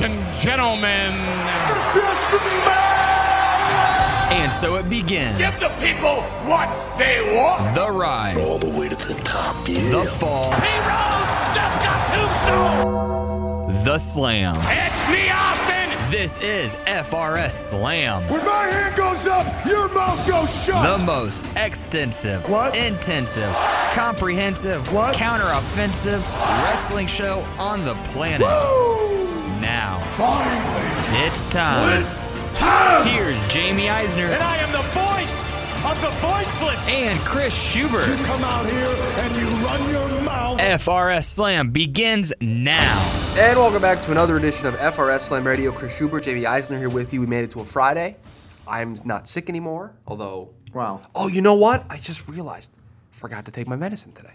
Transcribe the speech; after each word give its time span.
Ladies 0.00 0.16
and 0.18 0.36
gentlemen, 0.40 1.12
And 4.32 4.50
so 4.50 4.76
it 4.76 4.88
begins. 4.88 5.36
Give 5.36 5.52
the 5.52 5.68
people 5.78 6.22
what 6.48 6.70
they 6.96 7.36
want. 7.36 7.74
The 7.74 7.90
rise. 7.90 8.38
All 8.38 8.58
the 8.58 8.70
way 8.70 8.88
to 8.88 8.96
the 8.96 9.12
top, 9.24 9.68
yeah. 9.68 9.90
The 9.90 10.10
fall. 10.18 10.52
He 10.52 10.78
rose, 10.78 11.54
just 11.54 11.80
got 11.82 12.08
tombstone. 12.14 13.84
The 13.84 13.98
slam. 13.98 14.56
It's 14.60 15.08
me, 15.10 15.28
Austin. 15.30 16.10
This 16.10 16.38
is 16.38 16.76
FRS 16.86 17.52
Slam. 17.52 18.22
When 18.30 18.42
my 18.44 18.66
hand 18.68 18.96
goes 18.96 19.26
up, 19.28 19.44
your 19.66 19.88
mouth 19.90 20.26
goes 20.26 20.64
shut. 20.64 20.98
The 20.98 21.04
most 21.04 21.44
extensive, 21.56 22.48
What? 22.48 22.74
intensive, 22.74 23.54
comprehensive, 23.92 24.90
What? 24.94 25.14
counter-offensive 25.14 26.26
wrestling 26.64 27.06
show 27.06 27.44
on 27.58 27.84
the 27.84 27.94
planet. 28.12 28.40
Now, 28.40 28.99
Finally. 30.20 31.26
it's 31.26 31.46
time. 31.46 32.04
Time. 32.54 33.06
Here's 33.06 33.42
Jamie 33.44 33.88
Eisner 33.88 34.26
And 34.26 34.42
I 34.42 34.58
am 34.58 34.70
the 34.70 34.82
voice 34.90 35.48
of 35.86 35.98
the 36.02 36.10
voiceless. 36.20 36.86
and 36.92 37.18
Chris 37.20 37.54
Schubert. 37.58 38.06
You 38.06 38.22
come 38.26 38.44
out 38.44 38.68
here 38.68 38.84
and 38.86 39.34
you 39.36 39.46
run 39.64 39.90
your 39.90 40.20
mouth. 40.20 40.58
FRS 40.60 41.24
Slam 41.24 41.70
begins 41.70 42.34
now. 42.42 43.00
And 43.38 43.58
welcome 43.58 43.80
back 43.80 44.02
to 44.02 44.10
another 44.10 44.36
edition 44.36 44.66
of 44.66 44.74
FRS 44.74 45.20
Slam 45.20 45.46
Radio. 45.46 45.72
Chris 45.72 45.96
Schubert, 45.96 46.24
Jamie 46.24 46.44
Eisner 46.44 46.76
here 46.76 46.90
with 46.90 47.14
you. 47.14 47.22
We 47.22 47.26
made 47.26 47.44
it 47.44 47.50
to 47.52 47.60
a 47.60 47.64
Friday. 47.64 48.16
I'm 48.68 48.98
not 49.06 49.26
sick 49.26 49.48
anymore, 49.48 49.94
although. 50.06 50.50
Wow. 50.74 51.00
Oh, 51.14 51.28
you 51.28 51.40
know 51.40 51.54
what? 51.54 51.86
I 51.88 51.96
just 51.96 52.28
realized. 52.28 52.72
Forgot 53.10 53.46
to 53.46 53.50
take 53.52 53.66
my 53.66 53.76
medicine 53.76 54.12
today. 54.12 54.34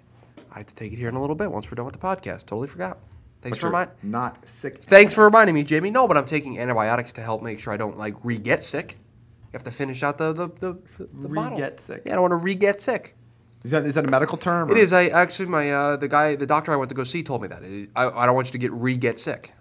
I 0.52 0.58
have 0.58 0.66
to 0.66 0.74
take 0.76 0.94
it 0.94 0.96
here 0.96 1.10
in 1.10 1.16
a 1.16 1.22
little 1.22 1.36
bit 1.36 1.52
once 1.52 1.70
we're 1.70 1.76
done 1.76 1.86
with 1.86 1.94
the 1.94 2.00
podcast. 2.00 2.46
Totally 2.48 2.68
forgot. 2.68 2.98
Thanks 3.46 3.60
for 3.60 3.68
reminding. 3.68 3.96
Not 4.04 4.48
sick. 4.50 4.82
Thanks 4.84 5.14
for 5.14 5.24
reminding 5.24 5.54
me, 5.54 5.64
Jamie. 5.64 5.92
No, 5.92 6.08
but 6.08 6.18
I'm 6.18 6.26
taking 6.26 6.58
antibiotics 6.60 7.14
to 7.14 7.22
help 7.22 7.44
make 7.44 7.60
sure 7.60 7.72
I 7.72 7.78
don't 7.78 7.96
like 7.98 8.16
re-get 8.24 8.64
sick. 8.64 8.98
You 9.46 9.50
have 9.54 9.64
to 9.64 9.72
finish 9.72 10.02
out 10.04 10.18
the 10.18 10.34
the 10.34 10.48
the, 10.48 10.80
the 10.98 11.30
bottle. 11.30 11.52
Re-get 11.58 11.80
sick. 11.80 12.02
Yeah, 12.06 12.14
I 12.14 12.16
don't 12.16 12.24
want 12.24 12.32
to 12.32 12.38
re-get 12.44 12.82
sick. 12.82 13.16
Is 13.64 13.72
that 13.72 13.86
is 13.86 13.94
that 13.96 14.04
a 14.06 14.08
medical 14.10 14.38
term? 14.38 14.70
It 14.72 14.74
or- 14.74 14.78
is. 14.78 14.92
I 14.94 15.06
actually 15.08 15.46
my 15.48 15.72
uh, 15.72 15.96
the 15.96 16.08
guy 16.08 16.36
the 16.36 16.46
doctor 16.48 16.72
I 16.74 16.76
went 16.76 16.90
to 16.90 16.96
go 16.96 17.04
see 17.04 17.22
told 17.24 17.42
me 17.44 17.48
that. 17.50 17.62
I, 17.96 18.10
I 18.10 18.26
don't 18.26 18.34
want 18.36 18.48
you 18.48 18.52
to 18.54 18.58
get 18.58 18.72
re-get 18.74 19.20
sick. 19.20 19.54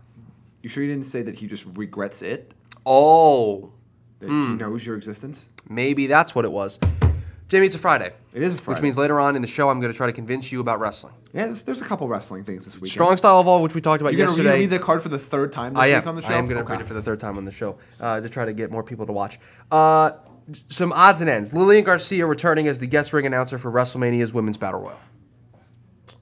You 0.62 0.70
sure 0.70 0.82
you 0.82 0.88
didn't 0.90 1.04
say 1.06 1.20
that 1.22 1.34
he 1.36 1.46
just 1.46 1.66
regrets 1.74 2.22
it? 2.22 2.54
Oh, 2.86 3.70
That 4.20 4.28
he 4.30 4.54
knows 4.56 4.86
your 4.86 4.96
existence? 4.96 5.50
maybe 5.68 6.06
that's 6.06 6.34
what 6.34 6.44
it 6.46 6.52
was. 6.52 6.78
Jamie, 7.48 7.66
it's 7.66 7.74
a 7.74 7.78
Friday. 7.78 8.10
It 8.32 8.42
is 8.42 8.54
a 8.54 8.56
Friday. 8.58 8.78
Which 8.78 8.82
means 8.82 8.96
later 8.98 9.20
on 9.20 9.36
in 9.36 9.42
the 9.42 9.48
show, 9.48 9.68
I'm 9.68 9.78
going 9.80 9.92
to 9.92 9.96
try 9.96 10.06
to 10.06 10.12
convince 10.12 10.50
you 10.50 10.60
about 10.60 10.80
wrestling. 10.80 11.12
Yeah, 11.34 11.46
there's, 11.46 11.62
there's 11.62 11.80
a 11.80 11.84
couple 11.84 12.08
wrestling 12.08 12.42
things 12.42 12.64
this 12.64 12.80
week. 12.80 12.90
Strong 12.90 13.18
Style 13.18 13.40
Evolved, 13.40 13.62
which 13.62 13.74
we 13.74 13.80
talked 13.80 14.00
about 14.00 14.14
You're 14.14 14.26
gonna 14.26 14.38
yesterday. 14.38 14.60
read 14.60 14.70
the 14.70 14.78
card 14.78 15.02
for 15.02 15.10
the 15.10 15.18
third 15.18 15.52
time 15.52 15.74
this 15.74 15.82
I 15.82 15.88
week 15.88 15.96
am. 15.96 16.08
on 16.08 16.14
the 16.16 16.22
show. 16.22 16.32
I 16.32 16.38
am 16.38 16.46
going 16.46 16.56
to 16.56 16.62
Okay. 16.64 16.72
read 16.72 16.80
it 16.80 16.86
for 16.86 16.94
the 16.94 17.02
third 17.02 17.20
time 17.20 17.36
on 17.36 17.44
the 17.44 17.50
show 17.50 17.76
uh, 18.00 18.20
to 18.20 18.28
try 18.28 18.44
to 18.46 18.52
get 18.54 18.70
more 18.70 18.82
people 18.82 19.04
to 19.06 19.12
watch. 19.12 19.38
Uh, 19.70 20.12
some 20.68 20.92
odds 20.92 21.20
and 21.20 21.28
ends. 21.30 21.52
Lillian 21.52 21.84
Garcia 21.84 22.26
returning 22.26 22.66
as 22.66 22.78
the 22.78 22.86
guest 22.86 23.12
ring 23.12 23.26
announcer 23.26 23.58
for 23.58 23.70
WrestleMania's 23.70 24.32
Women's 24.32 24.58
Battle 24.58 24.80
Royal. 24.80 24.98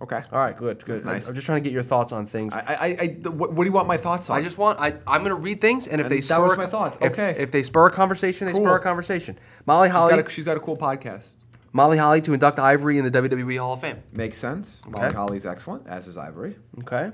Okay. 0.03 0.21
All 0.33 0.39
right, 0.41 0.57
good, 0.57 0.85
good. 0.85 0.97
That's 0.97 1.05
nice. 1.05 1.29
I'm 1.29 1.35
just 1.37 1.47
trying 1.47 1.63
to 1.63 1.69
get 1.69 1.73
your 1.73 1.85
thoughts 1.85 2.11
on 2.11 2.27
things. 2.27 2.53
I, 2.53 2.59
I, 2.59 2.75
I, 2.75 2.97
I 3.01 3.29
what, 3.29 3.53
what 3.53 3.63
do 3.63 3.65
you 3.71 3.73
want 3.73 3.87
my 3.87 3.97
thoughts 3.97 4.29
on? 4.29 4.37
I 4.37 4.43
just 4.43 4.59
want 4.59 4.81
I 4.81 4.95
I'm 5.07 5.23
gonna 5.23 5.37
read 5.37 5.61
things 5.61 5.87
and 5.87 6.01
if 6.01 6.07
And 6.07 6.11
they 6.13 6.17
that 6.17 6.23
spur 6.25 6.43
was 6.43 6.57
my 6.57 6.67
thoughts. 6.67 6.99
If, 7.01 7.13
Okay. 7.13 7.35
if 7.39 7.53
they 7.53 7.63
spur 7.63 7.87
a 7.87 7.91
conversation, 7.93 8.49
they 8.49 8.55
spur 8.55 8.75
a 8.77 8.81
conversation. 8.81 9.39
Molly 9.65 9.89
she's 9.89 9.95
Holly 9.95 10.17
got, 10.17 10.27
a, 10.27 10.31
she's 10.31 10.45
got 10.45 10.57
a 10.57 10.61
cool 10.61 10.77
podcast. 10.77 11.35
Molly 11.73 11.97
Holly 11.99 12.21
to 12.23 12.33
induct 12.35 12.59
Ivory 12.59 12.99
in 12.99 13.05
the 13.05 13.11
WWE 13.11 13.59
Hall 13.61 13.75
of 13.75 13.81
Fame. 13.81 14.03
Makes 14.13 14.39
sense. 14.39 14.83
Molly 14.89 15.07
Okay. 15.07 15.15
Holly's 15.17 15.47
excellent, 15.47 15.87
as 15.87 16.09
is 16.09 16.17
Ivory. 16.19 16.57
Okay. 16.81 17.13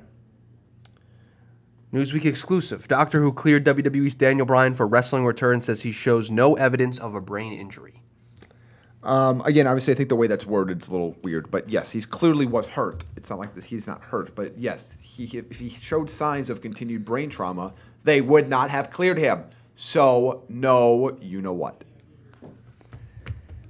Newsweek 1.93 2.25
exclusive. 2.27 2.87
Doctor 2.89 3.21
who 3.21 3.33
cleared 3.33 3.65
WWE's 3.65 4.15
Daniel 4.15 4.47
Bryan 4.47 4.75
for 4.75 4.87
wrestling 4.87 5.25
return 5.25 5.61
says 5.61 5.81
he 5.81 5.93
shows 5.93 6.31
no 6.31 6.55
evidence 6.57 6.99
of 6.99 7.15
a 7.15 7.21
brain 7.21 7.53
injury. 7.53 8.03
Um, 9.03 9.43
again, 9.43 9.67
obviously, 9.67 9.95
I 9.95 9.97
think 9.97 10.09
the 10.09 10.17
way 10.17 10.27
that's 10.27 10.45
worded 10.47 10.83
is 10.83 10.89
a 10.89 10.91
little 10.91 11.17
weird, 11.23 11.51
but 11.51 11.69
yes, 11.69 11.91
he's 11.91 12.05
clearly 12.05 12.47
was 12.47 12.67
hurt. 12.67 13.05
It's 13.17 13.31
not 13.31 13.39
like 13.39 13.55
this, 13.55 13.65
he's 13.65 13.87
not 13.87 14.03
hurt, 14.03 14.35
but 14.35 14.59
yes, 14.59 14.99
he 15.01 15.25
if 15.39 15.59
he 15.59 15.69
showed 15.69 16.11
signs 16.11 16.51
of 16.51 16.61
continued 16.61 17.05
brain 17.05 17.31
trauma, 17.31 17.73
they 18.05 18.21
would 18.21 18.49
not 18.49 18.71
have 18.71 18.91
cleared 18.91 19.19
him. 19.19 19.45
So, 19.77 20.43
no, 20.49 21.17
you 21.21 21.41
know 21.41 21.53
what? 21.53 21.85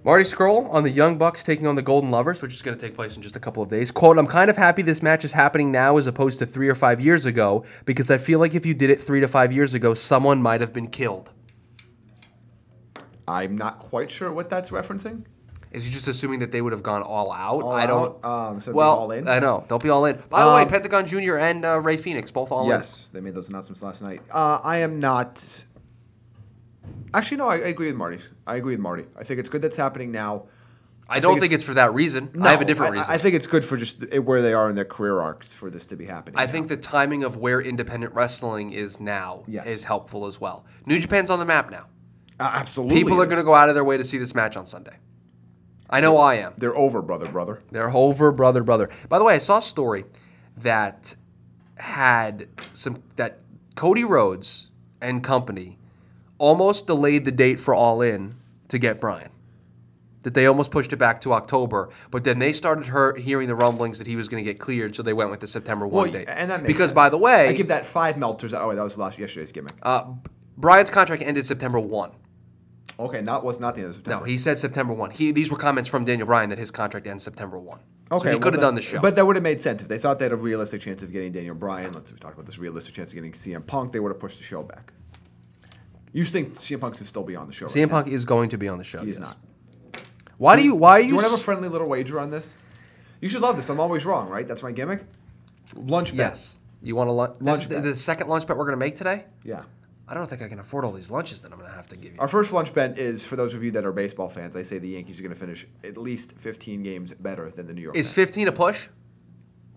Marty 0.04 0.24
Scurll 0.24 0.72
on 0.72 0.84
the 0.84 0.90
Young 0.90 1.18
Bucks 1.18 1.44
taking 1.44 1.66
on 1.66 1.74
the 1.74 1.82
Golden 1.82 2.10
Lovers, 2.10 2.40
which 2.40 2.54
is 2.54 2.62
going 2.62 2.74
to 2.74 2.82
take 2.82 2.94
place 2.94 3.16
in 3.16 3.20
just 3.20 3.36
a 3.36 3.40
couple 3.40 3.62
of 3.62 3.68
days. 3.68 3.90
Quote, 3.90 4.16
I'm 4.16 4.26
kind 4.26 4.48
of 4.48 4.56
happy 4.56 4.80
this 4.80 5.02
match 5.02 5.22
is 5.22 5.32
happening 5.32 5.70
now 5.70 5.98
as 5.98 6.06
opposed 6.06 6.38
to 6.38 6.46
three 6.46 6.68
or 6.68 6.74
five 6.74 6.98
years 6.98 7.26
ago 7.26 7.64
because 7.84 8.10
I 8.10 8.16
feel 8.16 8.38
like 8.38 8.54
if 8.54 8.64
you 8.64 8.72
did 8.72 8.88
it 8.88 9.02
three 9.02 9.20
to 9.20 9.28
five 9.28 9.52
years 9.52 9.74
ago, 9.74 9.92
someone 9.92 10.40
might 10.40 10.62
have 10.62 10.72
been 10.72 10.88
killed. 10.88 11.30
I'm 13.28 13.56
not 13.56 13.78
quite 13.78 14.10
sure 14.10 14.32
what 14.32 14.48
that's 14.50 14.70
referencing. 14.70 15.24
Is 15.70 15.84
he 15.84 15.90
just 15.90 16.08
assuming 16.08 16.38
that 16.38 16.50
they 16.50 16.62
would 16.62 16.72
have 16.72 16.82
gone 16.82 17.02
all 17.02 17.30
out? 17.30 17.62
All 17.62 17.72
I 17.72 17.86
don't. 17.86 18.24
out? 18.24 18.50
Um, 18.52 18.56
of 18.56 18.68
well, 18.68 18.90
all 19.00 19.10
in? 19.12 19.28
I 19.28 19.38
know. 19.38 19.64
Don't 19.68 19.82
be 19.82 19.90
all 19.90 20.06
in. 20.06 20.16
By 20.30 20.42
the 20.44 20.54
way, 20.54 20.62
Um, 20.62 20.68
Pentagon 20.68 21.06
Jr. 21.06 21.36
and 21.36 21.62
uh, 21.64 21.78
Rey 21.80 21.98
Fenix 21.98 22.30
both 22.30 22.50
all 22.50 22.62
in. 22.64 22.68
Yes, 22.70 23.08
they 23.08 23.20
made 23.20 23.34
those 23.34 23.50
announcements 23.50 23.82
last 23.82 24.00
night. 24.02 24.22
Uh, 24.32 24.60
I 24.64 24.78
am 24.78 24.98
not. 24.98 25.64
Actually, 27.14 27.38
no, 27.38 27.48
I, 27.48 27.56
I 27.56 27.68
agree 27.68 27.86
with 27.88 27.96
Marty. 27.96 28.18
I 28.46 28.56
agree 28.56 28.72
with 28.74 28.80
Marty. 28.80 29.04
I 29.18 29.24
think 29.24 29.40
it's 29.40 29.48
good 29.48 29.60
that's 29.62 29.76
happening 29.76 30.10
now. 30.10 30.44
I 31.10 31.20
don't 31.20 31.32
think 31.32 31.40
think 31.42 31.52
it's- 31.52 31.60
it's 31.62 31.66
for 31.68 31.74
that 31.74 31.94
reason. 31.94 32.30
I 32.42 32.50
have 32.50 32.60
a 32.60 32.66
different 32.66 32.94
I, 32.94 32.98
reason. 32.98 33.14
I 33.14 33.18
think 33.18 33.34
it's 33.34 33.46
good 33.46 33.64
for 33.64 33.78
just 33.78 34.04
where 34.18 34.42
they 34.42 34.52
are 34.52 34.68
in 34.68 34.76
their 34.76 34.84
career 34.84 35.20
arcs 35.20 35.54
for 35.54 35.70
this 35.70 35.86
to 35.86 35.96
be 35.96 36.04
happening. 36.04 36.38
I 36.38 36.44
now. 36.44 36.52
think 36.52 36.68
the 36.68 36.76
timing 36.76 37.24
of 37.24 37.38
where 37.38 37.62
independent 37.62 38.14
wrestling 38.14 38.72
is 38.72 39.00
now 39.00 39.42
Yes. 39.46 39.66
is 39.66 39.84
helpful 39.84 40.26
as 40.26 40.38
well. 40.38 40.66
New 40.84 40.98
Japan's 40.98 41.30
on 41.30 41.38
the 41.38 41.46
map 41.46 41.70
now. 41.70 41.86
Uh, 42.40 42.50
absolutely 42.54 42.96
People 42.98 43.20
are 43.20 43.26
going 43.26 43.38
to 43.38 43.44
go 43.44 43.54
out 43.54 43.68
of 43.68 43.74
their 43.74 43.84
way 43.84 43.96
to 43.96 44.04
see 44.04 44.18
this 44.18 44.34
match 44.34 44.56
on 44.56 44.64
Sunday. 44.66 44.96
I 45.90 46.00
know 46.00 46.18
I 46.18 46.34
am. 46.34 46.52
They're 46.58 46.76
over, 46.76 47.00
brother, 47.02 47.26
brother. 47.28 47.62
They're 47.70 47.90
over, 47.90 48.30
brother, 48.30 48.62
brother. 48.62 48.90
By 49.08 49.18
the 49.18 49.24
way, 49.24 49.34
I 49.34 49.38
saw 49.38 49.56
a 49.58 49.62
story 49.62 50.04
that 50.58 51.16
had 51.76 52.48
some 52.74 53.02
that 53.16 53.38
Cody 53.74 54.04
Rhodes 54.04 54.70
and 55.00 55.22
company 55.22 55.78
almost 56.38 56.86
delayed 56.86 57.24
the 57.24 57.32
date 57.32 57.58
for 57.58 57.74
All 57.74 58.02
In 58.02 58.34
to 58.68 58.78
get 58.78 59.00
Brian. 59.00 59.30
That 60.24 60.34
they 60.34 60.46
almost 60.46 60.70
pushed 60.72 60.92
it 60.92 60.96
back 60.96 61.20
to 61.22 61.32
October, 61.32 61.88
but 62.10 62.24
then 62.24 62.38
they 62.38 62.52
started 62.52 62.86
her 62.86 63.14
hearing 63.14 63.48
the 63.48 63.54
rumblings 63.54 63.98
that 63.98 64.06
he 64.06 64.16
was 64.16 64.28
going 64.28 64.44
to 64.44 64.48
get 64.52 64.58
cleared, 64.60 64.94
so 64.94 65.02
they 65.02 65.12
went 65.12 65.30
with 65.30 65.40
the 65.40 65.46
September 65.46 65.86
one 65.86 66.10
Well, 66.10 66.12
date. 66.12 66.28
and 66.28 66.50
that 66.50 66.62
makes 66.62 66.66
because 66.66 66.90
sense. 66.90 66.92
by 66.92 67.08
the 67.08 67.16
way, 67.18 67.48
I 67.48 67.52
give 67.52 67.68
that 67.68 67.86
five 67.86 68.16
melters. 68.18 68.52
Oh, 68.52 68.68
wait, 68.68 68.74
that 68.74 68.82
was 68.84 68.98
last 68.98 69.18
yesterday's 69.18 69.52
gimmick. 69.52 69.72
uh, 69.82 70.04
Brian's 70.58 70.90
contract 70.90 71.22
ended 71.22 71.46
September 71.46 71.78
one. 71.80 72.10
Okay, 72.98 73.22
not 73.22 73.44
was 73.44 73.60
not 73.60 73.74
the 73.74 73.82
end 73.82 73.90
of 73.90 73.94
September. 73.96 74.20
No, 74.20 74.24
he 74.24 74.38
said 74.38 74.58
September 74.58 74.92
one. 74.92 75.10
He 75.10 75.32
these 75.32 75.50
were 75.50 75.56
comments 75.56 75.88
from 75.88 76.04
Daniel 76.04 76.26
Bryan 76.26 76.50
that 76.50 76.58
his 76.58 76.70
contract 76.70 77.06
ends 77.06 77.24
September 77.24 77.58
one. 77.58 77.80
Okay, 78.10 78.24
so 78.24 78.28
he 78.28 78.34
well, 78.34 78.40
could 78.40 78.54
have 78.54 78.62
done 78.62 78.74
the 78.74 78.82
show. 78.82 79.00
But 79.00 79.16
that 79.16 79.26
would 79.26 79.36
have 79.36 79.42
made 79.42 79.60
sense 79.60 79.82
if 79.82 79.88
they 79.88 79.98
thought 79.98 80.18
they 80.18 80.24
had 80.24 80.32
a 80.32 80.36
realistic 80.36 80.80
chance 80.80 81.02
of 81.02 81.12
getting 81.12 81.32
Daniel 81.32 81.54
Bryan. 81.54 81.92
Let's 81.92 82.12
we 82.12 82.18
talked 82.18 82.34
about 82.34 82.46
this 82.46 82.58
realistic 82.58 82.94
chance 82.94 83.10
of 83.10 83.16
getting 83.16 83.32
CM 83.32 83.66
Punk. 83.66 83.92
They 83.92 84.00
would 84.00 84.10
have 84.10 84.20
pushed 84.20 84.38
the 84.38 84.44
show 84.44 84.62
back. 84.62 84.92
You 86.12 86.24
think 86.24 86.54
CM 86.54 86.80
Punk 86.80 86.96
should 86.96 87.06
still 87.06 87.22
be 87.22 87.36
on 87.36 87.46
the 87.46 87.52
show? 87.52 87.66
CM 87.66 87.82
right 87.82 87.90
Punk 87.90 88.08
is 88.08 88.24
going 88.24 88.48
to 88.50 88.58
be 88.58 88.68
on 88.68 88.78
the 88.78 88.84
show. 88.84 88.98
Now? 88.98 89.04
He 89.04 89.10
is 89.10 89.18
yes. 89.18 89.28
not. 89.28 89.36
Why 90.38 90.56
do 90.56 90.62
you? 90.62 90.74
Why 90.74 90.98
are 90.98 90.98
Do 90.98 91.04
you? 91.04 91.08
you 91.10 91.14
want 91.16 91.26
to 91.26 91.30
have 91.30 91.40
a 91.40 91.42
friendly 91.42 91.68
little 91.68 91.88
wager 91.88 92.18
on 92.18 92.30
this? 92.30 92.56
You 93.20 93.28
should 93.28 93.42
love 93.42 93.56
this. 93.56 93.68
I'm 93.68 93.80
always 93.80 94.06
wrong, 94.06 94.28
right? 94.28 94.46
That's 94.46 94.62
my 94.62 94.72
gimmick. 94.72 95.04
Lunch 95.74 96.12
bet. 96.12 96.30
Yes. 96.30 96.58
You 96.82 96.94
want 96.96 97.10
a 97.10 97.12
lunch? 97.12 97.34
Lunch 97.40 97.58
This, 97.60 97.66
bet. 97.66 97.82
the 97.82 97.96
second 97.96 98.28
lunch 98.28 98.46
bet 98.46 98.56
we're 98.56 98.64
going 98.64 98.78
to 98.78 98.84
make 98.84 98.94
today. 98.94 99.24
Yeah. 99.44 99.62
I 100.08 100.14
don't 100.14 100.26
think 100.28 100.40
I 100.40 100.48
can 100.48 100.58
afford 100.58 100.84
all 100.84 100.92
these 100.92 101.10
lunches 101.10 101.42
that 101.42 101.52
I'm 101.52 101.58
going 101.58 101.70
to 101.70 101.76
have 101.76 101.88
to 101.88 101.96
give 101.96 102.12
you. 102.14 102.18
Our 102.18 102.28
first 102.28 102.52
lunch 102.52 102.72
bet 102.72 102.98
is 102.98 103.24
for 103.24 103.36
those 103.36 103.52
of 103.54 103.62
you 103.62 103.70
that 103.72 103.84
are 103.84 103.92
baseball 103.92 104.28
fans. 104.28 104.56
I 104.56 104.62
say 104.62 104.78
the 104.78 104.88
Yankees 104.88 105.20
are 105.20 105.22
going 105.22 105.34
to 105.34 105.38
finish 105.38 105.66
at 105.84 105.98
least 105.98 106.32
15 106.38 106.82
games 106.82 107.12
better 107.12 107.50
than 107.50 107.66
the 107.66 107.74
New 107.74 107.82
York. 107.82 107.96
Is 107.96 108.06
Mets. 108.08 108.14
15 108.28 108.48
a 108.48 108.52
push? 108.52 108.88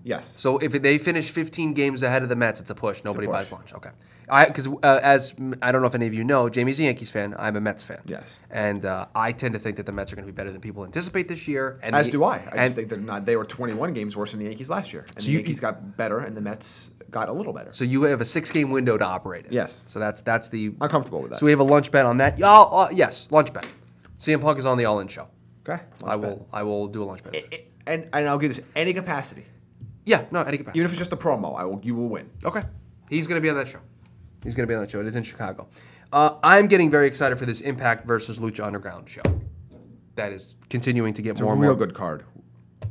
Yes. 0.03 0.35
So 0.39 0.57
if 0.57 0.71
they 0.71 0.97
finish 0.97 1.29
15 1.29 1.73
games 1.73 2.01
ahead 2.01 2.23
of 2.23 2.29
the 2.29 2.35
Mets, 2.35 2.59
it's 2.59 2.71
a 2.71 2.75
push. 2.75 3.03
Nobody 3.03 3.27
push. 3.27 3.33
buys 3.35 3.51
lunch. 3.51 3.73
Okay. 3.73 3.89
I 4.29 4.45
because 4.45 4.67
uh, 4.67 4.99
as 5.03 5.35
I 5.61 5.71
don't 5.71 5.81
know 5.81 5.87
if 5.87 5.95
any 5.95 6.07
of 6.07 6.13
you 6.13 6.23
know, 6.23 6.49
Jamie's 6.49 6.79
a 6.79 6.85
Yankees 6.85 7.11
fan. 7.11 7.35
I'm 7.37 7.55
a 7.55 7.61
Mets 7.61 7.83
fan. 7.83 8.01
Yes. 8.05 8.41
And 8.49 8.85
uh, 8.85 9.07
I 9.13 9.31
tend 9.33 9.53
to 9.53 9.59
think 9.59 9.75
that 9.77 9.85
the 9.85 9.91
Mets 9.91 10.11
are 10.11 10.15
going 10.15 10.25
to 10.25 10.31
be 10.31 10.35
better 10.35 10.51
than 10.51 10.61
people 10.61 10.85
anticipate 10.85 11.27
this 11.27 11.47
year. 11.47 11.79
And 11.83 11.95
As 11.95 12.07
the- 12.07 12.13
do 12.13 12.23
I. 12.23 12.41
I 12.51 12.57
just 12.63 12.75
think 12.75 12.89
they're 12.89 12.97
not. 12.97 13.25
They 13.25 13.35
were 13.35 13.45
21 13.45 13.93
games 13.93 14.15
worse 14.15 14.31
than 14.31 14.39
the 14.39 14.45
Yankees 14.45 14.69
last 14.69 14.93
year, 14.93 15.05
and 15.15 15.25
the 15.25 15.29
you- 15.29 15.37
Yankees 15.39 15.59
got 15.59 15.97
better, 15.97 16.19
and 16.19 16.35
the 16.35 16.41
Mets 16.41 16.91
got 17.11 17.29
a 17.29 17.33
little 17.33 17.53
better. 17.53 17.71
So 17.71 17.83
you 17.83 18.03
have 18.03 18.21
a 18.21 18.25
six-game 18.25 18.71
window 18.71 18.97
to 18.97 19.05
operate 19.05 19.45
in. 19.45 19.53
Yes. 19.53 19.83
So 19.87 19.99
that's 19.99 20.21
that's 20.21 20.49
the. 20.49 20.73
I'm 20.81 20.89
comfortable 20.89 21.21
with 21.21 21.31
that. 21.31 21.37
So 21.37 21.45
we 21.45 21.51
have 21.51 21.59
a 21.59 21.63
lunch 21.65 21.91
bet 21.91 22.05
on 22.05 22.17
that. 22.17 22.39
Yeah, 22.39 22.49
uh, 22.49 22.89
yes, 22.91 23.27
lunch 23.31 23.53
bet. 23.53 23.65
CM 24.17 24.41
Punk 24.41 24.57
is 24.59 24.65
on 24.65 24.77
the 24.77 24.85
All 24.85 24.99
In 24.99 25.07
show. 25.07 25.27
okay. 25.67 25.81
I 26.03 26.11
bet. 26.15 26.19
will. 26.19 26.47
I 26.53 26.63
will 26.63 26.87
do 26.87 27.03
a 27.03 27.05
lunch 27.05 27.23
bet. 27.23 27.35
I- 27.35 27.45
I- 27.55 27.65
And 27.87 28.07
and 28.13 28.27
I'll 28.27 28.37
give 28.39 28.49
this 28.55 28.61
any 28.75 28.93
capacity, 28.93 29.45
yeah. 30.05 30.25
No. 30.31 30.41
Eddie 30.41 30.57
Capacity. 30.57 30.79
even 30.79 30.85
if 30.85 30.91
it's 30.91 30.99
just 30.99 31.13
a 31.13 31.17
promo. 31.17 31.57
I 31.59 31.65
will. 31.65 31.79
You 31.83 31.95
will 31.95 32.09
win. 32.09 32.29
Okay. 32.45 32.61
He's 33.09 33.27
going 33.27 33.37
to 33.37 33.41
be 33.41 33.49
on 33.49 33.55
that 33.57 33.67
show. 33.67 33.79
He's 34.43 34.55
going 34.55 34.67
to 34.67 34.71
be 34.71 34.75
on 34.75 34.81
that 34.81 34.91
show. 34.91 34.99
It 35.01 35.07
is 35.07 35.15
in 35.15 35.23
Chicago. 35.23 35.67
Uh, 36.13 36.37
I'm 36.43 36.67
getting 36.67 36.89
very 36.89 37.07
excited 37.07 37.37
for 37.39 37.45
this 37.45 37.61
Impact 37.61 38.05
versus 38.07 38.37
Lucha 38.39 38.63
Underground 38.65 39.09
show. 39.09 39.21
That 40.15 40.31
is 40.31 40.55
continuing 40.69 41.13
to 41.15 41.21
get 41.21 41.31
It's 41.31 41.41
a 41.41 41.43
more 41.43 41.53
and 41.53 41.61
real 41.61 41.71
more. 41.71 41.77
good 41.87 41.93
card. 41.95 42.23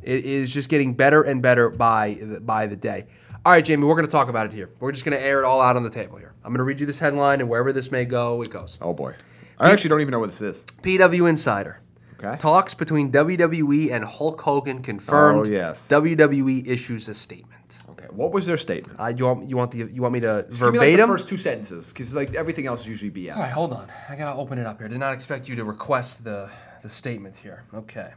It 0.01 0.25
is 0.25 0.51
just 0.51 0.69
getting 0.69 0.93
better 0.93 1.21
and 1.23 1.41
better 1.41 1.69
by 1.69 2.17
the, 2.21 2.39
by 2.39 2.67
the 2.67 2.75
day. 2.75 3.05
All 3.43 3.51
right, 3.51 3.65
Jamie, 3.65 3.85
we're 3.85 3.95
going 3.95 4.05
to 4.05 4.11
talk 4.11 4.29
about 4.29 4.45
it 4.45 4.53
here. 4.53 4.69
We're 4.79 4.91
just 4.91 5.03
going 5.03 5.17
to 5.17 5.23
air 5.23 5.41
it 5.41 5.45
all 5.45 5.61
out 5.61 5.75
on 5.75 5.81
the 5.81 5.89
table 5.89 6.17
here. 6.17 6.31
I'm 6.43 6.51
going 6.51 6.59
to 6.59 6.63
read 6.63 6.79
you 6.79 6.85
this 6.85 6.99
headline, 6.99 7.39
and 7.39 7.49
wherever 7.49 7.73
this 7.73 7.91
may 7.91 8.05
go, 8.05 8.43
it 8.43 8.51
goes. 8.51 8.77
Oh 8.81 8.93
boy. 8.93 9.15
I 9.59 9.71
actually 9.71 9.89
don't 9.89 10.01
even 10.01 10.11
know 10.11 10.19
what 10.19 10.29
this 10.29 10.41
is. 10.41 10.63
PW 10.83 11.27
Insider. 11.27 11.79
Okay. 12.19 12.37
Talks 12.37 12.75
between 12.75 13.11
WWE 13.11 13.91
and 13.91 14.05
Hulk 14.05 14.39
Hogan 14.41 14.83
confirmed. 14.83 15.47
Oh, 15.47 15.49
yes. 15.49 15.87
WWE 15.89 16.67
issues 16.67 17.07
a 17.07 17.15
statement. 17.15 17.81
Okay. 17.89 18.05
What 18.11 18.31
was 18.31 18.45
their 18.45 18.57
statement? 18.57 18.99
I 18.99 19.09
you 19.09 19.25
want 19.25 19.49
you 19.49 19.57
want 19.57 19.71
the 19.71 19.77
you 19.91 20.01
want 20.03 20.13
me 20.13 20.19
to 20.19 20.45
Just 20.47 20.61
give 20.61 20.73
me 20.73 20.77
verbatim? 20.79 20.99
like 20.99 21.07
the 21.07 21.13
first 21.13 21.27
two 21.27 21.37
sentences, 21.37 21.91
because 21.91 22.13
like 22.13 22.35
everything 22.35 22.67
else 22.67 22.81
is 22.81 22.87
usually 22.89 23.09
BS. 23.09 23.35
All 23.35 23.41
right, 23.41 23.51
hold 23.51 23.73
on. 23.73 23.87
I 24.07 24.15
gotta 24.15 24.37
open 24.37 24.59
it 24.59 24.67
up 24.67 24.77
here. 24.77 24.87
Did 24.87 24.99
not 24.99 25.13
expect 25.13 25.49
you 25.49 25.55
to 25.55 25.63
request 25.63 26.23
the 26.23 26.47
the 26.83 26.89
statement 26.89 27.35
here. 27.35 27.63
Okay. 27.73 28.11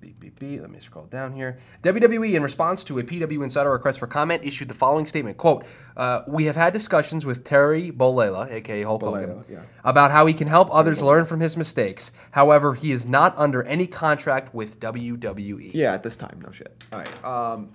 Beep 0.00 0.20
beep 0.20 0.38
beep. 0.38 0.60
Let 0.60 0.70
me 0.70 0.78
scroll 0.78 1.06
down 1.06 1.32
here. 1.32 1.58
WWE, 1.82 2.34
in 2.34 2.42
response 2.42 2.84
to 2.84 2.98
a 2.98 3.02
PW 3.02 3.42
Insider 3.42 3.70
request 3.72 3.98
for 3.98 4.06
comment, 4.06 4.44
issued 4.44 4.68
the 4.68 4.74
following 4.74 5.06
statement: 5.06 5.38
"Quote: 5.38 5.64
uh, 5.96 6.20
We 6.28 6.44
have 6.44 6.56
had 6.56 6.72
discussions 6.72 7.24
with 7.24 7.44
Terry 7.44 7.90
Bollea, 7.90 8.50
aka 8.50 8.82
Hulk 8.82 9.02
Hogan, 9.02 9.42
yeah. 9.50 9.62
about 9.84 10.10
how 10.10 10.26
he 10.26 10.34
can 10.34 10.48
help 10.48 10.68
others 10.70 11.02
learn 11.02 11.24
from 11.24 11.40
his 11.40 11.56
mistakes. 11.56 12.12
However, 12.30 12.74
he 12.74 12.92
is 12.92 13.06
not 13.06 13.36
under 13.38 13.62
any 13.62 13.86
contract 13.86 14.54
with 14.54 14.76
E." 14.76 14.78
WWE. 14.80 15.70
Yeah, 15.72 15.94
at 15.94 16.02
this 16.02 16.16
time, 16.16 16.40
no 16.44 16.50
shit. 16.52 16.84
All 16.92 16.98
right. 16.98 17.24
Um, 17.24 17.70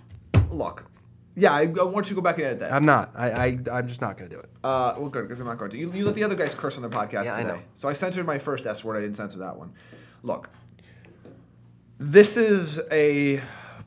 look. 0.52 0.86
Yeah, 1.34 1.54
I, 1.54 1.62
I 1.62 1.84
want 1.84 2.08
you 2.08 2.10
to 2.10 2.16
go 2.16 2.22
back 2.22 2.36
and 2.38 2.46
edit 2.46 2.60
that. 2.60 2.74
I'm 2.74 2.86
not. 2.86 3.14
I, 3.16 3.32
I 3.32 3.60
I'm 3.72 3.88
just 3.88 4.02
not 4.02 4.18
gonna 4.18 4.30
do 4.30 4.38
it. 4.38 4.50
Uh, 4.64 4.94
well, 4.98 5.10
good, 5.10 5.24
because 5.24 5.40
I'm 5.40 5.48
not 5.48 5.58
going 5.58 5.72
to. 5.72 5.78
You, 5.78 5.92
you 5.92 6.06
let 6.06 6.14
the 6.14 6.24
other 6.24 6.36
guys 6.36 6.54
curse 6.54 6.76
on 6.78 6.82
their 6.82 6.92
podcast 6.92 7.26
Yeah, 7.26 7.36
I 7.36 7.42
today. 7.44 7.54
know. 7.54 7.62
So 7.74 7.90
I 7.90 7.94
censored 7.94 8.26
my 8.26 8.38
first 8.38 8.68
S 8.68 8.84
word. 8.84 8.98
I 8.98 9.02
didn't 9.02 9.16
censor 9.16 9.40
that 9.40 9.56
one. 9.58 9.74
Look, 10.24 10.50
this 12.02 12.36
is 12.36 12.82
a 12.92 13.40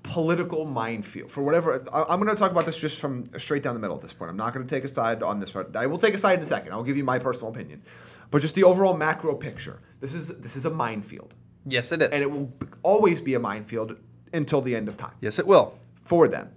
political 0.04 0.66
minefield 0.66 1.30
for 1.30 1.42
whatever. 1.42 1.82
I, 1.92 2.02
I'm 2.04 2.20
going 2.20 2.28
to 2.34 2.40
talk 2.40 2.52
about 2.52 2.64
this 2.64 2.78
just 2.78 3.00
from 3.00 3.24
straight 3.38 3.64
down 3.64 3.74
the 3.74 3.80
middle 3.80 3.96
at 3.96 4.02
this 4.02 4.12
point. 4.12 4.30
I'm 4.30 4.36
not 4.36 4.54
going 4.54 4.64
to 4.64 4.70
take 4.70 4.84
a 4.84 4.88
side 4.88 5.22
on 5.22 5.40
this 5.40 5.50
part. 5.50 5.74
I 5.74 5.86
will 5.86 5.98
take 5.98 6.14
a 6.14 6.18
side 6.18 6.34
in 6.38 6.42
a 6.42 6.44
second. 6.46 6.72
I'll 6.72 6.84
give 6.84 6.96
you 6.96 7.02
my 7.04 7.18
personal 7.18 7.52
opinion, 7.52 7.82
but 8.30 8.40
just 8.40 8.54
the 8.54 8.62
overall 8.62 8.96
macro 8.96 9.34
picture. 9.34 9.80
This 10.00 10.14
is 10.14 10.28
this 10.28 10.54
is 10.54 10.64
a 10.64 10.70
minefield, 10.70 11.34
Yes, 11.66 11.90
it 11.90 12.02
is. 12.02 12.12
and 12.12 12.22
it 12.22 12.30
will 12.30 12.52
always 12.84 13.20
be 13.20 13.34
a 13.34 13.40
minefield 13.40 13.96
until 14.32 14.60
the 14.60 14.74
end 14.76 14.88
of 14.88 14.96
time 14.96 15.14
yes, 15.20 15.38
it 15.38 15.46
will. 15.46 15.76
for 16.02 16.28
them. 16.28 16.50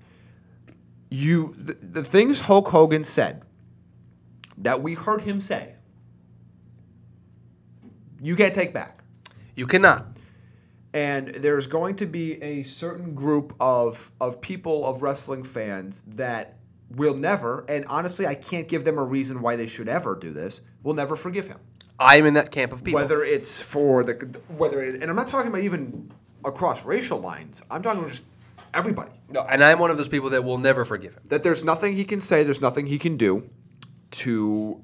You 1.09 1.56
the, 1.57 1.74
the 1.74 2.04
things 2.04 2.42
Hulk 2.42 2.68
Hogan 2.68 3.04
said 3.04 3.42
that 4.59 4.81
we 4.81 4.94
heard 4.94 5.21
him 5.21 5.39
say, 5.39 5.74
you 8.21 8.36
can't 8.36 8.54
take 8.54 8.74
back. 8.74 9.00
You 9.56 9.65
cannot. 9.68 10.06
And 10.97 11.27
there's 11.27 11.67
going 11.67 11.95
to 11.97 12.07
be 12.07 12.41
a 12.41 12.63
certain 12.63 13.13
group 13.13 13.53
of 13.59 14.11
of 14.19 14.41
people 14.41 14.83
of 14.83 15.03
wrestling 15.03 15.44
fans 15.44 16.01
that 16.07 16.57
will 16.89 17.15
never, 17.15 17.65
and 17.69 17.85
honestly, 17.85 18.25
I 18.25 18.33
can't 18.33 18.67
give 18.67 18.83
them 18.83 18.97
a 18.97 19.03
reason 19.03 19.41
why 19.44 19.55
they 19.55 19.67
should 19.67 19.88
ever 19.88 20.15
do 20.15 20.33
this. 20.33 20.61
Will 20.81 20.95
never 20.95 21.15
forgive 21.15 21.47
him. 21.47 21.59
I'm 21.99 22.25
in 22.25 22.33
that 22.33 22.49
camp 22.49 22.71
of 22.71 22.83
people. 22.83 22.99
Whether 22.99 23.21
it's 23.21 23.61
for 23.61 24.03
the 24.03 24.13
whether 24.57 24.81
it, 24.81 24.95
and 25.01 25.09
I'm 25.11 25.15
not 25.15 25.27
talking 25.27 25.51
about 25.51 25.61
even 25.61 26.11
across 26.44 26.83
racial 26.83 27.19
lines. 27.19 27.61
I'm 27.69 27.83
talking 27.83 27.99
about 27.99 28.09
just 28.09 28.23
everybody. 28.73 29.11
No, 29.29 29.41
and 29.41 29.63
I'm 29.63 29.77
one 29.77 29.91
of 29.91 29.97
those 29.97 30.09
people 30.09 30.31
that 30.31 30.44
will 30.44 30.57
never 30.57 30.83
forgive 30.83 31.13
him. 31.13 31.21
that 31.27 31.44
there's 31.44 31.63
nothing 31.63 31.95
he 31.95 32.05
can 32.05 32.21
say, 32.21 32.41
there's 32.41 32.61
nothing 32.61 32.88
he 32.88 32.97
can 32.97 33.17
do 33.17 33.47
to 34.23 34.83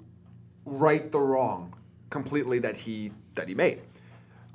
right 0.65 1.11
the 1.11 1.19
wrong 1.19 1.73
completely 2.11 2.59
that 2.59 2.77
he 2.77 3.11
that 3.33 3.47
he 3.47 3.55
made 3.55 3.81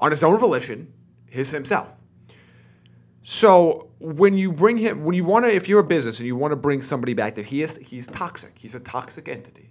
on 0.01 0.11
his 0.13 0.23
own 0.23 0.39
volition, 0.39 0.93
his 1.31 1.51
himself. 1.51 2.03
So 3.23 3.91
when 3.99 4.39
you 4.39 4.53
bring 4.53 4.79
him, 4.79 5.05
when 5.05 5.15
you 5.15 5.25
want 5.25 5.45
to, 5.45 5.55
if 5.55 5.69
you're 5.69 5.81
a 5.81 5.85
business 5.85 6.19
and 6.19 6.27
you 6.27 6.37
want 6.37 6.53
to 6.53 6.57
bring 6.57 6.81
somebody 6.81 7.15
back 7.15 7.35
there, 7.35 7.45
he 7.45 7.63
is 7.63 7.77
he's 7.77 8.07
toxic. 8.09 8.57
He's 8.57 8.75
a 8.75 8.81
toxic 8.81 9.29
entity, 9.29 9.71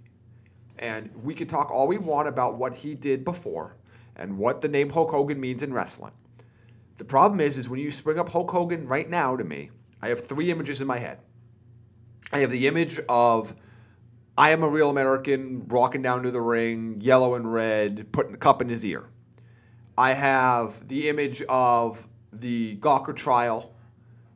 and 0.78 1.10
we 1.22 1.34
can 1.34 1.48
talk 1.48 1.70
all 1.70 1.88
we 1.88 1.98
want 1.98 2.28
about 2.28 2.56
what 2.56 2.74
he 2.76 2.94
did 2.94 3.24
before 3.24 3.76
and 4.16 4.38
what 4.38 4.60
the 4.60 4.68
name 4.68 4.90
Hulk 4.90 5.10
Hogan 5.10 5.40
means 5.40 5.62
in 5.62 5.72
wrestling. 5.72 6.12
The 6.96 7.04
problem 7.04 7.40
is, 7.40 7.58
is 7.58 7.68
when 7.68 7.80
you 7.80 7.90
bring 8.02 8.18
up 8.18 8.28
Hulk 8.28 8.50
Hogan 8.50 8.86
right 8.86 9.08
now 9.08 9.36
to 9.36 9.44
me, 9.44 9.70
I 10.02 10.08
have 10.08 10.24
three 10.24 10.50
images 10.50 10.80
in 10.80 10.86
my 10.86 10.98
head. 10.98 11.18
I 12.32 12.40
have 12.40 12.50
the 12.50 12.66
image 12.66 13.00
of 13.08 13.54
I 14.36 14.50
am 14.50 14.62
a 14.62 14.68
real 14.68 14.90
American 14.90 15.66
walking 15.68 16.02
down 16.02 16.22
to 16.22 16.30
the 16.30 16.40
ring, 16.40 17.00
yellow 17.00 17.34
and 17.34 17.52
red, 17.52 18.12
putting 18.12 18.34
a 18.34 18.36
cup 18.36 18.62
in 18.62 18.68
his 18.68 18.84
ear. 18.84 19.08
I 19.98 20.12
have 20.12 20.86
the 20.86 21.08
image 21.08 21.42
of 21.48 22.06
the 22.32 22.76
Gawker 22.76 23.16
trial 23.16 23.74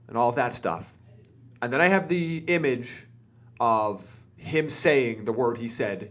and 0.09 0.17
all 0.17 0.29
of 0.29 0.35
that 0.35 0.53
stuff. 0.53 0.95
And 1.63 1.73
then 1.73 1.81
I 1.81 1.87
have 1.87 2.09
the 2.09 2.39
image 2.49 3.07
of 3.61 4.25
him 4.37 4.69
saying 4.69 5.25
the 5.25 5.33
word 5.33 5.57
he 5.57 5.69
said 5.69 6.11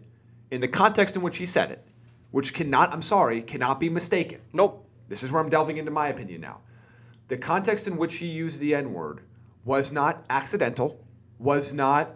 in 0.52 0.62
the 0.62 0.70
context 0.70 1.18
in 1.18 1.22
which 1.22 1.38
he 1.38 1.46
said 1.46 1.70
it, 1.70 1.86
which 2.32 2.54
cannot, 2.54 2.94
I'm 2.94 3.02
sorry, 3.02 3.42
cannot 3.42 3.78
be 3.78 3.90
mistaken. 3.90 4.40
Nope. 4.54 4.88
This 5.10 5.22
is 5.22 5.34
where 5.34 5.44
I'm 5.44 5.50
delving 5.50 5.76
into 5.76 5.92
my 5.92 6.08
opinion 6.08 6.40
now. 6.40 6.62
The 7.28 7.38
context 7.38 7.90
in 7.90 7.98
which 7.98 8.16
he 8.16 8.28
used 8.28 8.62
the 8.62 8.74
N 8.74 8.94
word 8.94 9.20
was 9.66 9.92
not 9.92 10.24
accidental, 10.30 11.04
was 11.40 11.74
not 11.74 12.10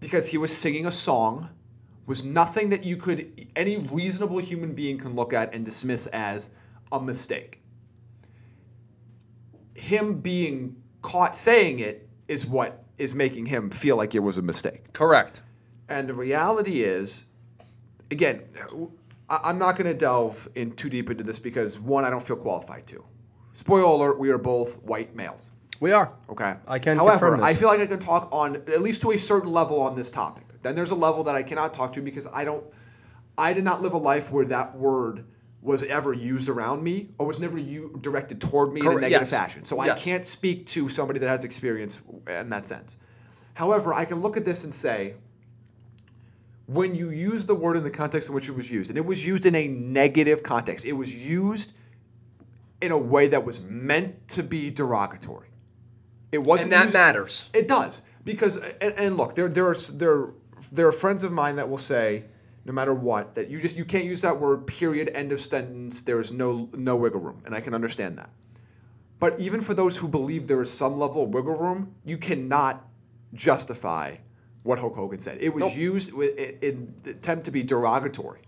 because 0.00 0.28
he 0.28 0.36
was 0.36 0.54
singing 0.54 0.84
a 0.84 0.92
song, 0.92 1.48
was 2.04 2.24
nothing 2.24 2.68
that 2.68 2.84
you 2.84 2.98
could, 2.98 3.48
any 3.56 3.78
reasonable 3.78 4.36
human 4.36 4.74
being 4.74 4.98
can 4.98 5.16
look 5.16 5.32
at 5.32 5.54
and 5.54 5.64
dismiss 5.64 6.06
as 6.08 6.50
a 6.92 7.00
mistake. 7.00 7.60
Him 9.74 10.20
being 10.20 10.76
caught 11.02 11.36
saying 11.36 11.80
it 11.80 12.08
is 12.28 12.46
what 12.46 12.84
is 12.98 13.14
making 13.14 13.46
him 13.46 13.70
feel 13.70 13.96
like 13.96 14.14
it 14.14 14.20
was 14.20 14.38
a 14.38 14.42
mistake. 14.42 14.92
Correct. 14.92 15.42
And 15.88 16.08
the 16.08 16.14
reality 16.14 16.82
is, 16.82 17.26
again, 18.10 18.42
I'm 19.28 19.58
not 19.58 19.76
going 19.76 19.86
to 19.86 19.94
delve 19.94 20.48
in 20.54 20.72
too 20.72 20.88
deep 20.88 21.10
into 21.10 21.24
this 21.24 21.38
because 21.38 21.78
one, 21.78 22.04
I 22.04 22.10
don't 22.10 22.22
feel 22.22 22.36
qualified 22.36 22.86
to. 22.88 23.04
Spoiler 23.52 23.84
alert: 23.84 24.18
we 24.18 24.30
are 24.30 24.38
both 24.38 24.82
white 24.82 25.14
males. 25.14 25.52
We 25.80 25.92
are. 25.92 26.12
Okay. 26.30 26.54
I 26.66 26.78
can 26.78 26.96
However. 26.96 27.42
I 27.42 27.54
feel 27.54 27.68
like 27.68 27.80
I 27.80 27.86
can 27.86 27.98
talk 27.98 28.28
on 28.32 28.56
at 28.56 28.80
least 28.80 29.02
to 29.02 29.10
a 29.12 29.18
certain 29.18 29.52
level 29.52 29.80
on 29.80 29.94
this 29.94 30.10
topic. 30.10 30.44
Then 30.62 30.74
there's 30.74 30.92
a 30.92 30.96
level 30.96 31.24
that 31.24 31.34
I 31.34 31.42
cannot 31.42 31.74
talk 31.74 31.92
to 31.94 32.02
because 32.02 32.26
I 32.32 32.44
don't. 32.44 32.64
I 33.36 33.52
did 33.52 33.64
not 33.64 33.82
live 33.82 33.92
a 33.92 33.98
life 33.98 34.30
where 34.30 34.44
that 34.46 34.76
word 34.76 35.24
was 35.64 35.82
ever 35.84 36.12
used 36.12 36.50
around 36.50 36.84
me 36.84 37.08
or 37.18 37.26
was 37.26 37.40
never 37.40 37.56
u- 37.58 37.98
directed 38.02 38.38
toward 38.38 38.72
me 38.72 38.82
in 38.82 38.86
a 38.86 38.90
negative 38.96 39.22
yes. 39.22 39.30
fashion. 39.30 39.64
So 39.64 39.80
I 39.80 39.94
can't 39.94 40.24
speak 40.24 40.66
to 40.66 40.88
somebody 40.90 41.18
that 41.18 41.28
has 41.28 41.42
experience 41.42 42.00
in 42.28 42.50
that 42.50 42.66
sense. 42.66 42.98
However, 43.54 43.94
I 43.94 44.04
can 44.04 44.20
look 44.20 44.36
at 44.36 44.44
this 44.44 44.64
and 44.64 44.74
say, 44.74 45.14
when 46.66 46.94
you 46.94 47.10
use 47.10 47.46
the 47.46 47.54
word 47.54 47.78
in 47.78 47.82
the 47.82 47.90
context 47.90 48.28
in 48.28 48.34
which 48.34 48.48
it 48.48 48.52
was 48.54 48.70
used, 48.70 48.90
and 48.90 48.98
it 48.98 49.04
was 49.06 49.24
used 49.24 49.46
in 49.46 49.54
a 49.54 49.66
negative 49.68 50.42
context, 50.42 50.84
it 50.84 50.92
was 50.92 51.14
used 51.14 51.72
in 52.82 52.92
a 52.92 52.98
way 52.98 53.28
that 53.28 53.44
was 53.44 53.62
meant 53.62 54.28
to 54.28 54.42
be 54.42 54.70
derogatory. 54.70 55.48
It 56.30 56.38
wasn't. 56.38 56.74
And 56.74 56.80
that 56.80 56.84
used- 56.86 56.94
matters. 56.94 57.50
It 57.54 57.68
does 57.68 58.02
because, 58.24 58.56
and, 58.82 58.94
and 58.98 59.16
look, 59.16 59.34
there 59.34 59.48
there 59.48 59.66
are 59.68 59.76
there 59.92 60.28
there 60.72 60.86
are 60.88 60.92
friends 60.92 61.24
of 61.24 61.32
mine 61.32 61.56
that 61.56 61.70
will 61.70 61.78
say, 61.78 62.24
no 62.64 62.72
matter 62.72 62.94
what, 62.94 63.34
that 63.34 63.50
you 63.50 63.58
just 63.58 63.76
you 63.76 63.84
can't 63.84 64.04
use 64.04 64.20
that 64.22 64.38
word. 64.38 64.66
Period. 64.66 65.10
End 65.14 65.32
of 65.32 65.40
sentence. 65.40 66.02
There 66.02 66.20
is 66.20 66.32
no 66.32 66.68
no 66.74 66.96
wiggle 66.96 67.20
room, 67.20 67.42
and 67.46 67.54
I 67.54 67.60
can 67.60 67.74
understand 67.74 68.16
that. 68.18 68.30
But 69.20 69.38
even 69.40 69.60
for 69.60 69.74
those 69.74 69.96
who 69.96 70.08
believe 70.08 70.46
there 70.48 70.60
is 70.60 70.70
some 70.72 70.98
level 70.98 71.22
of 71.24 71.34
wiggle 71.34 71.56
room, 71.56 71.94
you 72.04 72.16
cannot 72.18 72.84
justify 73.32 74.16
what 74.62 74.78
Hulk 74.78 74.94
Hogan 74.94 75.18
said. 75.18 75.38
It 75.40 75.52
was 75.52 75.64
Nope. 75.64 75.76
used 75.76 76.12
with 76.12 76.36
in, 76.38 76.58
in 77.04 77.10
attempt 77.10 77.44
to 77.46 77.50
be 77.50 77.62
derogatory. 77.62 78.40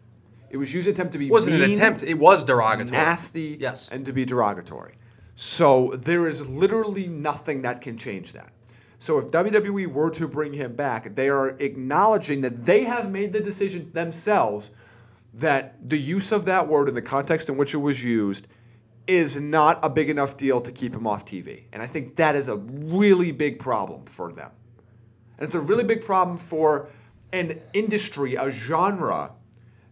It 0.51 0.57
was 0.57 0.73
used 0.73 0.89
in 0.89 0.95
attempt 0.95 1.13
to 1.13 1.19
be 1.19 1.27
It 1.27 1.33
wasn't 1.33 1.61
an 1.63 1.71
attempt. 1.73 2.03
It 2.03 2.19
was 2.19 2.45
derogatory. 2.45 2.91
nasty, 2.97 3.57
Yes. 3.61 3.89
and 3.93 4.05
to 4.07 4.13
be 4.13 4.25
derogatory. 4.25 4.95
So 5.35 5.91
there 5.97 6.27
is 6.29 6.49
literally 6.49 7.07
nothing 7.07 7.63
that 7.63 7.81
can 7.83 7.99
change 7.99 8.33
that. 8.33 8.53
So 9.07 9.19
if 9.19 9.29
WWE 9.29 9.87
were 9.87 10.11
to 10.11 10.27
bring 10.27 10.53
him 10.53 10.75
back, 10.75 11.15
they 11.15 11.29
are 11.29 11.51
acknowledging 11.61 12.41
that 12.41 12.57
they 12.57 12.83
have 12.83 13.09
made 13.09 13.33
the 13.33 13.39
decision 13.39 13.89
themselves 13.93 14.73
that 15.35 15.77
the 15.81 15.97
use 15.97 16.33
of 16.33 16.47
that 16.47 16.67
word 16.67 16.89
in 16.89 16.97
the 16.97 17.03
context 17.03 17.49
in 17.49 17.57
which 17.57 17.73
it 17.73 17.77
was 17.77 18.03
used 18.03 18.49
is 19.07 19.39
not 19.39 19.79
a 19.85 19.89
big 19.89 20.11
enough 20.11 20.37
deal 20.37 20.61
to 20.61 20.73
keep 20.73 20.93
him 20.93 21.07
off 21.07 21.25
TV. 21.25 21.67
And 21.73 21.81
I 21.81 21.87
think 21.87 22.17
that 22.17 22.35
is 22.35 22.49
a 22.49 22.57
really 22.57 23.31
big 23.31 23.61
problem 23.61 24.05
for 24.07 24.33
them. 24.33 24.51
And 25.39 25.45
it's 25.45 25.55
a 25.55 25.61
really 25.61 25.85
big 25.85 26.05
problem 26.05 26.37
for 26.37 26.89
an 27.33 27.61
industry, 27.75 28.35
a 28.35 28.51
genre 28.51 29.31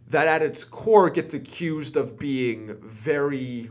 that 0.09 0.27
at 0.27 0.43
its 0.43 0.65
core 0.65 1.09
gets 1.09 1.35
accused 1.35 1.97
of 1.97 2.19
being 2.19 2.77
very 2.83 3.71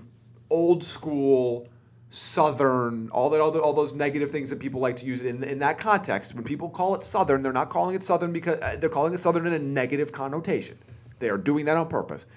old 0.49 0.85
school, 0.85 1.67
southern, 2.13 3.09
all 3.09 3.27
that, 3.31 3.41
all, 3.41 3.49
the, 3.49 3.59
all 3.59 3.73
those 3.73 3.95
negative 3.95 4.29
things 4.29 4.47
that 4.51 4.59
people 4.59 4.79
like 4.79 4.95
to 4.95 5.05
use 5.05 5.23
it 5.23 5.29
in, 5.35 5.43
in 5.43 5.57
that 5.57 5.79
context. 5.79 6.35
When 6.35 6.43
people 6.43 6.69
call 6.69 6.93
it 6.93 7.03
southern, 7.03 7.41
they're 7.41 7.51
not 7.51 7.71
calling 7.71 7.95
it 7.95 8.03
southern 8.03 8.31
because 8.31 8.61
uh, 8.61 8.75
they're 8.79 8.89
calling 8.89 9.15
it 9.15 9.19
southern 9.19 9.47
in 9.47 9.53
a 9.53 9.59
negative 9.59 10.11
connotation. 10.11 10.77
They 11.17 11.29
are 11.29 11.39
doing 11.39 11.65
that 11.65 11.75
on 11.75 11.87
purpose. 11.87 12.27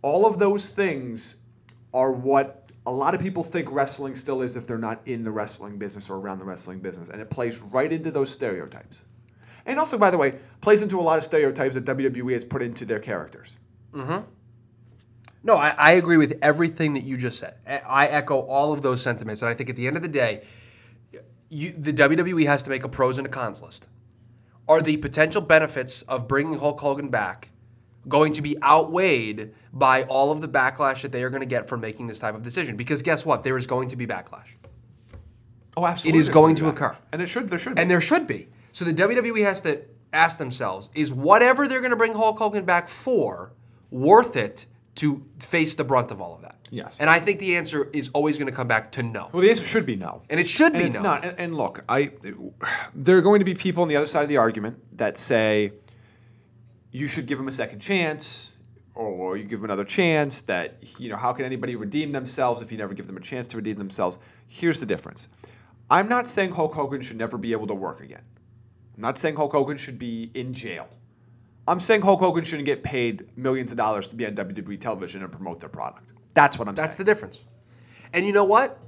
All 0.00 0.24
of 0.24 0.38
those 0.38 0.70
things 0.70 1.36
are 1.92 2.12
what 2.12 2.70
a 2.86 2.90
lot 2.90 3.14
of 3.14 3.20
people 3.20 3.42
think 3.42 3.70
wrestling 3.70 4.14
still 4.14 4.40
is 4.40 4.56
if 4.56 4.66
they're 4.66 4.78
not 4.78 5.06
in 5.06 5.22
the 5.22 5.30
wrestling 5.30 5.76
business 5.78 6.08
or 6.08 6.16
around 6.16 6.38
the 6.38 6.46
wrestling 6.46 6.80
business, 6.80 7.10
and 7.10 7.20
it 7.20 7.28
plays 7.28 7.60
right 7.60 7.92
into 7.92 8.10
those 8.10 8.30
stereotypes. 8.30 9.04
And 9.66 9.78
also, 9.78 9.98
by 9.98 10.10
the 10.10 10.16
way, 10.16 10.38
plays 10.62 10.82
into 10.82 10.98
a 10.98 11.02
lot 11.02 11.18
of 11.18 11.24
stereotypes 11.24 11.74
that 11.74 11.84
WWE 11.84 12.32
has 12.32 12.46
put 12.46 12.62
into 12.62 12.86
their 12.86 13.00
characters. 13.00 13.58
No, 15.42 15.56
I, 15.56 15.70
I 15.70 15.92
agree 15.92 16.16
with 16.16 16.38
everything 16.42 16.94
that 16.94 17.02
you 17.02 17.16
just 17.16 17.38
said. 17.38 17.54
I 17.66 18.06
echo 18.08 18.40
all 18.40 18.72
of 18.72 18.82
those 18.82 19.02
sentiments, 19.02 19.42
and 19.42 19.48
I 19.48 19.54
think 19.54 19.70
at 19.70 19.76
the 19.76 19.86
end 19.86 19.96
of 19.96 20.02
the 20.02 20.08
day, 20.08 20.44
you, 21.48 21.70
the 21.70 21.92
WWE 21.92 22.46
has 22.46 22.62
to 22.64 22.70
make 22.70 22.84
a 22.84 22.88
pros 22.88 23.18
and 23.18 23.26
a 23.26 23.30
cons 23.30 23.62
list. 23.62 23.88
Are 24.68 24.80
the 24.80 24.98
potential 24.98 25.40
benefits 25.40 26.02
of 26.02 26.28
bringing 26.28 26.58
Hulk 26.58 26.80
Hogan 26.80 27.08
back 27.08 27.50
going 28.08 28.32
to 28.34 28.42
be 28.42 28.62
outweighed 28.62 29.52
by 29.72 30.04
all 30.04 30.30
of 30.30 30.40
the 30.40 30.48
backlash 30.48 31.02
that 31.02 31.12
they 31.12 31.22
are 31.22 31.30
going 31.30 31.40
to 31.40 31.46
get 31.46 31.68
from 31.68 31.80
making 31.80 32.06
this 32.06 32.20
type 32.20 32.34
of 32.34 32.42
decision? 32.42 32.76
Because 32.76 33.02
guess 33.02 33.26
what? 33.26 33.42
There 33.42 33.56
is 33.56 33.66
going 33.66 33.88
to 33.88 33.96
be 33.96 34.06
backlash. 34.06 34.54
Oh, 35.76 35.86
absolutely. 35.86 36.18
It 36.18 36.20
is 36.20 36.28
going 36.28 36.54
to 36.56 36.68
occur. 36.68 36.96
and 37.12 37.22
it 37.22 37.26
should. 37.26 37.48
There 37.48 37.58
should. 37.58 37.74
Be. 37.74 37.80
And 37.80 37.90
there 37.90 38.00
should 38.00 38.26
be. 38.26 38.48
So 38.72 38.84
the 38.84 38.94
WWE 38.94 39.44
has 39.44 39.60
to 39.62 39.82
ask 40.12 40.38
themselves 40.38 40.90
is 40.94 41.12
whatever 41.12 41.66
they're 41.66 41.80
going 41.80 41.90
to 41.90 41.96
bring 41.96 42.14
Hulk 42.14 42.38
Hogan 42.38 42.64
back 42.64 42.88
for 42.88 43.52
worth 43.90 44.36
it 44.36 44.66
to 44.96 45.24
face 45.38 45.74
the 45.74 45.84
brunt 45.84 46.10
of 46.10 46.20
all 46.20 46.34
of 46.34 46.42
that? 46.42 46.56
Yes. 46.70 46.96
And 47.00 47.10
I 47.10 47.18
think 47.18 47.40
the 47.40 47.56
answer 47.56 47.88
is 47.92 48.10
always 48.10 48.38
going 48.38 48.50
to 48.50 48.54
come 48.54 48.68
back 48.68 48.92
to 48.92 49.02
no. 49.02 49.28
well, 49.32 49.42
the 49.42 49.50
answer 49.50 49.64
should 49.64 49.86
be 49.86 49.96
no. 49.96 50.22
And 50.30 50.38
it 50.38 50.48
should 50.48 50.72
and 50.72 50.82
be 50.82 50.88
it's 50.88 50.98
no. 50.98 51.02
not. 51.02 51.24
And, 51.24 51.38
and 51.38 51.56
look, 51.56 51.84
I 51.88 52.12
there 52.94 53.18
are 53.18 53.22
going 53.22 53.40
to 53.40 53.44
be 53.44 53.54
people 53.54 53.82
on 53.82 53.88
the 53.88 53.96
other 53.96 54.06
side 54.06 54.22
of 54.22 54.28
the 54.28 54.36
argument 54.36 54.78
that 54.96 55.16
say 55.16 55.72
you 56.92 57.06
should 57.06 57.26
give 57.26 57.38
him 57.38 57.48
a 57.48 57.52
second 57.52 57.80
chance, 57.80 58.52
or 58.94 59.36
you 59.36 59.44
give 59.44 59.58
him 59.58 59.64
another 59.64 59.84
chance. 59.84 60.42
That 60.42 60.76
you 61.00 61.08
know, 61.08 61.16
how 61.16 61.32
can 61.32 61.44
anybody 61.44 61.74
redeem 61.74 62.12
themselves 62.12 62.62
if 62.62 62.70
you 62.70 62.78
never 62.78 62.94
give 62.94 63.06
them 63.06 63.16
a 63.16 63.20
chance 63.20 63.48
to 63.48 63.56
redeem 63.56 63.76
themselves? 63.76 64.18
Here's 64.46 64.78
the 64.78 64.86
difference. 64.86 65.28
I'm 65.90 66.08
not 66.08 66.28
saying 66.28 66.52
Hulk 66.52 66.72
Hogan 66.72 67.02
should 67.02 67.16
never 67.16 67.36
be 67.36 67.52
able 67.52 67.66
to 67.66 67.74
work 67.74 68.00
again. 68.00 68.22
I'm 68.96 69.02
not 69.02 69.18
saying 69.18 69.36
Hulk 69.36 69.52
Hogan 69.52 69.76
should 69.76 69.98
be 69.98 70.30
in 70.34 70.54
jail. 70.54 70.88
I'm 71.70 71.78
saying 71.78 72.02
Hulk 72.02 72.18
Hogan 72.18 72.42
shouldn't 72.42 72.66
get 72.66 72.82
paid 72.82 73.28
millions 73.36 73.70
of 73.70 73.76
dollars 73.76 74.08
to 74.08 74.16
be 74.16 74.26
on 74.26 74.34
WWE 74.34 74.80
television 74.80 75.22
and 75.22 75.30
promote 75.30 75.60
their 75.60 75.68
product. 75.68 76.02
That's 76.34 76.58
what 76.58 76.66
I'm 76.66 76.74
saying. 76.74 76.84
That's 76.84 76.96
the 76.96 77.04
difference. 77.04 77.42
And 78.12 78.26
you 78.26 78.32
know 78.32 78.44
what? 78.44 78.78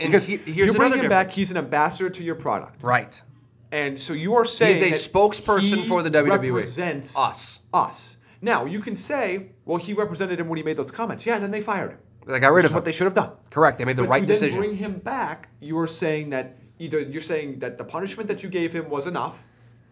And 0.00 0.08
because 0.08 0.24
he- 0.24 0.38
here's 0.38 0.72
you 0.72 0.74
bring 0.74 0.92
another 0.92 1.04
him 1.04 1.08
back, 1.08 1.30
he's 1.30 1.52
an 1.52 1.56
ambassador 1.56 2.10
to 2.10 2.24
your 2.24 2.34
product. 2.34 2.82
Right. 2.82 3.22
And 3.70 4.00
so 4.00 4.12
you 4.12 4.34
are 4.34 4.44
saying 4.44 4.82
he's 4.82 5.06
a 5.06 5.08
spokesperson 5.08 5.76
he 5.76 5.84
for 5.84 6.02
the 6.02 6.10
WWE. 6.10 6.42
He 6.42 6.50
represents 6.50 7.16
Us. 7.16 7.60
Us. 7.72 8.16
Now 8.40 8.64
you 8.64 8.80
can 8.80 8.96
say, 8.96 9.50
well, 9.64 9.78
he 9.78 9.92
represented 9.92 10.40
him 10.40 10.48
when 10.48 10.56
he 10.56 10.64
made 10.64 10.76
those 10.76 10.90
comments. 10.90 11.24
Yeah, 11.24 11.36
and 11.36 11.44
then 11.44 11.52
they 11.52 11.60
fired 11.60 11.92
him. 11.92 11.98
They 12.26 12.40
got 12.40 12.52
rid 12.52 12.64
of 12.64 12.72
is 12.72 12.74
what 12.74 12.84
they 12.84 12.92
should 12.92 13.04
have 13.04 13.14
done. 13.14 13.30
Correct. 13.50 13.78
They 13.78 13.84
made 13.84 13.96
the 13.96 14.02
but 14.02 14.10
right 14.10 14.20
to 14.20 14.26
decision. 14.26 14.58
then 14.58 14.68
bring 14.68 14.76
him 14.76 14.98
back, 14.98 15.48
you 15.60 15.78
are 15.78 15.86
saying 15.86 16.30
that 16.30 16.58
either 16.80 17.00
you're 17.00 17.20
saying 17.20 17.60
that 17.60 17.78
the 17.78 17.84
punishment 17.84 18.28
that 18.28 18.42
you 18.42 18.48
gave 18.48 18.72
him 18.72 18.88
was 18.88 19.06
enough, 19.06 19.46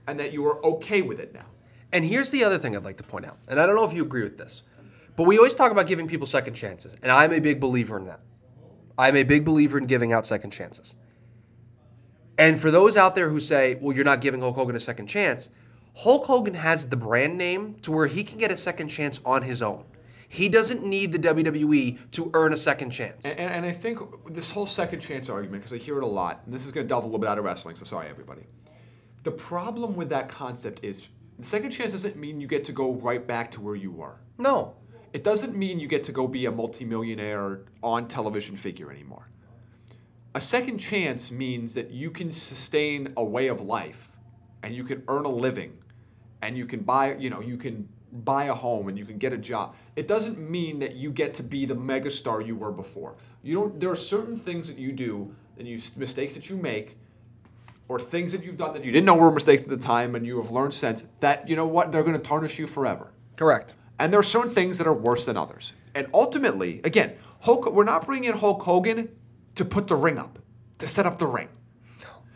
and 0.08 0.18
that 0.18 0.32
you 0.32 0.44
are 0.48 0.64
okay 0.66 1.02
with 1.02 1.20
it 1.20 1.32
now. 1.32 1.46
And 1.92 2.04
here's 2.04 2.30
the 2.30 2.44
other 2.44 2.58
thing 2.58 2.76
I'd 2.76 2.84
like 2.84 2.98
to 2.98 3.04
point 3.04 3.24
out, 3.24 3.38
and 3.48 3.60
I 3.60 3.66
don't 3.66 3.74
know 3.74 3.84
if 3.84 3.92
you 3.92 4.02
agree 4.02 4.22
with 4.22 4.38
this, 4.38 4.62
but 5.16 5.24
we 5.24 5.36
always 5.36 5.54
talk 5.54 5.72
about 5.72 5.86
giving 5.86 6.06
people 6.06 6.26
second 6.26 6.54
chances, 6.54 6.96
and 7.02 7.10
I'm 7.10 7.32
a 7.32 7.40
big 7.40 7.60
believer 7.60 7.98
in 7.98 8.04
that. 8.04 8.20
I'm 8.96 9.16
a 9.16 9.22
big 9.22 9.44
believer 9.44 9.78
in 9.78 9.86
giving 9.86 10.12
out 10.12 10.24
second 10.24 10.50
chances. 10.50 10.94
And 12.38 12.60
for 12.60 12.70
those 12.70 12.96
out 12.96 13.14
there 13.14 13.28
who 13.28 13.40
say, 13.40 13.76
well, 13.80 13.94
you're 13.94 14.04
not 14.04 14.20
giving 14.20 14.40
Hulk 14.40 14.56
Hogan 14.56 14.76
a 14.76 14.80
second 14.80 15.08
chance, 15.08 15.48
Hulk 15.96 16.24
Hogan 16.26 16.54
has 16.54 16.86
the 16.88 16.96
brand 16.96 17.36
name 17.36 17.74
to 17.82 17.92
where 17.92 18.06
he 18.06 18.24
can 18.24 18.38
get 18.38 18.50
a 18.50 18.56
second 18.56 18.88
chance 18.88 19.20
on 19.24 19.42
his 19.42 19.60
own. 19.60 19.84
He 20.28 20.48
doesn't 20.48 20.84
need 20.84 21.12
the 21.12 21.18
WWE 21.18 22.10
to 22.12 22.30
earn 22.34 22.52
a 22.52 22.56
second 22.56 22.90
chance. 22.90 23.24
And, 23.24 23.38
and 23.38 23.66
I 23.66 23.72
think 23.72 23.98
this 24.32 24.52
whole 24.52 24.66
second 24.66 25.00
chance 25.00 25.28
argument, 25.28 25.64
because 25.64 25.72
I 25.72 25.82
hear 25.82 25.98
it 25.98 26.04
a 26.04 26.06
lot, 26.06 26.42
and 26.44 26.54
this 26.54 26.64
is 26.64 26.70
going 26.70 26.86
to 26.86 26.88
delve 26.88 27.02
a 27.02 27.06
little 27.08 27.18
bit 27.18 27.28
out 27.28 27.38
of 27.38 27.44
wrestling, 27.44 27.74
so 27.74 27.84
sorry, 27.84 28.08
everybody. 28.08 28.46
The 29.24 29.32
problem 29.32 29.96
with 29.96 30.08
that 30.10 30.28
concept 30.28 30.84
is 30.84 31.02
the 31.42 31.46
second 31.46 31.70
chance 31.70 31.92
doesn't 31.92 32.16
mean 32.16 32.40
you 32.40 32.46
get 32.46 32.64
to 32.64 32.72
go 32.72 32.94
right 32.94 33.26
back 33.26 33.50
to 33.52 33.60
where 33.60 33.74
you 33.74 33.90
were. 33.90 34.20
No. 34.38 34.74
It 35.12 35.24
doesn't 35.24 35.56
mean 35.56 35.80
you 35.80 35.88
get 35.88 36.04
to 36.04 36.12
go 36.12 36.28
be 36.28 36.46
a 36.46 36.52
multimillionaire 36.52 37.62
on 37.82 38.06
television 38.08 38.56
figure 38.56 38.90
anymore. 38.90 39.28
A 40.34 40.40
second 40.40 40.78
chance 40.78 41.32
means 41.32 41.74
that 41.74 41.90
you 41.90 42.10
can 42.10 42.30
sustain 42.30 43.12
a 43.16 43.24
way 43.24 43.48
of 43.48 43.60
life 43.60 44.16
and 44.62 44.74
you 44.74 44.84
can 44.84 45.02
earn 45.08 45.24
a 45.24 45.30
living 45.30 45.78
and 46.42 46.56
you 46.56 46.66
can 46.66 46.80
buy, 46.80 47.16
you 47.16 47.30
know, 47.30 47.40
you 47.40 47.56
can 47.56 47.88
buy 48.12 48.44
a 48.44 48.54
home 48.54 48.88
and 48.88 48.98
you 48.98 49.04
can 49.04 49.18
get 49.18 49.32
a 49.32 49.38
job. 49.38 49.74
It 49.96 50.06
doesn't 50.06 50.38
mean 50.38 50.78
that 50.80 50.94
you 50.94 51.10
get 51.10 51.34
to 51.34 51.42
be 51.42 51.66
the 51.66 51.74
megastar 51.74 52.46
you 52.46 52.56
were 52.56 52.72
before. 52.72 53.16
You 53.42 53.54
don't 53.56 53.80
there 53.80 53.90
are 53.90 53.96
certain 53.96 54.36
things 54.36 54.68
that 54.68 54.78
you 54.78 54.92
do 54.92 55.34
and 55.58 55.66
you 55.66 55.80
mistakes 55.96 56.34
that 56.34 56.48
you 56.48 56.56
make 56.56 56.96
or 57.90 57.98
things 57.98 58.30
that 58.30 58.44
you've 58.44 58.56
done 58.56 58.72
that 58.72 58.84
you 58.84 58.92
didn't 58.92 59.04
know 59.04 59.16
were 59.16 59.32
mistakes 59.32 59.64
at 59.64 59.68
the 59.68 59.76
time 59.76 60.14
and 60.14 60.24
you 60.24 60.40
have 60.40 60.52
learned 60.52 60.72
since 60.72 61.08
that 61.18 61.48
you 61.48 61.56
know 61.56 61.66
what 61.66 61.90
they're 61.90 62.04
going 62.04 62.16
to 62.16 62.22
tarnish 62.22 62.56
you 62.56 62.64
forever. 62.64 63.12
Correct. 63.34 63.74
And 63.98 64.12
there 64.12 64.20
are 64.20 64.22
certain 64.22 64.52
things 64.52 64.78
that 64.78 64.86
are 64.86 64.94
worse 64.94 65.26
than 65.26 65.36
others. 65.36 65.72
And 65.96 66.06
ultimately, 66.14 66.80
again, 66.84 67.16
Hulk, 67.40 67.68
we're 67.72 67.82
not 67.82 68.06
bringing 68.06 68.30
in 68.30 68.38
Hulk 68.38 68.62
Hogan 68.62 69.08
to 69.56 69.64
put 69.64 69.88
the 69.88 69.96
ring 69.96 70.18
up, 70.18 70.38
to 70.78 70.86
set 70.86 71.04
up 71.04 71.18
the 71.18 71.26
ring. 71.26 71.48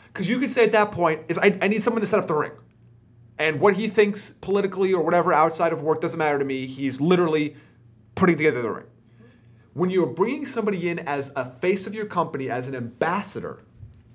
Because 0.09 0.29
you 0.29 0.41
could 0.41 0.51
say 0.51 0.65
at 0.65 0.73
that 0.73 0.91
point, 0.91 1.23
is 1.29 1.39
I, 1.39 1.57
I 1.63 1.69
need 1.69 1.85
someone 1.85 2.01
to 2.01 2.07
set 2.07 2.19
up 2.19 2.27
the 2.27 2.35
ring. 2.35 2.53
And 3.39 3.61
what 3.61 3.75
he 3.75 3.87
thinks 3.87 4.33
politically 4.33 4.93
or 4.93 5.05
whatever 5.05 5.33
outside 5.33 5.73
of 5.73 5.83
work 5.83 6.01
doesn't 6.01 6.19
matter 6.19 6.41
to 6.41 6.45
me. 6.45 6.67
He's 6.67 7.01
literally 7.01 7.55
putting 8.17 8.37
together 8.37 8.61
the 8.61 8.71
ring. 8.71 8.87
When 9.73 9.89
you're 9.89 10.09
bringing 10.09 10.47
somebody 10.47 10.89
in 10.89 10.99
as 10.99 11.33
a 11.37 11.45
face 11.45 11.87
of 11.87 11.95
your 11.95 12.07
company, 12.07 12.51
as 12.51 12.67
an 12.67 12.75
ambassador, 12.75 13.63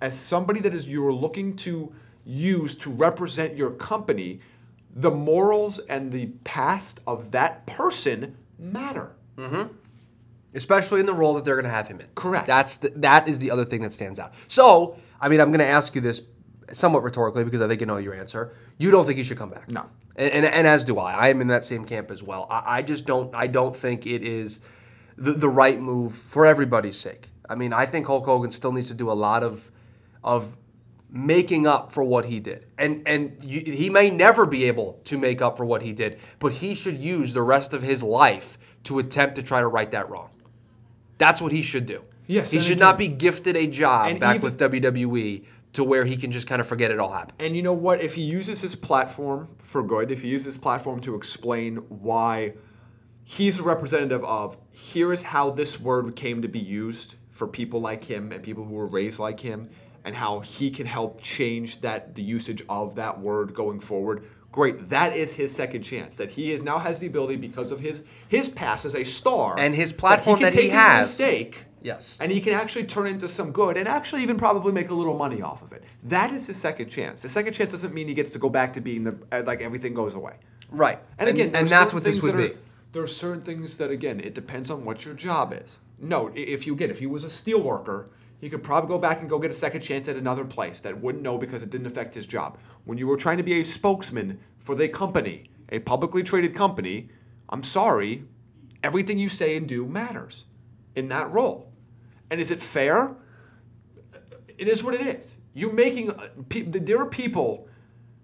as 0.01 0.17
somebody 0.19 0.59
that 0.61 0.73
is 0.73 0.87
you're 0.87 1.13
looking 1.13 1.55
to 1.57 1.93
use 2.25 2.75
to 2.75 2.89
represent 2.89 3.55
your 3.55 3.71
company, 3.71 4.39
the 4.93 5.11
morals 5.11 5.79
and 5.79 6.11
the 6.11 6.27
past 6.43 6.99
of 7.05 7.31
that 7.31 7.65
person 7.65 8.37
matter. 8.57 9.15
Mm-hmm. 9.37 9.73
especially 10.53 10.99
in 10.99 11.05
the 11.05 11.13
role 11.13 11.35
that 11.35 11.45
they're 11.45 11.55
going 11.55 11.63
to 11.63 11.71
have 11.71 11.87
him 11.87 12.01
in. 12.01 12.07
Correct. 12.15 12.45
That's 12.47 12.75
the, 12.77 12.89
that 12.97 13.27
is 13.29 13.39
the 13.39 13.51
other 13.51 13.63
thing 13.63 13.81
that 13.81 13.93
stands 13.93 14.19
out. 14.19 14.33
So, 14.47 14.97
I 15.21 15.29
mean, 15.29 15.39
I'm 15.39 15.47
going 15.47 15.59
to 15.59 15.65
ask 15.65 15.95
you 15.95 16.01
this 16.01 16.21
somewhat 16.73 17.03
rhetorically 17.03 17.45
because 17.45 17.61
I 17.61 17.67
think 17.67 17.79
you 17.79 17.87
know 17.87 17.97
your 17.97 18.13
answer. 18.13 18.51
You 18.77 18.91
don't 18.91 19.05
think 19.05 19.17
he 19.17 19.23
should 19.23 19.37
come 19.37 19.49
back? 19.49 19.69
No. 19.69 19.85
And, 20.17 20.33
and, 20.33 20.45
and 20.45 20.67
as 20.67 20.83
do 20.83 20.99
I. 20.99 21.13
I 21.13 21.27
am 21.29 21.39
in 21.39 21.47
that 21.47 21.63
same 21.63 21.85
camp 21.85 22.11
as 22.11 22.21
well. 22.21 22.47
I, 22.49 22.79
I 22.79 22.81
just 22.81 23.05
don't. 23.05 23.33
I 23.33 23.47
don't 23.47 23.75
think 23.75 24.05
it 24.05 24.23
is 24.23 24.59
the, 25.17 25.31
the 25.31 25.47
right 25.49 25.79
move 25.79 26.13
for 26.13 26.45
everybody's 26.45 26.97
sake. 26.97 27.29
I 27.49 27.55
mean, 27.55 27.71
I 27.71 27.85
think 27.85 28.07
Hulk 28.07 28.25
Hogan 28.25 28.51
still 28.51 28.73
needs 28.73 28.89
to 28.89 28.93
do 28.93 29.09
a 29.09 29.13
lot 29.13 29.41
of 29.43 29.71
of 30.23 30.57
making 31.11 31.65
up 31.65 31.91
for 31.91 32.03
what 32.03 32.25
he 32.25 32.39
did. 32.39 32.65
And 32.77 33.01
and 33.07 33.37
you, 33.43 33.61
he 33.61 33.89
may 33.89 34.09
never 34.09 34.45
be 34.45 34.65
able 34.65 34.99
to 35.05 35.17
make 35.17 35.41
up 35.41 35.57
for 35.57 35.65
what 35.65 35.81
he 35.81 35.91
did, 35.93 36.19
but 36.39 36.53
he 36.53 36.75
should 36.75 36.97
use 36.99 37.33
the 37.33 37.41
rest 37.41 37.73
of 37.73 37.81
his 37.81 38.03
life 38.03 38.57
to 38.83 38.99
attempt 38.99 39.35
to 39.35 39.41
try 39.41 39.59
to 39.59 39.67
right 39.67 39.89
that 39.91 40.09
wrong. 40.09 40.29
That's 41.17 41.41
what 41.41 41.51
he 41.51 41.61
should 41.63 41.85
do. 41.85 42.03
Yes, 42.27 42.51
He 42.51 42.59
should 42.59 42.73
again- 42.73 42.79
not 42.79 42.97
be 42.97 43.07
gifted 43.07 43.57
a 43.57 43.65
job 43.67 44.19
back 44.19 44.35
even- 44.37 44.43
with 44.43 44.59
WWE 44.59 45.43
to 45.73 45.83
where 45.83 46.05
he 46.05 46.15
can 46.15 46.31
just 46.31 46.47
kind 46.47 46.61
of 46.61 46.67
forget 46.67 46.91
it 46.91 46.99
all 46.99 47.11
happened. 47.11 47.41
And 47.41 47.55
you 47.55 47.61
know 47.63 47.73
what? 47.73 48.01
If 48.01 48.13
he 48.15 48.21
uses 48.21 48.61
his 48.61 48.75
platform 48.75 49.49
for 49.57 49.81
good, 49.83 50.11
if 50.11 50.21
he 50.21 50.29
uses 50.29 50.45
his 50.45 50.57
platform 50.57 50.99
to 51.01 51.15
explain 51.15 51.77
why 51.89 52.53
he's 53.23 53.59
a 53.59 53.63
representative 53.63 54.23
of 54.23 54.57
here 54.71 55.11
is 55.11 55.23
how 55.23 55.49
this 55.49 55.79
word 55.79 56.15
came 56.15 56.41
to 56.43 56.47
be 56.47 56.59
used 56.59 57.15
for 57.29 57.47
people 57.47 57.81
like 57.81 58.03
him 58.05 58.31
and 58.31 58.43
people 58.43 58.63
who 58.65 58.73
were 58.75 58.87
raised 58.87 59.19
like 59.19 59.39
him, 59.39 59.69
and 60.09 60.15
how 60.15 60.39
he 60.39 60.71
can 60.71 60.87
help 60.87 61.21
change 61.21 61.81
that 61.81 62.15
the 62.15 62.21
usage 62.23 62.63
of 62.67 62.95
that 62.95 63.19
word 63.19 63.53
going 63.53 63.79
forward. 63.79 64.25
Great. 64.51 64.89
That 64.89 65.15
is 65.15 65.35
his 65.35 65.53
second 65.53 65.83
chance. 65.83 66.17
That 66.17 66.31
he 66.31 66.51
is 66.51 66.63
now 66.63 66.79
has 66.79 66.99
the 66.99 67.05
ability 67.05 67.35
because 67.35 67.71
of 67.71 67.79
his 67.79 68.03
his 68.27 68.49
past 68.49 68.85
as 68.85 68.95
a 68.95 69.03
star 69.05 69.59
And 69.59 69.75
his 69.75 69.93
platform 69.93 70.39
that 70.39 70.51
that 70.51 70.53
he 70.53 70.63
he 70.63 70.69
can 70.69 70.79
take 70.79 70.87
has. 70.87 71.11
his 71.11 71.19
mistake. 71.19 71.65
Yes. 71.83 72.17
And 72.19 72.31
he 72.31 72.41
can 72.41 72.53
actually 72.53 72.85
turn 72.85 73.05
into 73.05 73.27
some 73.27 73.51
good 73.51 73.77
and 73.77 73.87
actually 73.87 74.23
even 74.23 74.35
probably 74.35 74.73
make 74.73 74.89
a 74.89 74.95
little 74.95 75.15
money 75.15 75.43
off 75.43 75.61
of 75.61 75.73
it. 75.73 75.83
That 76.05 76.31
is 76.31 76.47
his 76.47 76.57
second 76.57 76.89
chance. 76.89 77.21
the 77.21 77.29
second 77.29 77.53
chance 77.53 77.69
doesn't 77.69 77.93
mean 77.93 78.07
he 78.07 78.15
gets 78.15 78.31
to 78.31 78.39
go 78.39 78.49
back 78.49 78.73
to 78.73 78.81
being 78.81 79.03
the 79.03 79.15
uh, 79.31 79.43
like 79.45 79.61
everything 79.61 79.93
goes 79.93 80.15
away. 80.15 80.37
Right. 80.71 80.97
And 81.19 81.29
again, 81.29 81.55
and 81.55 81.67
that's 81.67 81.93
what 81.93 82.03
this 82.03 82.23
would 82.23 82.35
that 82.35 82.53
be. 82.53 82.59
There 82.93 83.03
are 83.03 83.07
certain 83.25 83.43
things 83.43 83.77
that 83.77 83.91
again, 83.91 84.19
it 84.19 84.33
depends 84.33 84.71
on 84.71 84.83
what 84.85 85.05
your 85.05 85.13
job 85.13 85.53
is. 85.53 85.77
No, 85.99 86.31
if 86.33 86.65
you 86.65 86.75
get 86.75 86.89
if 86.89 86.97
he 86.97 87.05
was 87.05 87.23
a 87.23 87.29
steel 87.29 87.61
worker, 87.61 88.09
he 88.39 88.49
could 88.49 88.63
probably 88.63 88.87
go 88.87 88.97
back 88.97 89.19
and 89.19 89.29
go 89.29 89.37
get 89.39 89.51
a 89.51 89.55
second 89.55 89.81
chance 89.81 90.07
at 90.07 90.15
another 90.15 90.45
place 90.45 90.79
that 90.81 90.99
wouldn't 90.99 91.23
know 91.23 91.37
because 91.37 91.61
it 91.61 91.69
didn't 91.69 91.87
affect 91.87 92.13
his 92.13 92.25
job. 92.25 92.57
When 92.85 92.97
you 92.97 93.07
were 93.07 93.17
trying 93.17 93.37
to 93.37 93.43
be 93.43 93.59
a 93.59 93.63
spokesman 93.63 94.39
for 94.57 94.75
the 94.75 94.87
company, 94.87 95.49
a 95.69 95.79
publicly 95.79 96.23
traded 96.23 96.55
company, 96.55 97.09
I'm 97.49 97.63
sorry, 97.63 98.23
everything 98.83 99.19
you 99.19 99.29
say 99.29 99.57
and 99.57 99.67
do 99.67 99.85
matters 99.85 100.45
in 100.95 101.09
that 101.09 101.31
role. 101.31 101.71
And 102.31 102.39
is 102.39 102.51
it 102.51 102.61
fair? 102.61 103.15
It 104.57 104.67
is 104.67 104.83
what 104.83 104.95
it 104.95 105.01
is. 105.01 105.37
You're 105.53 105.73
making 105.73 106.11
uh, 106.11 106.29
there 106.49 106.99
are 106.99 107.05
people 107.05 107.67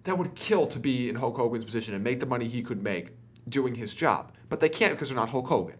that 0.04 0.16
would 0.16 0.34
kill 0.34 0.66
to 0.66 0.78
be 0.78 1.08
in 1.08 1.16
Hulk 1.16 1.36
Hogan's 1.36 1.64
position 1.64 1.94
and 1.94 2.04
make 2.04 2.20
the 2.20 2.26
money 2.26 2.46
he 2.46 2.62
could 2.62 2.82
make 2.82 3.10
doing 3.48 3.74
his 3.74 3.94
job, 3.94 4.32
but 4.48 4.60
they 4.60 4.68
can't 4.68 4.92
because 4.92 5.08
they're 5.08 5.16
not 5.16 5.30
Hulk 5.30 5.48
Hogan. 5.48 5.76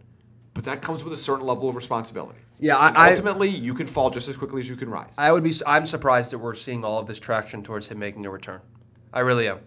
but 0.56 0.64
that 0.64 0.80
comes 0.80 1.04
with 1.04 1.12
a 1.12 1.16
certain 1.18 1.46
level 1.46 1.68
of 1.68 1.76
responsibility. 1.76 2.40
Yeah, 2.58 2.76
I- 2.76 2.88
And 2.88 2.96
I- 2.96 3.10
ultimately, 3.10 3.48
you 3.48 3.74
can 3.74 3.86
fall 3.86 4.10
just 4.10 4.28
as 4.28 4.36
quickly 4.36 4.60
as 4.60 4.68
you 4.68 4.76
can 4.76 4.88
rise. 4.90 5.14
I 5.18 5.30
would 5.32 5.42
be. 5.44 5.52
I'm 5.66 5.86
surprised 5.86 6.30
that 6.32 6.38
we're 6.38 6.54
seeing 6.54 6.84
all 6.84 6.98
of 6.98 7.06
this 7.06 7.18
traction 7.20 7.62
towards 7.62 7.88
him 7.88 7.98
making 7.98 8.24
a 8.26 8.30
return. 8.30 8.60
I 9.12 9.20
really 9.20 9.48
am. 9.48 9.60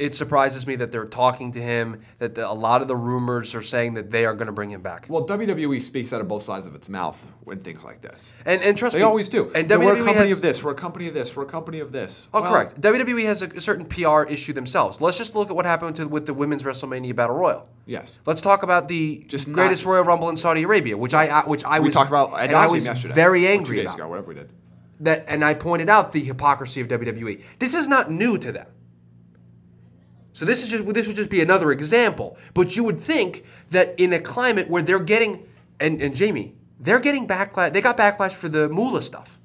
It 0.00 0.14
surprises 0.14 0.66
me 0.66 0.76
that 0.76 0.90
they're 0.90 1.04
talking 1.04 1.52
to 1.52 1.60
him. 1.60 2.00
That 2.18 2.34
the, 2.34 2.48
a 2.50 2.52
lot 2.52 2.80
of 2.82 2.88
the 2.88 2.96
rumors 2.96 3.54
are 3.54 3.62
saying 3.62 3.94
that 3.94 4.10
they 4.10 4.24
are 4.24 4.32
going 4.34 4.46
to 4.46 4.52
bring 4.52 4.70
him 4.70 4.80
back. 4.82 5.06
well, 5.08 5.26
WWE 5.26 5.82
speaks 5.82 6.12
out 6.12 6.20
of 6.20 6.28
both 6.28 6.42
sides 6.42 6.66
of 6.66 6.74
its 6.74 6.88
mouth 6.88 7.30
when 7.44 7.60
things 7.60 7.84
like 7.84 8.00
this. 8.00 8.32
And 8.46 8.62
and 8.62 8.78
trust 8.78 8.94
They 8.94 9.00
me, 9.00 9.04
always 9.04 9.28
do. 9.28 9.50
And 9.54 9.68
That 9.68 9.78
we're 9.78 9.92
a 9.98 10.02
company 10.04 10.28
has, 10.28 10.38
of 10.38 10.42
this. 10.42 10.64
We're 10.64 10.72
a 10.72 10.74
company 10.74 11.06
of 11.08 11.14
this. 11.14 11.36
We're 11.36 11.42
a 11.42 11.46
company 11.46 11.80
of 11.80 11.92
this. 11.92 12.28
Oh, 12.32 12.40
Well, 12.40 12.50
correct. 12.50 12.80
WWE 12.80 13.24
has 13.26 13.42
a 13.42 13.60
certain 13.60 13.84
PR 13.86 14.22
issue 14.22 14.52
themselves. 14.54 15.00
Let's 15.00 15.18
just 15.18 15.34
look 15.36 15.50
at 15.50 15.56
what 15.56 15.66
happened 15.66 15.96
to, 15.96 16.08
with 16.08 16.24
the 16.26 16.34
women's 16.34 16.62
WrestleMania 16.62 17.14
Battle 17.14 17.36
Royal. 17.36 17.68
Yes. 17.86 18.18
Let's 18.26 18.40
talk 18.40 18.62
about 18.62 18.88
the 18.88 19.24
Just 19.28 19.48
not- 19.48 19.54
greatest 19.56 19.84
Royal 19.84 20.04
Rumble 20.04 20.28
in 20.30 20.36
Saudi 20.36 20.62
Arabia, 20.62 20.96
which 20.96 21.12
I 21.14 21.42
which 21.46 21.64
I 21.64 21.78
We 21.80 21.86
was 21.86 21.94
talked 21.94 22.08
about 22.10 22.32
and 22.40 22.52
I 22.52 22.66
was 22.68 22.86
yesterday. 22.86 23.12
very 23.14 23.44
or 23.44 23.48
two 23.48 23.52
angry 23.58 23.76
days 23.78 23.86
about 23.86 23.94
ago, 23.96 24.08
whatever 24.08 24.28
we 24.28 24.34
did. 24.34 24.48
that, 25.00 25.24
and 25.28 25.44
I 25.44 25.54
pointed 25.54 25.88
out 25.88 26.12
the 26.12 26.20
hypocrisy 26.20 26.80
of 26.80 26.88
WWE. 26.88 27.42
This 27.58 27.74
is 27.74 27.86
not 27.88 28.10
new 28.10 28.38
to 28.38 28.50
them. 28.52 28.66
So 30.40 30.46
this 30.46 30.62
is 30.64 30.70
just 30.70 30.86
this 30.94 31.06
would 31.06 31.16
just 31.16 31.28
be 31.28 31.42
another 31.42 31.70
example. 31.70 32.38
But 32.54 32.74
you 32.74 32.82
would 32.84 32.98
think 32.98 33.44
that 33.72 33.94
in 33.98 34.14
a 34.14 34.18
climate 34.18 34.70
where 34.70 34.80
they're 34.80 34.98
getting 34.98 35.46
and, 35.78 36.00
and 36.00 36.16
Jamie, 36.16 36.54
they're 36.78 36.98
getting 36.98 37.26
backlash. 37.26 37.74
They 37.74 37.82
got 37.82 37.98
backlash 37.98 38.32
for 38.32 38.48
the 38.48 38.66
Moolah 38.70 39.02
stuff. 39.02 39.38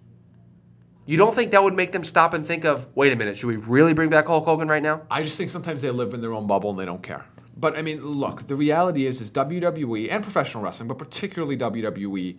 You 1.05 1.17
don't 1.17 1.35
think 1.35 1.51
that 1.51 1.61
would 1.61 1.73
make 1.73 1.91
them 1.91 2.05
stop 2.05 2.33
and 2.33 2.47
think 2.47 2.63
of, 2.63 2.87
wait 2.95 3.11
a 3.11 3.17
minute, 3.17 3.37
should 3.37 3.47
we 3.47 3.57
really 3.57 3.93
bring 3.93 4.09
back 4.09 4.27
Hulk 4.27 4.45
Hogan 4.45 4.69
right 4.69 4.81
now? 4.81 5.01
I 5.11 5.21
just 5.21 5.37
think 5.37 5.49
sometimes 5.49 5.81
they 5.81 5.91
live 5.91 6.13
in 6.13 6.21
their 6.21 6.31
own 6.31 6.47
bubble 6.47 6.69
and 6.69 6.79
they 6.79 6.85
don't 6.85 7.03
care. 7.03 7.25
But 7.57 7.77
I 7.77 7.81
mean, 7.81 8.01
look, 8.01 8.47
the 8.47 8.55
reality 8.55 9.05
is, 9.05 9.19
is 9.19 9.33
WWE 9.33 10.09
and 10.09 10.23
professional 10.23 10.63
wrestling, 10.63 10.87
but 10.87 10.97
particularly 10.97 11.57
WWE, 11.57 12.37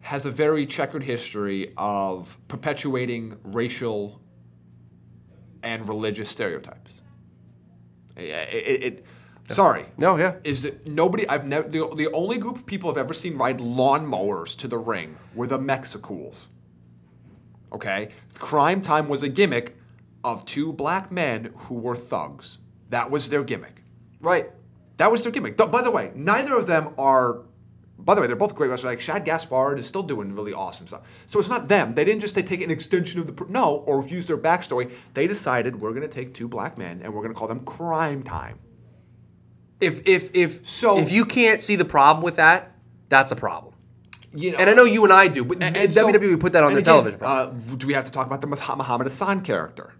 has 0.00 0.24
a 0.24 0.30
very 0.30 0.64
checkered 0.64 1.02
history 1.02 1.74
of 1.76 2.38
perpetuating 2.48 3.36
racial 3.44 4.22
and 5.62 5.86
religious 5.86 6.30
stereotypes. 6.30 7.02
It, 8.16 8.22
it, 8.22 8.82
it- 8.82 9.04
sorry. 9.48 9.86
No, 9.98 10.16
yeah. 10.16 10.36
Is 10.44 10.62
that 10.62 10.86
nobody? 10.86 11.28
I've 11.28 11.46
never. 11.46 11.68
The, 11.68 11.92
the 11.96 12.10
only 12.12 12.38
group 12.38 12.56
of 12.56 12.66
people 12.66 12.90
I've 12.90 12.96
ever 12.96 13.14
seen 13.14 13.36
ride 13.36 13.58
lawnmowers 13.58 14.56
to 14.58 14.68
the 14.68 14.78
ring 14.78 15.16
were 15.34 15.46
the 15.46 15.58
Mexicools. 15.58 16.48
Okay, 17.72 18.10
Crime 18.38 18.80
Time 18.80 19.08
was 19.08 19.22
a 19.22 19.28
gimmick 19.28 19.76
of 20.22 20.46
two 20.46 20.72
black 20.72 21.10
men 21.10 21.50
who 21.56 21.74
were 21.74 21.96
thugs. 21.96 22.58
That 22.88 23.10
was 23.10 23.28
their 23.30 23.42
gimmick. 23.44 23.82
Right. 24.20 24.50
That 24.96 25.10
was 25.10 25.24
their 25.24 25.32
gimmick. 25.32 25.56
By 25.56 25.82
the 25.82 25.90
way, 25.90 26.12
neither 26.14 26.56
of 26.56 26.66
them 26.66 26.94
are. 26.98 27.42
By 27.98 28.14
the 28.14 28.20
way, 28.20 28.26
they're 28.26 28.36
both 28.36 28.54
great 28.54 28.68
wrestlers. 28.70 28.92
Like 28.92 29.00
Shad 29.00 29.24
Gaspard 29.24 29.78
is 29.78 29.86
still 29.86 30.02
doing 30.02 30.34
really 30.34 30.52
awesome 30.52 30.86
stuff. 30.86 31.24
So 31.26 31.38
it's 31.38 31.48
not 31.48 31.68
them. 31.68 31.94
They 31.94 32.04
didn't 32.04 32.20
just 32.20 32.34
they 32.34 32.42
take 32.42 32.60
an 32.60 32.70
extension 32.70 33.20
of 33.20 33.26
the 33.26 33.32
pr- 33.32 33.44
no 33.48 33.76
or 33.86 34.04
use 34.06 34.26
their 34.26 34.36
backstory. 34.36 34.92
They 35.14 35.26
decided 35.26 35.80
we're 35.80 35.90
going 35.90 36.02
to 36.02 36.08
take 36.08 36.34
two 36.34 36.48
black 36.48 36.76
men 36.76 37.00
and 37.02 37.14
we're 37.14 37.22
going 37.22 37.32
to 37.32 37.38
call 37.38 37.48
them 37.48 37.60
Crime 37.60 38.22
Time. 38.22 38.58
If 39.80 40.06
if 40.06 40.34
if 40.34 40.66
So- 40.66 40.98
if 40.98 41.10
you 41.12 41.24
can't 41.24 41.60
see 41.60 41.76
the 41.76 41.84
problem 41.84 42.22
with 42.24 42.36
that, 42.36 42.72
that's 43.08 43.32
a 43.32 43.36
problem. 43.36 43.74
You 44.34 44.52
know, 44.52 44.58
And 44.58 44.68
I 44.68 44.74
know 44.74 44.84
you 44.84 45.04
and 45.04 45.12
I 45.12 45.28
do, 45.28 45.44
but 45.44 45.62
and- 45.62 45.76
and 45.76 45.92
so- 45.92 46.08
WWE 46.10 46.36
put 46.40 46.52
that 46.54 46.64
on 46.64 46.72
the 46.72 46.78
again, 46.80 46.92
television. 46.92 47.20
Uh, 47.22 47.46
do 47.76 47.86
we 47.86 47.94
have 47.94 48.04
to 48.04 48.10
talk 48.12 48.26
about 48.26 48.40
the 48.40 48.48
Muhammad 48.48 49.06
Hassan 49.06 49.40
character? 49.42 49.92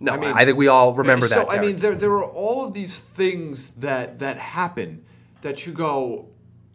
no, 0.00 0.12
I, 0.12 0.16
mean, 0.18 0.32
I 0.34 0.44
think 0.44 0.56
we 0.58 0.68
all 0.68 0.94
remember 0.94 1.26
so 1.26 1.34
that. 1.36 1.50
So 1.50 1.50
I 1.50 1.60
mean, 1.60 1.76
there 1.76 1.94
there 1.94 2.12
are 2.12 2.24
all 2.24 2.66
of 2.66 2.72
these 2.74 2.98
things 2.98 3.70
that 3.70 4.18
that 4.20 4.36
happen 4.36 5.04
that 5.42 5.66
you 5.66 5.72
go, 5.72 6.28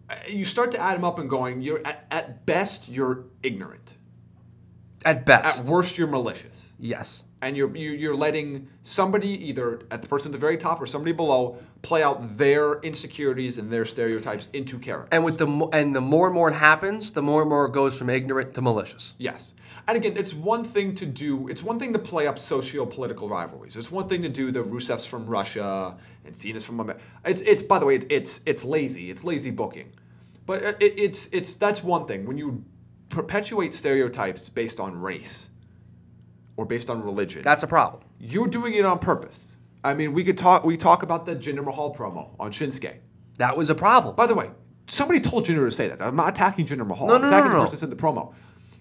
Uh, 0.09 0.15
you 0.27 0.43
start 0.43 0.71
to 0.71 0.79
add 0.79 0.95
them 0.95 1.03
up 1.03 1.19
and 1.19 1.29
going, 1.29 1.61
you're 1.61 1.85
at, 1.85 2.05
at 2.09 2.45
best 2.45 2.89
you're 2.89 3.25
ignorant, 3.43 3.93
at 5.05 5.25
best. 5.25 5.65
at 5.65 5.71
worst 5.71 5.97
you're 5.97 6.07
malicious, 6.07 6.73
yes. 6.79 7.23
And 7.41 7.55
you're 7.55 7.75
you, 7.75 7.91
you're 7.91 8.15
letting 8.15 8.67
somebody 8.83 9.29
either 9.47 9.81
at 9.91 10.01
the 10.01 10.07
person 10.07 10.29
at 10.29 10.33
the 10.33 10.39
very 10.39 10.57
top 10.57 10.81
or 10.81 10.87
somebody 10.87 11.13
below 11.13 11.57
play 11.81 12.03
out 12.03 12.37
their 12.37 12.79
insecurities 12.81 13.57
and 13.57 13.71
their 13.71 13.85
stereotypes 13.85 14.49
into 14.53 14.77
character. 14.79 15.07
And 15.11 15.23
with 15.23 15.37
the 15.37 15.47
mo- 15.47 15.69
and 15.71 15.95
the 15.95 16.01
more 16.01 16.27
and 16.27 16.35
more 16.35 16.49
it 16.49 16.55
happens, 16.55 17.11
the 17.11 17.21
more 17.21 17.41
and 17.41 17.49
more 17.49 17.65
it 17.65 17.71
goes 17.71 17.97
from 17.97 18.09
ignorant 18.09 18.53
to 18.55 18.61
malicious. 18.61 19.15
Yes. 19.17 19.53
And 19.87 19.97
again, 19.97 20.17
it's 20.17 20.33
one 20.33 20.63
thing 20.63 20.93
to 20.95 21.05
do, 21.05 21.47
it's 21.47 21.63
one 21.63 21.79
thing 21.79 21.93
to 21.93 21.99
play 21.99 22.27
up 22.27 22.37
socio-political 22.37 23.27
rivalries. 23.27 23.75
It's 23.75 23.89
one 23.89 24.07
thing 24.07 24.21
to 24.21 24.29
do 24.29 24.51
the 24.51 24.59
Rusevs 24.59 25.07
from 25.07 25.25
Russia 25.25 25.97
and 26.25 26.35
Cena's 26.35 26.65
from 26.65 26.79
America. 26.79 27.03
It's, 27.25 27.41
it's 27.41 27.63
by 27.63 27.79
the 27.79 27.85
way, 27.85 27.95
it's, 27.95 28.41
it's 28.45 28.63
lazy. 28.63 29.09
It's 29.09 29.23
lazy 29.23 29.49
booking. 29.49 29.93
But 30.45 30.65
uh, 30.65 30.73
it, 30.79 30.99
it's, 30.99 31.27
it's, 31.27 31.53
that's 31.53 31.83
one 31.83 32.05
thing. 32.05 32.25
When 32.25 32.37
you 32.37 32.63
perpetuate 33.09 33.73
stereotypes 33.73 34.49
based 34.49 34.79
on 34.79 34.99
race 34.99 35.49
or 36.59 36.65
based 36.65 36.89
on 36.89 37.01
religion, 37.01 37.41
That's 37.41 37.63
a 37.63 37.67
problem. 37.67 38.03
you're 38.19 38.49
doing 38.49 38.73
it 38.73 38.83
on 38.83 38.99
purpose. 38.99 39.55
I 39.81 39.93
mean, 39.93 40.11
we 40.11 40.25
could 40.25 40.37
talk, 40.37 40.65
we 40.65 40.75
talk 40.75 41.03
about 41.03 41.25
the 41.25 41.33
Jinder 41.33 41.63
Mahal 41.63 41.95
promo 41.95 42.31
on 42.37 42.51
Shinsuke. 42.51 42.97
That 43.37 43.55
was 43.55 43.69
a 43.69 43.75
problem. 43.75 44.13
By 44.13 44.27
the 44.27 44.35
way, 44.35 44.51
somebody 44.87 45.21
told 45.21 45.45
Jinder 45.45 45.65
to 45.65 45.71
say 45.71 45.87
that. 45.87 46.01
I'm 46.01 46.17
not 46.17 46.27
attacking 46.27 46.65
Jinder 46.65 46.85
Mahal. 46.85 47.07
No, 47.07 47.15
I'm 47.15 47.21
no, 47.21 47.29
no, 47.29 47.33
attacking 47.33 47.51
no, 47.53 47.59
the 47.59 47.63
person 47.63 47.77
said 47.77 47.89
the 47.89 47.95
promo. 47.95 48.33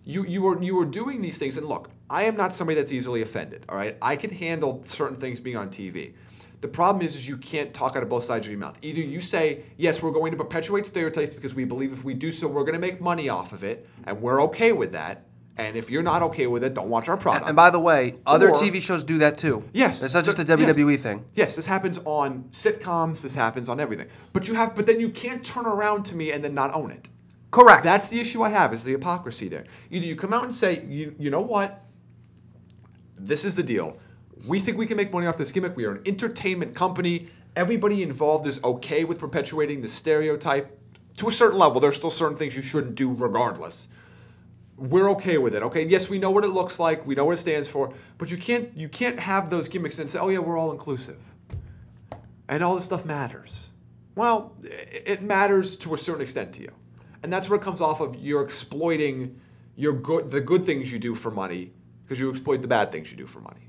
You 0.04 0.24
you 0.24 0.42
were 0.42 0.60
you 0.60 0.74
were 0.74 0.86
doing 0.86 1.22
these 1.22 1.38
things, 1.38 1.56
and 1.56 1.68
look, 1.68 1.90
I 2.10 2.24
am 2.24 2.36
not 2.36 2.52
somebody 2.52 2.74
that's 2.74 2.90
easily 2.90 3.22
offended. 3.22 3.64
All 3.68 3.76
right, 3.76 3.96
I 4.02 4.16
can 4.16 4.30
handle 4.30 4.82
certain 4.84 5.16
things 5.16 5.38
being 5.38 5.56
on 5.56 5.68
TV. 5.68 6.14
The 6.60 6.68
problem 6.68 7.06
is, 7.06 7.14
is 7.14 7.28
you 7.28 7.36
can't 7.36 7.72
talk 7.72 7.94
out 7.94 8.02
of 8.02 8.08
both 8.08 8.24
sides 8.24 8.46
of 8.46 8.50
your 8.50 8.58
mouth. 8.58 8.76
Either 8.82 9.00
you 9.00 9.20
say, 9.20 9.62
yes, 9.76 10.02
we're 10.02 10.10
going 10.10 10.32
to 10.32 10.36
perpetuate 10.36 10.84
stereotypes 10.86 11.32
because 11.32 11.54
we 11.54 11.64
believe 11.64 11.92
if 11.92 12.02
we 12.02 12.14
do 12.14 12.32
so, 12.32 12.48
we're 12.48 12.64
going 12.64 12.74
to 12.74 12.80
make 12.80 13.00
money 13.00 13.28
off 13.28 13.52
of 13.52 13.62
it, 13.62 13.86
and 14.04 14.20
we're 14.20 14.42
okay 14.42 14.72
with 14.72 14.90
that. 14.92 15.27
And 15.58 15.76
if 15.76 15.90
you're 15.90 16.04
not 16.04 16.22
okay 16.22 16.46
with 16.46 16.62
it, 16.62 16.74
don't 16.74 16.88
watch 16.88 17.08
our 17.08 17.16
product. 17.16 17.46
and 17.48 17.56
by 17.56 17.68
the 17.70 17.80
way, 17.80 18.14
other 18.24 18.50
Or- 18.50 18.54
TV 18.54 18.80
shows 18.80 19.02
do 19.02 19.18
that 19.18 19.36
too. 19.36 19.64
Yes, 19.72 20.04
It's 20.04 20.14
not 20.14 20.24
just 20.24 20.38
a 20.38 20.44
th- 20.44 20.58
yes. 20.60 20.76
WWE 20.76 20.96
thing. 21.00 21.24
Yes, 21.34 21.56
this 21.56 21.66
happens 21.66 21.98
on 22.04 22.44
sitcoms. 22.52 23.22
This 23.22 23.34
happens 23.34 23.68
on 23.68 23.80
everything. 23.80 24.06
But 24.32 24.46
you 24.46 24.54
have, 24.54 24.76
but 24.76 24.86
then 24.86 25.00
you 25.00 25.10
can't 25.10 25.44
turn 25.44 25.66
around 25.66 26.04
to 26.04 26.16
me 26.16 26.30
and 26.30 26.44
then 26.44 26.54
not 26.54 26.72
own 26.74 26.92
it. 26.92 27.08
Correct. 27.50 27.82
That's 27.82 28.08
the 28.08 28.20
issue 28.20 28.42
I 28.42 28.50
have 28.50 28.72
is 28.72 28.84
the 28.84 28.92
hypocrisy 28.92 29.48
there. 29.48 29.64
Either 29.90 30.06
you 30.06 30.14
come 30.14 30.32
out 30.32 30.44
and 30.44 30.54
say, 30.54 30.84
you, 30.86 31.14
you 31.18 31.30
know 31.30 31.40
what? 31.40 31.82
This 33.18 33.44
is 33.44 33.56
the 33.56 33.62
deal. 33.62 33.96
We 34.46 34.60
think 34.60 34.78
we 34.78 34.86
can 34.86 34.96
make 34.96 35.12
money 35.12 35.26
off 35.26 35.36
this 35.38 35.50
gimmick. 35.50 35.76
We 35.76 35.84
are 35.86 35.92
an 35.92 36.02
entertainment 36.06 36.76
company. 36.76 37.28
Everybody 37.56 38.04
involved 38.04 38.46
is 38.46 38.62
okay 38.62 39.02
with 39.04 39.18
perpetuating 39.18 39.82
the 39.82 39.88
stereotype 39.88 40.78
to 41.16 41.26
a 41.28 41.32
certain 41.32 41.58
level. 41.58 41.80
There's 41.80 41.96
still 41.96 42.10
certain 42.10 42.36
things 42.36 42.54
you 42.54 42.62
shouldn't 42.62 42.94
do 42.94 43.12
regardless. 43.12 43.88
We're 44.78 45.10
okay 45.10 45.38
with 45.38 45.54
it. 45.56 45.62
Okay, 45.64 45.86
yes, 45.86 46.08
we 46.08 46.18
know 46.18 46.30
what 46.30 46.44
it 46.44 46.48
looks 46.50 46.78
like. 46.78 47.04
We 47.04 47.14
know 47.16 47.24
what 47.24 47.32
it 47.32 47.38
stands 47.38 47.68
for. 47.68 47.92
But 48.16 48.30
you 48.30 48.36
can't 48.36 48.74
you 48.76 48.88
can't 48.88 49.18
have 49.18 49.50
those 49.50 49.68
gimmicks 49.68 49.98
and 49.98 50.08
say, 50.08 50.18
oh 50.20 50.28
yeah, 50.28 50.38
we're 50.38 50.56
all 50.56 50.70
inclusive, 50.70 51.20
and 52.48 52.62
all 52.62 52.74
this 52.76 52.84
stuff 52.84 53.04
matters. 53.04 53.70
Well, 54.14 54.54
it 54.62 55.22
matters 55.22 55.76
to 55.78 55.94
a 55.94 55.98
certain 55.98 56.22
extent 56.22 56.52
to 56.54 56.62
you, 56.62 56.72
and 57.22 57.32
that's 57.32 57.48
where 57.50 57.58
it 57.58 57.62
comes 57.62 57.80
off 57.80 58.00
of 58.00 58.16
you're 58.16 58.42
exploiting 58.44 59.40
your 59.76 59.92
good 59.92 60.30
the 60.30 60.40
good 60.40 60.64
things 60.64 60.92
you 60.92 60.98
do 60.98 61.14
for 61.14 61.30
money 61.30 61.72
because 62.04 62.18
you 62.20 62.30
exploit 62.30 62.62
the 62.62 62.68
bad 62.68 62.90
things 62.92 63.10
you 63.10 63.16
do 63.16 63.26
for 63.26 63.40
money. 63.40 63.68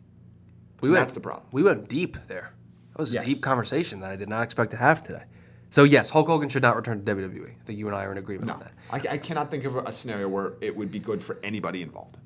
we 0.82 0.89
went, 0.89 1.02
that's 1.02 1.13
the 1.15 1.19
problem. 1.19 1.45
We 1.52 1.62
went 1.63 1.88
deep 1.89 2.17
there. 2.28 2.54
That 2.93 3.00
was 3.00 3.13
Yes. 3.13 3.24
a 3.24 3.26
deep 3.26 3.41
conversation 3.41 4.00
that 4.02 4.12
I 4.12 4.15
did 4.15 4.30
not 4.30 4.43
expect 4.43 4.72
to 4.72 4.78
have 4.78 5.04
today. 5.04 5.24
So 5.71 5.84
yes, 5.84 6.10
Hulk 6.10 6.27
Hogan 6.27 6.49
should 6.49 6.63
not 6.63 6.75
return 6.75 7.03
to 7.03 7.15
WWE. 7.15 7.51
I 7.51 7.63
think 7.65 7.77
you 7.77 7.88
and 7.88 7.95
I 7.95 8.03
are 8.05 8.12
in 8.12 8.17
agreement 8.17 8.51
on 8.51 8.60
that. 8.60 8.71
I, 8.91 9.13
I 9.13 9.17
cannot 9.17 9.51
think 9.51 9.65
of 9.65 9.75
a 9.75 9.93
scenario 9.93 10.27
where 10.27 10.53
it 10.62 10.75
would 10.75 10.91
be 10.91 10.99
good 10.99 11.21
for 11.21 11.38
anybody 11.43 11.82
involved. 11.82 12.17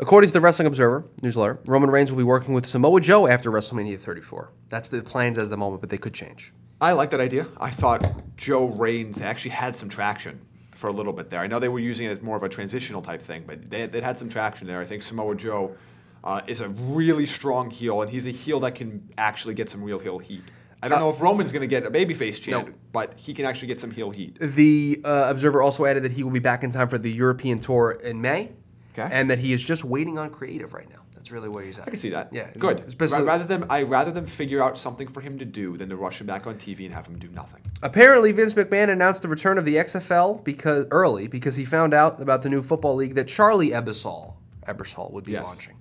According 0.00 0.28
to 0.28 0.32
the 0.32 0.40
Wrestling 0.40 0.66
Observer 0.66 1.04
newsletter, 1.22 1.58
Roman 1.66 1.90
Reigns 1.90 2.10
will 2.10 2.18
be 2.18 2.24
working 2.24 2.54
with 2.54 2.64
Samoa 2.66 3.00
Joe 3.00 3.26
after 3.26 3.50
WrestleMania 3.50 4.00
34. 4.00 4.50
That's 4.68 4.88
the 4.88 5.02
plans 5.02 5.38
as 5.38 5.50
the 5.50 5.56
moment, 5.56 5.80
but 5.80 5.90
they 5.90 5.98
could 5.98 6.14
change. 6.14 6.52
I 6.80 6.92
like 6.92 7.10
that 7.10 7.20
idea. 7.20 7.46
I 7.60 7.70
thought 7.70 8.36
Joe 8.36 8.66
Reigns 8.66 9.20
actually 9.20 9.50
had 9.50 9.76
some 9.76 9.88
traction 9.88 10.40
for 10.70 10.86
a 10.86 10.92
little 10.92 11.12
bit 11.12 11.30
there. 11.30 11.40
I 11.40 11.48
know 11.48 11.58
they 11.58 11.68
were 11.68 11.80
using 11.80 12.06
it 12.06 12.10
as 12.10 12.22
more 12.22 12.36
of 12.36 12.44
a 12.44 12.48
transitional 12.48 13.02
type 13.02 13.20
thing, 13.20 13.42
but 13.44 13.68
they, 13.68 13.86
they 13.86 14.00
had 14.00 14.16
some 14.16 14.28
traction 14.28 14.68
there. 14.68 14.80
I 14.80 14.84
think 14.84 15.02
Samoa 15.02 15.34
Joe 15.34 15.76
uh, 16.22 16.42
is 16.46 16.60
a 16.60 16.68
really 16.68 17.26
strong 17.26 17.70
heel, 17.70 18.00
and 18.00 18.10
he's 18.10 18.26
a 18.26 18.30
heel 18.30 18.60
that 18.60 18.76
can 18.76 19.08
actually 19.18 19.54
get 19.54 19.68
some 19.68 19.82
real 19.82 19.98
heel 19.98 20.20
heat. 20.20 20.44
I 20.82 20.88
don't 20.88 21.00
know 21.00 21.10
if 21.10 21.20
Roman's 21.20 21.50
going 21.52 21.62
to 21.62 21.66
get 21.66 21.84
a 21.84 21.90
babyface 21.90 22.40
chant, 22.40 22.68
No. 22.68 22.74
but 22.92 23.14
he 23.16 23.34
can 23.34 23.44
actually 23.44 23.68
get 23.68 23.80
some 23.80 23.90
heel 23.90 24.10
heat. 24.10 24.36
The 24.40 25.00
uh, 25.04 25.26
Observer 25.28 25.60
also 25.62 25.84
added 25.86 26.04
that 26.04 26.12
he 26.12 26.22
will 26.22 26.30
be 26.30 26.38
back 26.38 26.62
in 26.62 26.70
time 26.70 26.88
for 26.88 26.98
the 26.98 27.10
European 27.10 27.58
tour 27.58 27.92
in 27.92 28.20
May, 28.20 28.52
Okay. 28.96 29.08
and 29.12 29.28
that 29.30 29.38
he 29.38 29.52
is 29.52 29.62
just 29.62 29.84
waiting 29.84 30.18
on 30.18 30.30
creative 30.30 30.72
right 30.74 30.88
now. 30.88 30.96
That's 31.14 31.32
really 31.32 31.48
where 31.48 31.64
he's 31.64 31.78
at. 31.78 31.88
I 31.88 31.90
can 31.90 31.98
see 31.98 32.10
that. 32.10 32.32
Yeah, 32.32 32.48
good. 32.58 32.78
especially- 32.86 33.24
rather 33.24 33.44
than 33.44 33.64
I 33.68 33.82
rather 33.82 34.12
than 34.12 34.24
figure 34.24 34.62
out 34.62 34.78
something 34.78 35.08
for 35.08 35.20
him 35.20 35.36
to 35.40 35.44
do 35.44 35.76
than 35.76 35.88
to 35.88 35.96
rush 35.96 36.20
him 36.20 36.28
back 36.28 36.46
on 36.46 36.54
TV 36.56 36.84
and 36.86 36.94
have 36.94 37.06
him 37.08 37.18
do 37.18 37.28
nothing. 37.28 37.60
Apparently, 37.82 38.30
Vince 38.30 38.54
McMahon 38.54 38.88
announced 38.88 39.22
the 39.22 39.28
return 39.28 39.58
of 39.58 39.64
the 39.64 39.76
XFL 39.76 40.42
because 40.44 40.86
early 40.92 41.26
because 41.26 41.56
he 41.56 41.64
found 41.64 41.92
out 41.92 42.22
about 42.22 42.42
the 42.42 42.48
new 42.48 42.62
football 42.62 42.94
league 42.94 43.16
that 43.16 43.26
Charlie 43.26 43.70
Ebersol 43.70 44.34
Ebersol 44.66 45.12
would 45.12 45.24
be 45.24 45.32
Yes. 45.32 45.44
launching. 45.44 45.74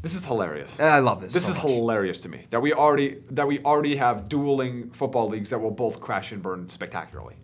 This 0.00 0.14
is 0.14 0.24
hilarious. 0.24 0.78
I 0.80 1.00
love 1.00 1.20
this. 1.20 1.32
This 1.34 1.44
so 1.46 1.52
is 1.52 1.56
much. 1.58 1.66
hilarious 1.72 2.20
to 2.22 2.28
me 2.28 2.46
that 2.50 2.60
we 2.60 2.72
already 2.72 3.16
that 3.30 3.46
we 3.48 3.58
already 3.60 3.96
have 3.96 4.28
dueling 4.28 4.90
football 4.90 5.28
leagues 5.28 5.50
that 5.50 5.58
will 5.58 5.70
both 5.72 6.00
crash 6.00 6.30
and 6.32 6.42
burn 6.42 6.68
spectacularly. 6.68 7.34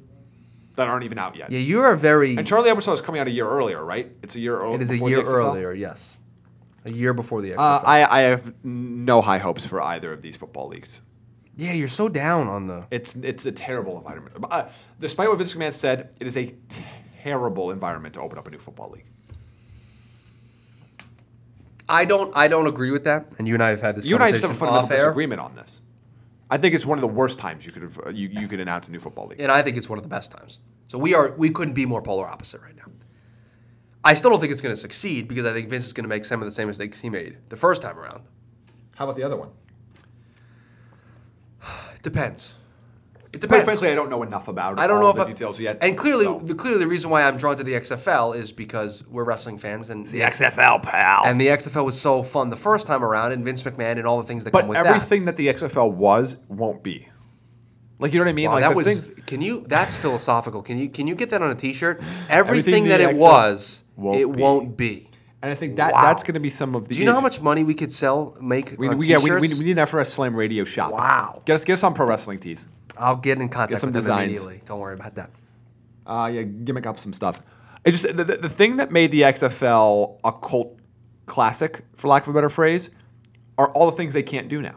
that 0.76 0.86
aren't 0.88 1.04
even 1.04 1.18
out 1.18 1.36
yet. 1.36 1.50
Yeah, 1.50 1.58
you 1.58 1.80
are 1.80 1.96
very. 1.96 2.36
And 2.36 2.46
Charlie 2.46 2.70
Ebersol 2.70 2.94
is 2.94 3.00
coming 3.00 3.20
out 3.20 3.26
a 3.26 3.30
year 3.30 3.48
earlier, 3.48 3.84
right? 3.84 4.10
It's 4.22 4.34
a 4.36 4.40
year 4.40 4.56
earlier. 4.58 4.76
it 4.76 4.82
is 4.82 4.90
a 4.90 4.98
year 4.98 5.22
earlier. 5.22 5.72
Yes, 5.72 6.16
a 6.84 6.92
year 6.92 7.12
before 7.12 7.42
the 7.42 7.50
XFL. 7.52 7.58
Uh, 7.58 7.82
I, 7.84 8.18
I 8.18 8.20
have 8.22 8.54
no 8.64 9.20
high 9.20 9.38
hopes 9.38 9.66
for 9.66 9.82
either 9.82 10.12
of 10.12 10.22
these 10.22 10.36
football 10.36 10.68
leagues. 10.68 11.02
yeah, 11.56 11.72
you're 11.72 11.88
so 11.88 12.08
down 12.08 12.48
on 12.48 12.66
the. 12.66 12.86
It's 12.90 13.16
it's 13.16 13.44
a 13.46 13.52
terrible 13.52 13.98
environment. 13.98 14.36
Uh, 14.50 14.68
despite 15.00 15.28
what 15.28 15.38
Vince 15.38 15.54
McMahon 15.54 15.72
said, 15.72 16.14
it 16.20 16.26
is 16.26 16.36
a 16.36 16.54
terrible 17.22 17.70
environment 17.72 18.14
to 18.14 18.20
open 18.20 18.38
up 18.38 18.46
a 18.46 18.50
new 18.50 18.58
football 18.58 18.90
league. 18.90 19.06
I 21.88 22.04
don't. 22.04 22.34
I 22.36 22.48
don't 22.48 22.66
agree 22.66 22.90
with 22.90 23.04
that. 23.04 23.34
And 23.38 23.46
you 23.46 23.54
and 23.54 23.62
I 23.62 23.70
have 23.70 23.80
had 23.80 23.96
this. 23.96 24.06
You 24.06 24.14
and 24.14 24.24
I 24.24 24.28
have 24.28 24.36
a 24.36 24.40
conversation 24.40 24.66
fundamental 24.66 24.96
disagreement 24.96 25.40
on 25.40 25.54
this. 25.54 25.82
I 26.50 26.56
think 26.58 26.74
it's 26.74 26.86
one 26.86 26.98
of 26.98 27.02
the 27.02 27.08
worst 27.08 27.38
times 27.38 27.66
you 27.66 27.72
could 27.72 27.82
have 27.82 27.98
uh, 28.06 28.10
you, 28.10 28.28
you 28.28 28.48
could 28.48 28.60
announce 28.60 28.88
a 28.88 28.92
new 28.92 29.00
football 29.00 29.26
league. 29.26 29.40
and 29.40 29.50
I 29.50 29.62
think 29.62 29.76
it's 29.76 29.88
one 29.88 29.98
of 29.98 30.02
the 30.02 30.08
best 30.08 30.32
times. 30.32 30.60
So 30.86 30.98
we 30.98 31.14
are. 31.14 31.32
We 31.36 31.50
couldn't 31.50 31.74
be 31.74 31.86
more 31.86 32.02
polar 32.02 32.26
opposite 32.28 32.60
right 32.62 32.76
now. 32.76 32.84
I 34.04 34.14
still 34.14 34.30
don't 34.30 34.40
think 34.40 34.52
it's 34.52 34.60
going 34.60 34.74
to 34.74 34.80
succeed 34.80 35.28
because 35.28 35.46
I 35.46 35.52
think 35.52 35.68
Vince 35.68 35.86
is 35.86 35.92
going 35.94 36.04
to 36.04 36.08
make 36.08 36.24
some 36.26 36.42
of 36.42 36.46
the 36.46 36.50
same 36.50 36.68
mistakes 36.68 37.00
he 37.00 37.08
made 37.08 37.38
the 37.48 37.56
first 37.56 37.80
time 37.80 37.98
around. 37.98 38.22
How 38.96 39.04
about 39.04 39.16
the 39.16 39.22
other 39.22 39.36
one? 39.36 39.48
It 43.34 43.40
depends. 43.40 43.64
Quite 43.64 43.72
frankly, 43.72 43.90
I 43.90 43.94
don't 43.94 44.10
know 44.10 44.22
enough 44.22 44.48
about 44.48 44.74
it. 44.74 44.78
I 44.78 44.86
don't 44.86 44.98
all 45.02 45.12
know 45.12 45.12
the 45.12 45.22
I- 45.24 45.32
details 45.32 45.58
yet. 45.60 45.78
And 45.80 45.98
clearly, 45.98 46.24
so. 46.24 46.38
the, 46.38 46.54
clearly, 46.54 46.78
the 46.78 46.86
reason 46.86 47.10
why 47.10 47.24
I'm 47.24 47.36
drawn 47.36 47.56
to 47.56 47.64
the 47.64 47.72
XFL 47.72 48.36
is 48.36 48.52
because 48.52 49.04
we're 49.08 49.24
wrestling 49.24 49.58
fans, 49.58 49.90
and 49.90 50.04
the 50.04 50.20
XFL, 50.20 50.82
pal. 50.82 51.24
and 51.26 51.40
the 51.40 51.48
XFL 51.48 51.84
was 51.84 52.00
so 52.00 52.22
fun 52.22 52.50
the 52.50 52.56
first 52.56 52.86
time 52.86 53.04
around, 53.04 53.32
and 53.32 53.44
Vince 53.44 53.62
McMahon 53.62 53.98
and 53.98 54.06
all 54.06 54.18
the 54.18 54.26
things 54.26 54.44
that 54.44 54.52
but 54.52 54.60
come 54.60 54.68
with 54.68 54.78
everything 54.78 55.24
that. 55.26 55.36
the 55.36 55.48
XFL 55.48 55.92
was 55.92 56.36
won't 56.48 56.82
be. 56.82 57.08
Like 57.98 58.12
you 58.12 58.18
know 58.18 58.24
what 58.24 58.30
I 58.30 58.32
mean? 58.34 58.44
that. 58.46 58.48
Wow, 58.50 58.54
like 58.60 58.68
that 58.70 58.76
was. 58.76 59.06
thing, 59.08 59.24
Can 59.26 59.40
you? 59.42 59.64
That's 59.68 59.94
philosophical. 59.96 60.62
Can 60.62 60.78
you? 60.78 60.88
Can 60.88 61.06
you 61.06 61.14
get 61.14 61.30
that 61.30 61.42
on 61.42 61.50
a 61.50 61.54
T-shirt? 61.54 62.00
Everything, 62.28 62.84
Everything 62.84 62.84
that 62.88 63.00
it 63.00 63.10
XFL 63.16 63.18
was, 63.20 63.84
won't 63.96 64.20
it 64.20 64.32
be. 64.32 64.40
won't 64.42 64.76
be. 64.76 65.10
and 65.42 65.50
I 65.50 65.54
think 65.54 65.76
that 65.76 65.92
Wow. 65.92 66.02
that's 66.02 66.22
going 66.22 66.34
to 66.34 66.40
be 66.40 66.50
some 66.50 66.74
of 66.74 66.88
the. 66.88 66.94
Do 66.94 67.00
you 67.00 67.06
know 67.06 67.14
how 67.14 67.20
much 67.20 67.40
money 67.40 67.62
we 67.64 67.74
could 67.74 67.92
sell, 67.92 68.36
make 68.40 68.74
We, 68.78 68.88
on 68.88 68.98
we, 68.98 69.06
yeah, 69.06 69.18
we, 69.18 69.30
we, 69.30 69.38
we 69.58 69.64
need 69.64 69.78
an 69.78 69.86
FRS 69.86 70.08
Slam 70.08 70.34
radio 70.34 70.64
shop. 70.64 70.92
Wow. 70.92 71.42
Get 71.46 71.54
us 71.54 71.64
get 71.64 71.74
us 71.74 71.82
on 71.84 71.94
pro 71.94 72.06
wrestling 72.06 72.38
tees. 72.40 72.66
I'll 72.96 73.16
get 73.16 73.38
in 73.40 73.48
contact 73.48 73.80
some 73.80 73.88
with 73.88 73.94
them 73.94 74.00
designs. 74.02 74.24
immediately. 74.42 74.61
Don't 74.66 74.80
worry 74.80 74.94
about 74.94 75.14
that. 75.16 75.30
Uh, 76.07 76.30
yeah, 76.33 76.42
gimmick 76.42 76.87
up 76.87 76.98
some 76.98 77.12
stuff. 77.12 77.40
It 77.85 77.92
just 77.92 78.04
the, 78.16 78.24
the, 78.24 78.37
the 78.37 78.48
thing 78.48 78.76
that 78.76 78.90
made 78.90 79.11
the 79.11 79.22
XFL 79.22 80.18
a 80.24 80.33
cult 80.33 80.78
classic, 81.26 81.80
for 81.94 82.09
lack 82.09 82.22
of 82.24 82.28
a 82.28 82.33
better 82.35 82.48
phrase, 82.50 82.90
are 83.59 83.70
all 83.72 83.87
the 83.90 83.96
things 83.96 84.12
they 84.12 84.22
can't 84.22 84.48
do 84.48 84.61
now. 84.62 84.76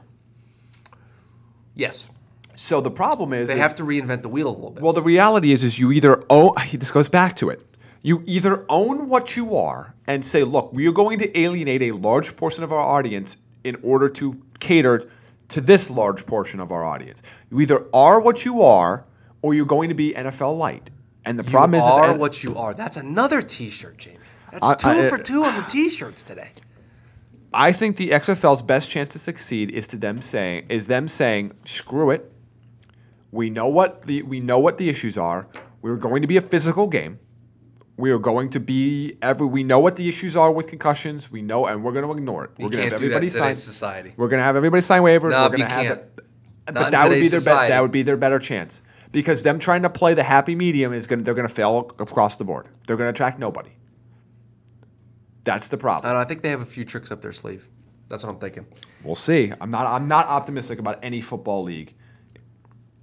Yes, 1.76 2.10
So 2.56 2.82
the 2.82 2.90
problem 2.92 3.34
is, 3.34 3.50
they 3.50 3.54
is- 3.56 3.60
have 3.60 3.76
to 3.76 3.84
reinvent 3.84 4.24
the 4.24 4.30
wheel 4.30 4.48
a 4.50 4.52
little 4.56 4.72
bit. 4.72 4.82
Well, 4.84 4.94
the 4.94 5.02
reality 5.02 5.52
is, 5.52 5.64
is 5.64 5.78
you 5.78 5.92
either 5.92 6.22
own. 6.30 6.52
This 6.74 6.92
goes 6.92 7.10
back 7.10 7.36
to 7.38 7.50
it. 7.50 7.64
You 8.02 8.24
either 8.26 8.66
own 8.70 9.10
what 9.10 9.36
you 9.36 9.56
are 9.56 9.94
and 10.08 10.24
say, 10.26 10.44
"Look, 10.44 10.72
we 10.74 10.88
are 10.88 10.92
going 10.94 11.20
to 11.20 11.40
alienate 11.40 11.82
a 11.84 11.92
large 11.92 12.36
portion 12.38 12.64
of 12.64 12.72
our 12.72 12.80
audience 12.80 13.38
in 13.64 13.76
order 13.84 14.08
to 14.10 14.42
cater 14.60 15.04
to 15.50 15.62
this 15.62 15.90
large 15.90 16.26
portion 16.26 16.60
of 16.60 16.72
our 16.72 16.84
audience." 16.86 17.22
You 17.50 17.60
either 17.62 17.86
are 17.94 18.22
what 18.22 18.46
you 18.46 18.62
are, 18.62 19.06
or 19.42 19.54
you're 19.54 19.66
going 19.66 19.90
to 19.90 19.96
be 19.96 20.14
NFL 20.14 20.58
light. 20.58 20.90
And 21.26 21.38
the 21.38 21.44
you 21.44 21.52
problem 21.52 21.76
is, 21.80 21.86
is 21.86 21.96
are 21.96 22.14
what 22.18 22.44
you 22.44 22.58
are. 22.58 22.74
That's 22.74 22.98
another 22.98 23.42
T-shirt, 23.42 23.98
Jamie. 23.98 24.18
That's 24.52 24.66
I- 24.66 24.76
two 24.76 24.88
I- 24.88 25.10
for 25.10 25.18
two 25.18 25.44
on 25.44 25.56
the 25.58 25.64
T-shirts 25.64 26.24
today. 26.24 26.50
I 27.54 27.72
think 27.72 27.96
the 27.98 28.10
XFL's 28.12 28.62
best 28.62 28.92
chance 28.92 29.10
to 29.10 29.20
succeed 29.20 29.72
is 29.72 29.88
to 29.90 29.98
them 29.98 30.22
saying 30.22 30.66
is 30.70 30.88
them 30.88 31.08
saying, 31.08 31.54
"Screw 31.64 32.12
it. 32.12 32.32
We 33.32 33.50
know 33.50 33.68
what 33.68 34.04
the 34.04 34.22
we 34.24 34.40
know 34.40 34.60
what 34.60 34.78
the 34.78 34.90
issues 34.90 35.18
are. 35.18 35.48
We're 35.82 35.96
going 35.98 36.22
to 36.22 36.28
be 36.28 36.38
a 36.38 36.42
physical 36.42 36.88
game. 36.88 37.20
We 37.98 38.12
are 38.12 38.20
going 38.20 38.52
to 38.52 38.60
be 38.60 39.18
every. 39.22 39.48
We 39.48 39.64
know 39.64 39.80
what 39.80 39.96
the 39.96 40.08
issues 40.08 40.36
are 40.36 40.52
with 40.52 40.68
concussions. 40.68 41.32
We 41.32 41.42
know, 41.42 41.66
and 41.66 41.84
we're 41.84 41.92
going 41.92 42.06
to 42.06 42.12
ignore 42.12 42.46
it. 42.46 42.52
We're 42.60 42.70
going 42.70 42.84
to 42.84 42.84
have 42.84 42.94
everybody 42.94 43.30
sign. 43.30 43.56
society. 43.56 44.14
We're 44.16 44.28
going 44.28 44.40
to 44.40 44.44
have 44.44 44.56
everybody 44.56 44.82
sign 44.82 45.02
waivers. 45.02 45.32
No, 45.32 45.42
we're 45.44 45.50
going 45.50 45.60
to 45.62 45.66
have 45.66 45.86
can't. 45.88 46.00
it. 46.00 46.22
But 46.68 46.92
that 46.92 47.10
would 47.10 47.16
be 47.16 47.28
their 47.28 47.40
society. 47.40 47.72
That 47.72 47.82
would 47.82 47.92
be 47.92 48.04
their 48.04 48.18
better 48.18 48.38
chance 48.38 48.84
because 49.12 49.42
them 49.42 49.58
trying 49.58 49.82
to 49.82 49.90
play 49.90 50.14
the 50.14 50.24
happy 50.24 50.54
medium 50.54 50.94
is 50.94 51.08
going. 51.08 51.20
to 51.20 51.26
They're 51.26 51.34
going 51.34 51.48
to 51.48 51.54
fail 51.54 51.92
across 51.98 52.36
the 52.36 52.46
board. 52.46 52.68
They're 52.86 52.98
going 52.98 53.08
to 53.08 53.12
attract 53.12 53.40
nobody. 53.40 53.72
That's 55.44 55.70
the 55.70 55.78
problem. 55.78 56.10
I, 56.10 56.14
don't 56.14 56.22
I 56.22 56.26
think 56.26 56.44
they 56.44 56.50
have 56.50 56.62
a 56.62 56.66
few 56.66 56.86
tricks 56.86 57.10
up 57.10 57.22
their 57.22 57.32
sleeve. 57.32 57.68
That's 58.10 58.24
what 58.24 58.30
I'm 58.30 58.40
thinking. 58.40 58.68
We'll 59.04 59.16
see. 59.16 59.52
I'm 59.60 59.70
not. 59.72 59.88
I'm 59.88 60.08
not 60.08 60.28
optimistic 60.28 60.78
about 60.80 61.00
any 61.02 61.22
football 61.22 61.64
league 61.64 61.94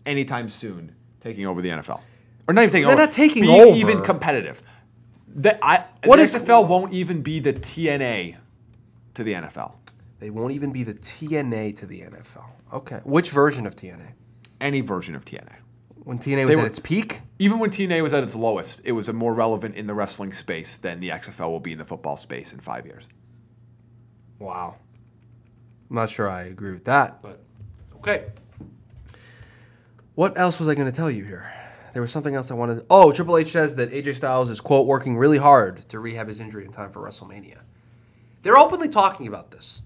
anytime 0.06 0.48
soon 0.48 0.94
taking 1.20 1.46
over 1.46 1.62
the 1.62 1.70
NFL, 1.70 2.00
or 2.46 2.54
not 2.54 2.62
even 2.62 2.72
taking 2.72 2.86
They're 2.86 2.92
over. 2.92 3.02
not 3.06 3.12
taking 3.12 3.46
over. 3.46 3.76
even 3.76 4.00
competitive. 4.02 4.62
The, 5.34 5.58
I, 5.64 5.84
What 6.04 6.16
the 6.16 6.22
is- 6.22 6.34
XFL 6.34 6.68
won't 6.68 6.92
even 6.92 7.22
be 7.22 7.40
the 7.40 7.52
TNA 7.52 8.36
to 9.14 9.24
the 9.24 9.32
NFL. 9.34 9.74
They 10.20 10.30
won't 10.30 10.52
even 10.52 10.70
be 10.72 10.84
the 10.84 10.94
TNA 10.94 11.76
to 11.78 11.86
the 11.86 12.00
NFL. 12.02 12.44
Okay. 12.72 13.00
Which 13.04 13.30
version 13.30 13.66
of 13.66 13.76
TNA? 13.76 14.12
Any 14.60 14.80
version 14.80 15.14
of 15.14 15.24
TNA. 15.24 15.52
When 16.04 16.18
TNA 16.18 16.44
was 16.44 16.48
They 16.48 16.54
at 16.54 16.62
were- 16.62 16.66
its 16.66 16.78
peak? 16.78 17.20
Even 17.38 17.58
when 17.58 17.70
TNA 17.70 18.02
was 18.02 18.12
at 18.12 18.22
its 18.22 18.36
lowest, 18.36 18.82
it 18.84 18.92
was 18.92 19.08
a 19.08 19.12
more 19.12 19.34
relevant 19.34 19.74
in 19.74 19.86
the 19.86 19.94
wrestling 19.94 20.32
space 20.32 20.78
than 20.78 21.00
the 21.00 21.10
XFL 21.10 21.50
will 21.50 21.60
be 21.60 21.72
in 21.72 21.78
the 21.78 21.84
football 21.84 22.16
space 22.16 22.52
in 22.52 22.60
five 22.60 22.86
years. 22.86 23.08
Wow. 24.38 24.76
I'm 25.90 25.96
not 25.96 26.10
sure 26.10 26.28
I 26.30 26.42
agree 26.44 26.72
with 26.72 26.84
that, 26.84 27.22
but 27.22 27.40
okay. 27.96 28.26
What 30.14 30.38
else 30.38 30.60
was 30.60 30.68
I 30.68 30.74
going 30.74 30.90
to 30.90 30.96
tell 30.96 31.10
you 31.10 31.24
here? 31.24 31.50
There 31.94 32.02
was 32.02 32.10
something 32.10 32.34
else 32.34 32.50
I 32.50 32.54
wanted. 32.54 32.84
Oh, 32.90 33.12
Triple 33.12 33.38
H 33.38 33.52
says 33.52 33.76
that 33.76 33.92
AJ 33.92 34.16
Styles 34.16 34.50
is 34.50 34.60
quote 34.60 34.86
working 34.86 35.16
really 35.16 35.38
hard 35.38 35.76
to 35.88 36.00
rehab 36.00 36.26
his 36.26 36.40
injury 36.40 36.64
in 36.64 36.72
time 36.72 36.90
for 36.90 37.00
WrestleMania. 37.00 37.58
They're 38.42 38.58
openly 38.58 38.88
talking 38.88 39.28
about 39.28 39.52
this. 39.52 39.80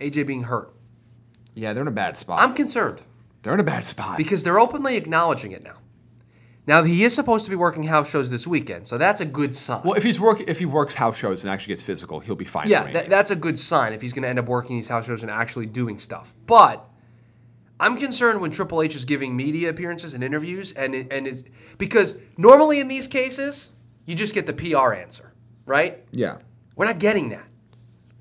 AJ 0.00 0.26
being 0.28 0.44
hurt. 0.44 0.72
Yeah, 1.54 1.72
they're 1.72 1.82
in 1.82 1.88
a 1.88 1.90
bad 1.90 2.16
spot. 2.16 2.40
I'm 2.40 2.54
concerned 2.54 3.02
they're 3.42 3.52
in 3.52 3.60
a 3.60 3.64
bad 3.64 3.84
spot. 3.84 4.16
because 4.16 4.44
they're 4.44 4.60
openly 4.60 4.96
acknowledging 4.96 5.52
it 5.52 5.62
now. 5.64 5.74
Now 6.68 6.82
he 6.82 7.02
is 7.02 7.14
supposed 7.14 7.46
to 7.46 7.50
be 7.50 7.56
working 7.56 7.82
house 7.82 8.10
shows 8.10 8.30
this 8.30 8.46
weekend, 8.46 8.86
so 8.86 8.96
that's 8.96 9.20
a 9.20 9.24
good 9.24 9.54
sign. 9.54 9.80
well, 9.84 9.94
if 9.94 10.02
he's 10.04 10.20
work, 10.20 10.40
if 10.42 10.58
he 10.58 10.66
works 10.66 10.94
house 10.94 11.18
shows 11.18 11.42
and 11.42 11.50
actually 11.50 11.72
gets 11.72 11.82
physical, 11.82 12.20
he'll 12.20 12.36
be 12.36 12.44
fine. 12.44 12.68
Yeah, 12.68 12.92
that, 12.92 13.08
that's 13.08 13.30
a 13.30 13.36
good 13.36 13.58
sign 13.58 13.92
if 13.92 14.02
he's 14.02 14.12
going 14.12 14.22
to 14.22 14.28
end 14.28 14.38
up 14.38 14.48
working 14.48 14.76
these 14.76 14.88
house 14.88 15.06
shows 15.06 15.22
and 15.22 15.30
actually 15.32 15.66
doing 15.66 15.98
stuff. 15.98 16.34
But 16.46 16.88
I'm 17.80 17.96
concerned 17.96 18.40
when 18.40 18.50
Triple 18.50 18.82
H 18.82 18.96
is 18.96 19.04
giving 19.04 19.36
media 19.36 19.70
appearances 19.70 20.14
and 20.14 20.24
interviews, 20.24 20.72
and 20.72 20.94
and 20.94 21.26
is 21.26 21.44
because 21.76 22.16
normally 22.36 22.80
in 22.80 22.88
these 22.88 23.06
cases 23.06 23.70
you 24.04 24.14
just 24.14 24.34
get 24.34 24.46
the 24.46 24.52
PR 24.52 24.92
answer, 24.94 25.32
right? 25.66 26.04
yeah. 26.10 26.38
We're 26.76 26.86
not 26.86 27.00
getting 27.00 27.30
that. 27.30 27.44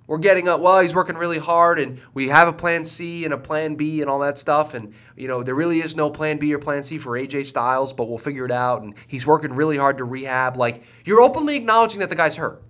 We're 0.07 0.17
getting 0.17 0.47
up. 0.47 0.61
Well, 0.61 0.79
he's 0.79 0.95
working 0.95 1.15
really 1.15 1.37
hard, 1.37 1.79
and 1.79 1.99
we 2.13 2.29
have 2.29 2.47
a 2.47 2.53
plan 2.53 2.85
C 2.85 3.25
and 3.25 3.33
a 3.33 3.37
plan 3.37 3.75
B 3.75 4.01
and 4.01 4.09
all 4.09 4.19
that 4.19 4.37
stuff. 4.37 4.73
And 4.73 4.93
you 5.15 5.27
know, 5.27 5.43
there 5.43 5.53
really 5.53 5.79
is 5.79 5.95
no 5.95 6.09
plan 6.09 6.37
B 6.37 6.53
or 6.53 6.59
plan 6.59 6.81
C 6.81 6.97
for 6.97 7.11
AJ 7.11 7.45
Styles, 7.45 7.93
but 7.93 8.07
we'll 8.07 8.17
figure 8.17 8.45
it 8.45 8.51
out. 8.51 8.81
And 8.81 8.95
he's 9.07 9.27
working 9.27 9.53
really 9.53 9.77
hard 9.77 9.97
to 9.97 10.05
rehab. 10.05 10.57
Like 10.57 10.83
you're 11.05 11.21
openly 11.21 11.55
acknowledging 11.55 11.99
that 11.99 12.09
the 12.09 12.15
guy's 12.15 12.37
hurt. 12.37 12.63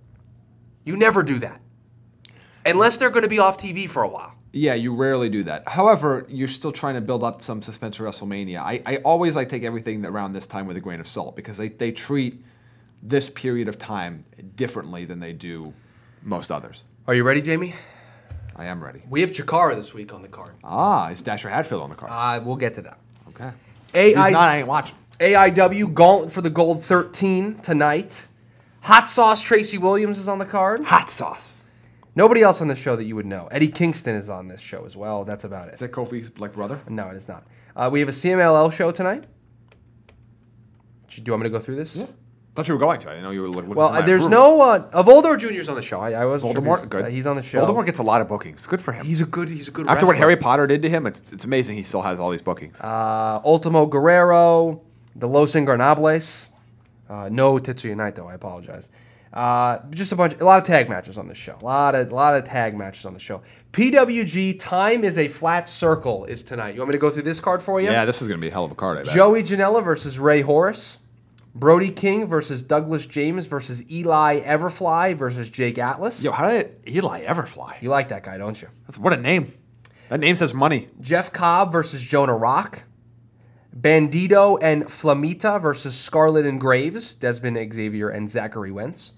You 0.84 0.96
never 0.96 1.22
do 1.22 1.38
that, 1.38 1.60
unless 2.66 2.96
they're 2.96 3.10
going 3.10 3.22
to 3.22 3.28
be 3.28 3.38
off 3.38 3.56
TV 3.56 3.88
for 3.88 4.02
a 4.02 4.08
while. 4.08 4.34
Yeah, 4.52 4.74
you 4.74 4.94
rarely 4.94 5.28
do 5.28 5.42
that. 5.44 5.68
However, 5.68 6.24
you're 6.28 6.48
still 6.48 6.72
trying 6.72 6.94
to 6.94 7.00
build 7.00 7.22
up 7.22 7.42
some 7.42 7.60
suspense 7.62 7.96
for 7.96 8.04
WrestleMania. 8.04 8.58
I, 8.58 8.82
I 8.86 8.96
always 8.98 9.36
like 9.36 9.48
take 9.48 9.62
everything 9.62 10.04
around 10.06 10.32
this 10.32 10.46
time 10.46 10.66
with 10.66 10.76
a 10.76 10.80
grain 10.80 11.00
of 11.00 11.08
salt 11.08 11.36
because 11.36 11.58
they, 11.58 11.68
they 11.68 11.92
treat 11.92 12.42
this 13.02 13.28
period 13.28 13.68
of 13.68 13.78
time 13.78 14.24
differently 14.56 15.04
than 15.04 15.20
they 15.20 15.32
do 15.32 15.72
most 16.22 16.50
others. 16.50 16.84
Are 17.06 17.14
you 17.14 17.24
ready, 17.24 17.42
Jamie? 17.42 17.74
I 18.56 18.64
am 18.66 18.82
ready. 18.82 19.02
We 19.08 19.20
have 19.20 19.30
Chikara 19.30 19.76
this 19.76 19.94
week 19.94 20.12
on 20.12 20.22
the 20.22 20.28
card. 20.28 20.52
Ah, 20.64 21.10
is 21.10 21.22
Dasher 21.22 21.48
Hatfield 21.48 21.82
on 21.82 21.90
the 21.90 21.96
card? 21.96 22.12
Uh, 22.12 22.44
we'll 22.44 22.56
get 22.56 22.74
to 22.74 22.82
that. 22.82 22.98
okay. 23.28 23.52
AI 23.94 24.08
If 24.08 24.16
he's 24.16 24.30
not, 24.32 24.48
I 24.48 24.58
ain't 24.58 24.68
watching. 24.68 24.96
AIW 25.20 25.94
Gauntlet 25.94 26.32
for 26.32 26.40
the 26.40 26.50
Gold 26.50 26.82
13 26.82 27.56
tonight. 27.56 28.26
Hot 28.82 29.08
Sauce 29.08 29.42
Tracy 29.42 29.78
Williams 29.78 30.18
is 30.18 30.28
on 30.28 30.38
the 30.38 30.44
card. 30.44 30.84
Hot 30.84 31.10
sauce. 31.10 31.62
Nobody 32.18 32.42
else 32.42 32.60
on 32.60 32.66
the 32.66 32.74
show 32.74 32.96
that 32.96 33.04
you 33.04 33.14
would 33.14 33.26
know. 33.26 33.46
Eddie 33.52 33.68
Kingston 33.68 34.16
is 34.16 34.28
on 34.28 34.48
this 34.48 34.60
show 34.60 34.84
as 34.84 34.96
well. 34.96 35.24
That's 35.24 35.44
about 35.44 35.68
Is 35.68 35.74
it. 35.74 35.78
that 35.78 35.92
Kofi's 35.92 36.36
like 36.36 36.52
brother? 36.52 36.76
No, 36.88 37.06
it 37.10 37.14
is 37.16 37.28
not. 37.28 37.46
Uh, 37.76 37.88
we 37.92 38.00
have 38.00 38.08
a 38.08 38.12
CMLL 38.12 38.72
show 38.72 38.90
tonight. 38.90 39.22
Do 41.08 41.22
you 41.24 41.32
want 41.32 41.44
me 41.44 41.48
to 41.48 41.50
go 41.50 41.60
through 41.60 41.76
this? 41.76 41.94
Yeah. 41.94 42.06
Thought 42.56 42.66
you 42.66 42.74
were 42.74 42.80
going 42.80 42.98
to. 42.98 43.10
I 43.12 43.20
know 43.20 43.30
you 43.30 43.42
were 43.42 43.48
looking 43.48 43.72
Well, 43.72 44.02
there's 44.02 44.26
no 44.26 44.60
uh, 44.60 44.88
uh, 44.92 45.04
Voldemort 45.04 45.38
Jr.'s 45.38 45.68
on 45.68 45.76
the 45.76 45.82
show. 45.82 46.00
I, 46.00 46.10
I 46.10 46.26
wasn't 46.26 46.54
sure 46.54 46.60
if 46.74 46.80
he's, 46.80 46.88
good. 46.88 47.04
uh, 47.04 47.08
he's 47.08 47.26
on 47.28 47.36
the 47.36 47.42
show. 47.42 47.64
Voldemort 47.64 47.86
gets 47.86 48.00
a 48.00 48.02
lot 48.02 48.20
of 48.20 48.26
bookings. 48.26 48.66
Good 48.66 48.80
for 48.80 48.90
him. 48.90 49.06
He's 49.06 49.20
a 49.20 49.26
good. 49.26 49.48
He's 49.48 49.68
a 49.68 49.70
good. 49.70 49.86
After 49.86 50.06
what. 50.06 50.16
Harry 50.16 50.36
Potter 50.36 50.66
did 50.66 50.82
to 50.82 50.88
him, 50.88 51.06
it's 51.06 51.32
it's 51.32 51.44
amazing 51.44 51.76
he 51.76 51.84
still 51.84 52.02
has 52.02 52.18
all 52.18 52.30
these 52.30 52.42
bookings. 52.42 52.80
uh, 52.80 53.40
Ultimo 53.44 53.86
Guerrero, 53.86 54.82
the 55.14 55.28
Los 55.28 55.52
Ingobernables. 55.52 56.48
Uh, 57.08 57.28
no 57.30 57.54
Tetsuya 57.58 57.94
Naito. 57.94 58.28
I 58.28 58.34
apologize. 58.34 58.90
Uh, 59.38 59.80
just 59.90 60.10
a 60.10 60.16
bunch, 60.16 60.34
a 60.40 60.44
lot 60.44 60.58
of 60.58 60.64
tag 60.64 60.88
matches 60.88 61.16
on 61.16 61.28
this 61.28 61.38
show. 61.38 61.56
A 61.62 61.64
lot 61.64 61.94
of, 61.94 62.10
a 62.10 62.14
lot 62.14 62.34
of 62.34 62.42
tag 62.42 62.76
matches 62.76 63.06
on 63.06 63.14
the 63.14 63.20
show. 63.20 63.40
PWG 63.70 64.58
Time 64.58 65.04
is 65.04 65.16
a 65.16 65.28
flat 65.28 65.68
circle 65.68 66.24
is 66.24 66.42
tonight. 66.42 66.74
You 66.74 66.80
want 66.80 66.88
me 66.88 66.94
to 66.94 66.98
go 66.98 67.08
through 67.08 67.22
this 67.22 67.38
card 67.38 67.62
for 67.62 67.80
you? 67.80 67.88
yeah, 67.88 68.04
this 68.04 68.20
is 68.20 68.26
gonna 68.26 68.40
be 68.40 68.48
a 68.48 68.50
hell 68.50 68.64
of 68.64 68.72
a 68.72 68.74
card. 68.74 68.98
I 68.98 69.04
bet. 69.04 69.14
Joey 69.14 69.44
Janela 69.44 69.84
versus 69.84 70.18
Rey 70.18 70.40
Horus. 70.40 70.98
Brody 71.54 71.90
King 71.90 72.26
versus 72.26 72.64
Douglas 72.64 73.06
James 73.06 73.46
versus 73.46 73.88
Eli 73.88 74.40
Everfly 74.40 75.16
versus 75.16 75.48
Jake 75.48 75.78
Atlas. 75.78 76.20
Yo, 76.24 76.32
how 76.32 76.48
did 76.48 76.74
Eli 76.88 77.24
Everfly? 77.24 77.80
You 77.80 77.90
like 77.90 78.08
that 78.08 78.24
guy, 78.24 78.38
don't 78.38 78.60
you? 78.60 78.66
That's 78.88 78.98
what 78.98 79.12
a 79.12 79.16
name. 79.16 79.46
That 80.08 80.18
name 80.18 80.34
says 80.34 80.52
money. 80.52 80.88
Jeff 81.00 81.32
Cobb 81.32 81.70
versus 81.70 82.02
Jonah 82.02 82.36
Rock. 82.36 82.82
Bandito 83.78 84.58
and 84.60 84.86
Flamita 84.86 85.62
versus 85.62 85.96
Scarlett 85.96 86.44
and 86.44 86.60
Graves, 86.60 87.14
Desmond 87.14 87.72
Xavier 87.72 88.08
and 88.08 88.28
Zachary 88.28 88.72
Wentz. 88.72 89.12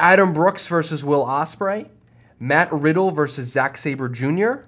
Adam 0.00 0.32
Brooks 0.32 0.66
versus 0.66 1.04
Will 1.04 1.24
Ospreay. 1.24 1.88
Matt 2.40 2.72
Riddle 2.72 3.10
versus 3.10 3.50
Zack 3.50 3.76
Sabre 3.76 4.08
Jr. 4.08 4.64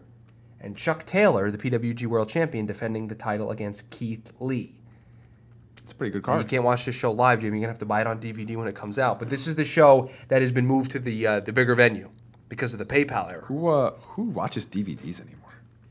And 0.60 0.76
Chuck 0.76 1.06
Taylor, 1.06 1.50
the 1.50 1.58
PWG 1.58 2.06
World 2.06 2.28
Champion, 2.28 2.66
defending 2.66 3.06
the 3.08 3.14
title 3.14 3.50
against 3.50 3.88
Keith 3.90 4.32
Lee. 4.40 4.74
It's 5.78 5.92
a 5.92 5.94
pretty 5.94 6.12
good 6.12 6.22
card. 6.22 6.42
You 6.42 6.46
can't 6.46 6.64
watch 6.64 6.84
this 6.84 6.94
show 6.94 7.12
live, 7.12 7.40
Jimmy. 7.40 7.58
You're 7.58 7.62
gonna 7.62 7.72
have 7.72 7.78
to 7.78 7.86
buy 7.86 8.00
it 8.00 8.06
on 8.06 8.20
DVD 8.20 8.56
when 8.56 8.68
it 8.68 8.74
comes 8.74 8.98
out. 8.98 9.18
But 9.18 9.30
this 9.30 9.46
is 9.46 9.56
the 9.56 9.64
show 9.64 10.10
that 10.28 10.42
has 10.42 10.52
been 10.52 10.66
moved 10.66 10.90
to 10.92 10.98
the 10.98 11.26
uh, 11.26 11.40
the 11.40 11.52
bigger 11.52 11.74
venue 11.74 12.10
because 12.48 12.72
of 12.72 12.78
the 12.78 12.84
PayPal 12.84 13.30
error. 13.30 13.44
Who 13.46 13.68
uh, 13.68 13.92
who 13.92 14.24
watches 14.24 14.66
DVDs 14.66 15.20
anymore? 15.20 15.39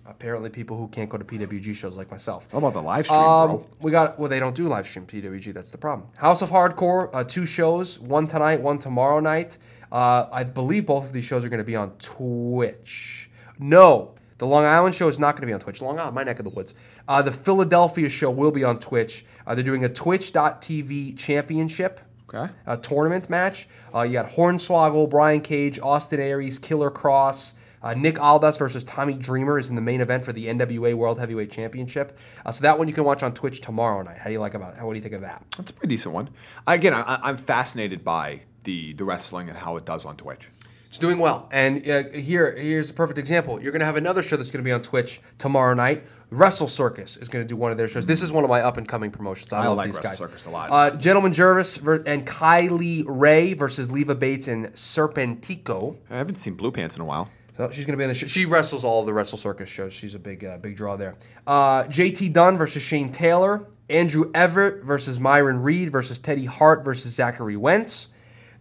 Apparently, 0.10 0.50
people 0.50 0.76
who 0.76 0.88
can't 0.88 1.10
go 1.10 1.18
to 1.18 1.24
PWG 1.24 1.74
shows 1.76 1.96
like 1.96 2.10
myself. 2.10 2.48
All 2.54 2.58
about 2.58 2.74
the 2.74 2.82
live 2.82 3.06
stream, 3.06 3.20
Um, 3.20 3.48
bro. 3.50 3.68
we 3.82 3.92
got 3.92 4.18
well. 4.20 4.28
They 4.28 4.40
don't 4.40 4.56
do 4.56 4.68
live 4.68 4.88
stream 4.88 5.06
PWG. 5.06 5.54
That's 5.54 5.72
the 5.72 5.78
problem. 5.78 6.10
House 6.18 6.42
of 6.42 6.50
Hardcore, 6.50 7.10
uh, 7.14 7.24
two 7.24 7.46
shows, 7.46 8.00
one 8.00 8.26
tonight, 8.28 8.60
one 8.62 8.80
tomorrow 8.80 9.20
night. 9.20 9.58
Uh, 9.92 10.26
I 10.32 10.44
believe 10.44 10.86
both 10.88 11.06
of 11.06 11.14
these 11.14 11.24
shows 11.26 11.46
are 11.46 11.50
going 11.50 11.60
to 11.60 11.64
be 11.64 11.76
on 11.76 11.92
Twitch. 12.00 13.30
No, 13.60 14.16
the 14.40 14.46
Long 14.48 14.66
Island 14.66 14.96
show 14.96 15.08
is 15.08 15.20
not 15.20 15.34
going 15.36 15.42
to 15.42 15.48
be 15.48 15.54
on 15.54 15.60
Twitch. 15.60 15.82
Long 15.82 16.00
Island, 16.00 16.16
my 16.16 16.24
neck 16.24 16.40
of 16.40 16.44
the 16.44 16.52
woods. 16.52 16.74
Uh, 17.08 17.22
the 17.22 17.32
Philadelphia 17.32 18.10
show 18.10 18.30
will 18.32 18.52
be 18.52 18.64
on 18.64 18.80
Twitch. 18.80 19.26
Uh, 19.46 19.54
they're 19.56 19.64
doing 19.64 19.84
a 19.86 19.90
Twitch.tv 19.90 21.18
championship 21.18 22.02
Okay. 22.34 22.52
uh, 22.68 22.78
tournament 22.78 23.30
match. 23.30 23.68
Uh, 23.94 24.02
you 24.02 24.14
got 24.14 24.28
Hornswoggle, 24.28 25.10
Brian 25.10 25.42
Cage, 25.42 25.80
Austin 25.80 26.20
Aries, 26.20 26.60
Killer 26.60 26.92
Kross. 26.92 27.54
Uh, 27.82 27.94
Nick 27.94 28.20
Aldis 28.20 28.58
versus 28.58 28.84
Tommy 28.84 29.14
Dreamer 29.14 29.58
is 29.58 29.70
in 29.70 29.76
the 29.76 29.82
main 29.82 30.02
event 30.02 30.26
for 30.26 30.34
the 30.34 30.48
NWA 30.48 30.94
World 30.94 31.20
Heavyweight 31.20 31.52
Championship. 31.52 32.18
Uh, 32.46 32.52
so 32.52 32.62
that 32.62 32.78
one 32.78 32.88
you 32.88 32.94
can 32.94 33.04
watch 33.04 33.24
on 33.24 33.34
Twitch 33.34 33.62
tomorrow 33.62 34.02
night. 34.02 34.18
How 34.18 34.26
do 34.26 34.32
you 34.32 34.40
like 34.40 34.54
about? 34.54 34.76
How 34.78 34.86
what 34.86 34.94
do 34.94 34.98
you 34.98 35.04
think 35.04 35.16
of 35.16 35.22
that? 35.22 35.44
That's 35.58 35.72
a 35.72 35.74
pretty 35.74 35.94
decent 35.96 36.14
one. 36.14 36.30
Again, 36.68 36.94
I, 36.94 37.20
I'm 37.24 37.38
fascinated 37.38 38.04
by 38.04 38.42
the 38.64 38.94
the 38.94 39.06
wrestling 39.06 39.50
and 39.50 39.58
how 39.58 39.78
it 39.78 39.86
does 39.86 40.06
on 40.06 40.18
Twitch. 40.18 40.50
It's 40.90 40.98
doing 40.98 41.20
well. 41.20 41.48
And 41.52 41.88
uh, 41.88 42.10
here, 42.10 42.52
here's 42.56 42.90
a 42.90 42.94
perfect 42.96 43.20
example. 43.20 43.62
You're 43.62 43.72
going 43.72 43.82
to 43.82 43.86
have 43.86 43.96
another 43.96 44.24
show 44.24 44.38
that's 44.38 44.50
going 44.50 44.64
to 44.64 44.68
be 44.68 44.72
on 44.72 44.82
Twitch 44.82 45.22
tomorrow 45.38 45.76
night. 45.76 46.04
Wrestle 46.32 46.68
Circus 46.68 47.16
is 47.18 47.30
going 47.30 47.46
to 47.46 47.48
do 47.48 47.56
one 47.56 47.72
of 47.72 47.78
their 47.78 47.88
shows. 47.88 48.08
This 48.08 48.24
is 48.24 48.32
one 48.32 48.44
of 48.44 48.50
my 48.50 48.62
up 48.62 48.78
and 48.78 48.88
coming 48.88 49.12
promotions. 49.12 49.54
I, 49.54 49.64
I 49.64 49.68
love 49.68 49.78
like 49.78 49.86
these 49.88 49.96
Wrestle 49.98 50.10
guys. 50.10 50.18
Circus 50.18 50.46
a 50.46 50.50
lot. 50.50 50.72
Uh, 50.72 50.96
Gentleman 50.98 51.32
Jervis 51.32 51.78
ver- 51.78 52.04
and 52.08 52.26
Kylie 52.26 53.04
Rae 53.08 53.54
versus 53.54 53.92
Leva 53.92 54.16
Bates 54.16 54.48
and 54.48 54.68
Serpentico. 54.70 55.96
I 56.10 56.18
haven't 56.18 56.36
seen 56.36 56.56
Blue 56.56 56.72
Pants 56.72 56.96
in 56.96 57.04
a 57.04 57.06
while. 57.06 57.30
So 57.60 57.70
she's 57.72 57.86
going 57.86 57.92
to 57.92 57.98
be 57.98 58.06
in 58.06 58.10
the 58.10 58.16
show. 58.16 58.26
She 58.26 58.46
wrestles 58.46 58.86
all 58.86 59.04
the 59.04 59.14
Wrestle 59.14 59.38
Circus 59.38 59.68
shows. 59.68 59.92
She's 59.92 60.16
a 60.16 60.20
big, 60.20 60.46
uh, 60.46 60.60
big 60.60 60.78
draw 60.78 60.96
there. 60.96 61.16
Uh, 61.46 61.84
JT 61.84 62.32
Dunn 62.32 62.58
versus 62.58 62.82
Shane 62.82 63.12
Taylor. 63.12 63.68
Andrew 63.90 64.32
Everett 64.34 64.86
versus 64.86 65.20
Myron 65.20 65.62
Reed 65.62 65.92
versus 65.92 66.20
Teddy 66.20 66.46
Hart 66.46 66.86
versus 66.86 67.14
Zachary 67.14 67.58
Wentz. 67.58 68.08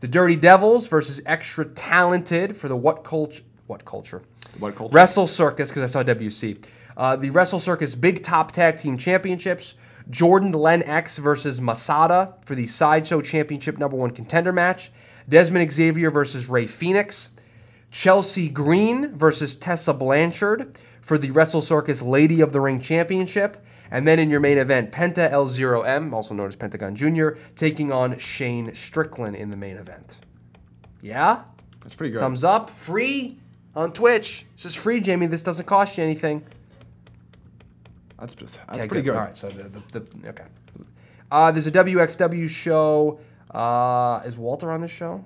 The 0.00 0.08
Dirty 0.08 0.34
Devils 0.34 0.88
versus 0.88 1.20
Extra 1.26 1.66
Talented 1.66 2.56
for 2.56 2.66
the 2.66 2.76
What 2.76 3.04
Culture? 3.04 3.44
What 3.68 3.84
Culture? 3.84 4.20
What 4.58 4.74
culture? 4.74 4.92
Wrestle 4.92 5.28
Circus 5.28 5.68
because 5.68 5.84
I 5.84 5.87
saw 5.87 6.02
WC. 6.02 6.64
Uh, 6.96 7.14
the 7.14 7.30
Wrestle 7.30 7.61
Circus 7.61 7.94
Big 7.94 8.24
Top 8.24 8.50
Tag 8.50 8.78
Team 8.78 8.98
Championships. 8.98 9.74
Jordan 10.11 10.50
Len 10.50 10.82
X 10.82 11.18
versus 11.18 11.61
Masada 11.61 12.34
for 12.44 12.56
the 12.56 12.66
Sideshow 12.66 13.20
Championship 13.20 13.78
number 13.78 13.96
one 13.96 14.11
contender 14.11 14.52
match. 14.52 14.90
Desmond 15.28 15.70
Xavier 15.70 16.11
versus 16.11 16.48
Rey 16.48 16.66
Fenix. 16.66 17.28
Chelsea 17.90 18.48
Green 18.48 19.16
versus 19.16 19.57
Tessa 19.57 19.94
Blanchard 19.94 20.77
for 21.01 21.18
the 21.18 21.31
Wrestle 21.31 21.62
Circus 21.62 22.03
Lady 22.03 22.40
of 22.40 22.53
the 22.53 22.61
Ring 22.61 22.81
Championship. 22.81 23.64
And 23.90 24.07
then 24.07 24.18
in 24.18 24.29
your 24.29 24.40
main 24.40 24.59
event, 24.59 24.92
Penta 24.92 25.31
L0M, 25.33 26.12
also 26.12 26.35
known 26.35 26.48
as 26.48 26.57
Pentagon 26.57 26.94
Jr., 26.94 27.31
taking 27.57 27.90
on 27.90 28.18
Shane 28.18 28.74
Strickland 28.74 29.37
in 29.37 29.51
the 29.51 29.57
main 29.57 29.77
event. 29.79 30.18
Yeah? 31.01 31.44
That's 31.81 31.94
pretty 31.94 32.12
good. 32.12 32.20
Thumbs 32.20 32.44
up. 32.44 32.68
Free 32.68 33.38
on 33.74 33.92
Twitch. 33.92 34.44
This 34.57 34.66
is 34.66 34.74
free, 34.74 35.01
Jamie. 35.01 35.27
This 35.27 35.42
doesn't 35.42 35.64
cost 35.64 35.96
you 35.96 36.05
anything. 36.05 36.44
That's 38.18 38.35
that's 38.35 38.59
Okay, 38.70 38.88
pretty 38.88 39.03
good. 39.03 39.14
All 39.14 39.22
right, 39.22 39.37
so 39.37 39.48
the, 39.48 39.81
the, 39.92 40.01
the 40.01 40.29
okay. 40.29 40.44
Uh, 41.31 41.51
there's 41.53 41.66
a 41.66 41.70
WXW 41.70 42.48
show. 42.48 43.20
Uh, 43.51 44.20
is 44.27 44.37
Walter 44.37 44.70
on 44.70 44.81
this 44.81 44.90
show? 44.90 45.24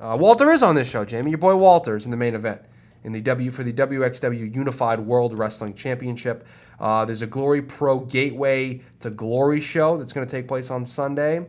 Uh, 0.00 0.16
Walter 0.18 0.50
is 0.50 0.62
on 0.62 0.74
this 0.74 0.88
show, 0.88 1.04
Jamie. 1.04 1.30
Your 1.30 1.38
boy 1.38 1.56
Walter 1.56 1.96
is 1.96 2.04
in 2.04 2.10
the 2.10 2.16
main 2.16 2.34
event 2.34 2.60
in 3.04 3.12
the 3.12 3.20
W 3.20 3.50
for 3.50 3.62
the 3.62 3.72
WXW 3.72 4.54
Unified 4.54 5.00
World 5.00 5.34
Wrestling 5.34 5.74
Championship. 5.74 6.46
Uh, 6.80 7.04
there's 7.04 7.22
a 7.22 7.26
Glory 7.26 7.62
Pro 7.62 8.00
Gateway 8.00 8.80
to 9.00 9.10
Glory 9.10 9.60
show 9.60 9.96
that's 9.96 10.12
going 10.12 10.26
to 10.26 10.30
take 10.30 10.48
place 10.48 10.70
on 10.70 10.84
Sunday. 10.84 11.46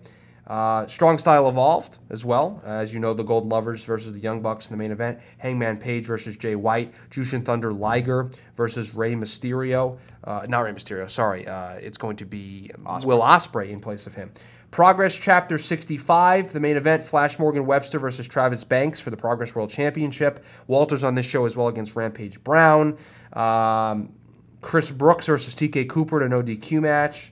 Uh, 0.47 0.88
Strong 0.88 1.19
Style 1.19 1.47
Evolved 1.47 1.99
as 2.10 2.25
well. 2.25 2.60
As 2.65 2.91
you 2.91 2.99
know, 2.99 3.13
the 3.13 3.23
Golden 3.23 3.49
Lovers 3.49 3.84
versus 3.84 4.13
the 4.13 4.19
Young 4.19 4.41
Bucks 4.41 4.67
in 4.67 4.73
the 4.73 4.78
main 4.78 4.91
event. 4.91 5.19
Hangman 5.38 5.78
Page 5.78 6.08
versus 6.08 6.38
Jay 6.38 6.56
White. 6.56 6.91
Jushin 7.12 7.45
Thunder 7.45 7.71
Liger 7.71 8.32
versus 8.58 8.95
Rey 8.95 9.13
Mysterio. 9.13 9.99
Uh, 10.23 10.45
not 10.49 10.62
Rey 10.62 10.71
Mysterio, 10.71 11.08
sorry. 11.08 11.47
Uh, 11.47 11.73
it's 11.73 11.99
going 11.99 12.15
to 12.15 12.25
be 12.25 12.71
Will 13.04 13.21
Ospreay 13.21 13.69
in 13.69 13.80
place 13.80 14.08
of 14.08 14.15
him. 14.15 14.32
Progress 14.71 15.15
Chapter 15.15 15.58
65, 15.58 16.53
the 16.53 16.60
main 16.60 16.77
event, 16.77 17.03
Flash 17.03 17.39
Morgan 17.39 17.65
Webster 17.65 17.97
versus 17.97 18.27
Travis 18.27 18.63
Banks 18.63 18.99
for 18.99 19.10
the 19.10 19.17
Progress 19.17 19.55
World 19.55 19.71
Championship. 19.71 20.43
Walter's 20.67 21.03
on 21.03 21.15
this 21.15 21.25
show 21.25 21.45
as 21.45 21.58
well 21.58 21.69
against 21.69 21.95
Rampage 21.95 22.43
Brown. 22.43 22.97
Um, 23.34 24.13
Chris 24.62 24.91
Brooks 24.91 25.25
versus 25.25 25.55
TK 25.55 25.89
Cooper 25.89 26.23
in 26.23 26.32
an 26.32 26.43
ODQ 26.43 26.82
match. 26.82 27.32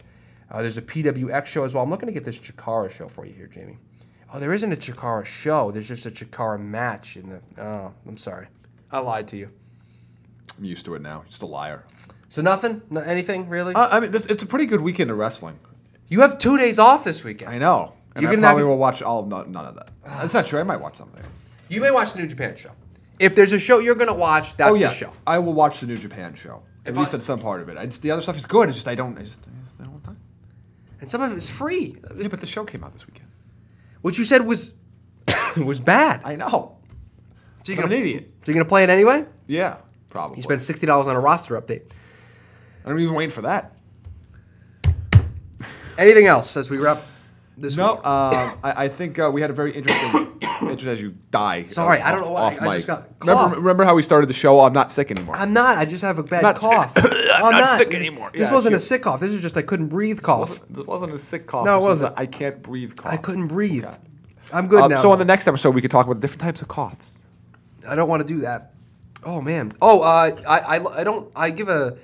Uh, 0.50 0.62
there's 0.62 0.78
a 0.78 0.82
PWX 0.82 1.46
show 1.46 1.64
as 1.64 1.76
well. 1.76 1.84
I'm 1.84 1.90
looking 1.90 2.08
to 2.08 2.14
get 2.14 2.24
this 2.24 2.40
Chikara 2.40 2.90
show 2.90 3.08
for 3.08 3.26
you 3.26 3.34
here, 3.34 3.48
Jamie. 3.48 3.78
Oh, 4.34 4.40
there 4.40 4.54
isn't 4.54 4.72
a 4.72 4.76
Chikara 4.76 5.26
show. 5.26 5.72
There's 5.72 5.88
just 5.88 6.06
a 6.06 6.12
Chikara 6.12 6.60
match 6.60 7.18
in 7.18 7.30
the. 7.30 7.62
Oh, 7.62 7.94
I'm 8.08 8.18
sorry. 8.18 8.48
I 8.92 9.00
lied 9.00 9.28
to 9.30 9.38
you. 9.38 9.50
I'm 10.58 10.66
used 10.66 10.86
to 10.86 10.96
it 10.96 11.02
now. 11.02 11.24
Just 11.28 11.44
a 11.44 11.46
liar. 11.46 11.84
So 12.30 12.42
nothing? 12.42 12.82
No, 12.90 13.02
anything 13.02 13.48
really? 13.48 13.76
Uh, 13.76 13.90
I 13.92 14.00
mean, 14.00 14.12
this, 14.12 14.26
it's 14.26 14.44
a 14.44 14.46
pretty 14.46 14.66
good 14.66 14.82
weekend 14.82 15.12
of 15.12 15.18
wrestling. 15.18 15.60
You 16.08 16.22
have 16.22 16.38
two 16.38 16.58
days 16.58 16.80
off 16.80 17.04
this 17.04 17.24
weekend. 17.24 17.54
I 17.54 17.58
know. 17.58 17.94
And 18.16 18.24
You're 18.24 18.32
I 18.32 18.36
probably 18.36 18.62
have... 18.62 18.70
will 18.70 18.78
watch 18.78 19.02
all 19.02 19.20
of 19.20 19.28
none, 19.28 19.52
none 19.52 19.66
of 19.66 19.76
that. 19.76 19.92
That's 20.06 20.34
not 20.34 20.48
true. 20.48 20.60
I 20.60 20.64
might 20.64 20.82
watch 20.82 20.98
something. 20.98 21.24
You 21.70 21.82
may 21.82 21.92
watch 21.92 22.14
the 22.14 22.20
New 22.20 22.28
Japan 22.28 22.56
show. 22.56 22.72
If 23.20 23.36
there's 23.36 23.52
a 23.52 23.60
show 23.60 23.80
you're 23.80 23.96
going 23.96 24.08
to 24.08 24.14
watch, 24.14 24.56
that's 24.58 24.72
oh 24.72 24.76
yeah, 24.76 24.90
the 24.90 24.94
show. 24.94 25.12
I 25.26 25.40
will 25.40 25.54
watch 25.54 25.80
the 25.80 25.88
New 25.88 25.98
Japan 25.98 26.36
show. 26.36 26.62
At 26.86 26.96
least 26.96 27.14
I- 27.14 27.18
on 27.18 27.22
some 27.22 27.40
part 27.40 27.62
of 27.62 27.70
it. 27.70 27.78
I 27.78 27.86
just, 27.86 28.02
the 28.02 28.12
other 28.12 28.22
stuff 28.22 28.38
is 28.38 28.46
good. 28.46 28.70
It's 28.70 28.78
just 28.78 28.88
I 28.88 28.96
don't. 28.96 29.18
I 29.18 29.24
just, 29.24 29.46
I 29.48 29.66
just 29.66 29.80
I 29.82 29.84
don't 29.84 29.94
have 29.94 30.04
time. 30.04 30.20
And 31.02 31.10
some 31.10 31.22
of 31.22 31.32
it 31.32 31.38
is 31.38 31.50
free. 31.50 31.98
Yeah, 32.16 32.28
but 32.28 32.40
the 32.40 32.46
show 32.46 32.64
came 32.64 32.84
out 32.84 32.94
this 32.94 33.08
weekend. 33.08 33.28
What 34.02 34.18
you 34.18 34.24
said 34.24 34.46
was 34.46 34.76
was 35.58 35.80
bad. 35.80 36.22
I 36.24 36.36
know. 36.36 36.78
so 37.64 37.72
you're 37.72 37.82
I'm 37.82 37.90
gonna, 37.90 37.96
an 37.96 38.02
idiot. 38.02 38.32
So 38.42 38.52
you're 38.52 38.54
going 38.54 38.66
to 38.66 38.70
play 38.70 38.84
it 38.84 38.90
anyway? 38.90 39.26
Yeah, 39.48 39.78
probably. 40.10 40.38
You 40.38 40.44
spent 40.44 40.62
$60 40.62 41.06
on 41.06 41.16
a 41.16 41.20
roster 41.20 41.60
update. 41.60 41.92
I'm 42.86 42.98
even 43.00 43.16
waiting 43.16 43.32
for 43.32 43.42
that. 43.42 43.77
Anything 45.98 46.28
else 46.28 46.56
as 46.58 46.70
we 46.70 46.78
wrap 46.78 47.00
this 47.58 47.76
No, 47.78 47.96
week? 47.96 48.06
um, 48.06 48.60
I, 48.64 48.86
I 48.86 48.88
think 48.88 49.18
uh, 49.20 49.32
we 49.34 49.42
had 49.42 49.50
a 49.50 49.54
very 49.54 49.72
interesting. 49.72 50.40
interesting 50.62 50.90
as 50.90 51.02
you 51.02 51.16
die. 51.32 51.66
Sorry, 51.68 52.00
uh, 52.02 52.08
I 52.08 52.12
don't 52.12 52.22
know 52.22 52.32
why. 52.32 52.42
off 52.42 52.62
I 52.62 52.66
mic. 52.66 52.74
just 52.76 52.88
got 52.88 53.08
remember, 53.22 53.44
cough. 53.50 53.58
remember 53.58 53.84
how 53.86 53.96
we 53.96 54.02
started 54.04 54.28
the 54.28 54.34
show? 54.34 54.60
I'm 54.60 54.74
not 54.74 54.92
sick 54.92 55.10
anymore. 55.12 55.36
I'm 55.36 55.54
not. 55.54 55.78
I 55.78 55.86
just 55.86 56.04
have 56.04 56.20
a 56.20 56.24
bad 56.24 56.44
not 56.44 56.58
cough. 56.58 56.94
I'm 57.34 57.52
not 57.52 57.80
sick 57.82 57.94
anymore. 57.94 58.30
This 58.34 58.48
Yeah, 58.50 58.54
wasn't 58.54 58.76
a 58.76 58.80
sick 58.80 59.02
cough. 59.04 59.20
This 59.20 59.32
is 59.32 59.42
just 59.42 59.58
I 59.58 59.62
couldn't 59.64 59.88
breathe 59.88 60.18
This 60.18 60.26
cough. 60.26 60.50
wasn't, 60.50 60.74
this 60.74 60.86
wasn't 60.86 61.14
a 61.14 61.18
sick 61.18 61.48
cough. 61.48 61.66
No, 61.66 61.74
it 61.74 61.76
was 61.78 61.84
a 61.86 61.88
wasn't. 62.06 62.20
I 62.20 62.26
can't 62.28 62.62
breathe 62.62 62.96
cough. 62.96 63.12
I 63.14 63.18
couldn't 63.18 63.48
breathe. 63.48 63.86
Okay. 63.86 63.96
I'm 64.54 64.68
good 64.68 64.82
Uh, 64.84 64.88
now. 64.90 64.96
so 64.98 65.12
on 65.12 65.20
the 65.20 65.26
next 65.26 65.48
episode, 65.48 65.74
we 65.76 65.82
could 65.82 65.92
talk 65.92 66.06
about 66.06 66.20
different 66.20 66.42
types 66.42 66.62
of 66.62 66.68
coughs. 66.68 67.22
I 67.88 67.96
don't 67.96 68.08
want 68.10 68.22
to 68.26 68.28
do 68.34 68.42
that. 68.42 68.74
Oh 69.24 69.42
man. 69.42 69.74
Oh, 69.82 70.02
uh, 70.02 70.32
I, 70.48 70.60
I, 70.78 71.00
I 71.00 71.04
don't. 71.04 71.30
I 71.36 71.50
give 71.50 71.70
a, 71.70 71.98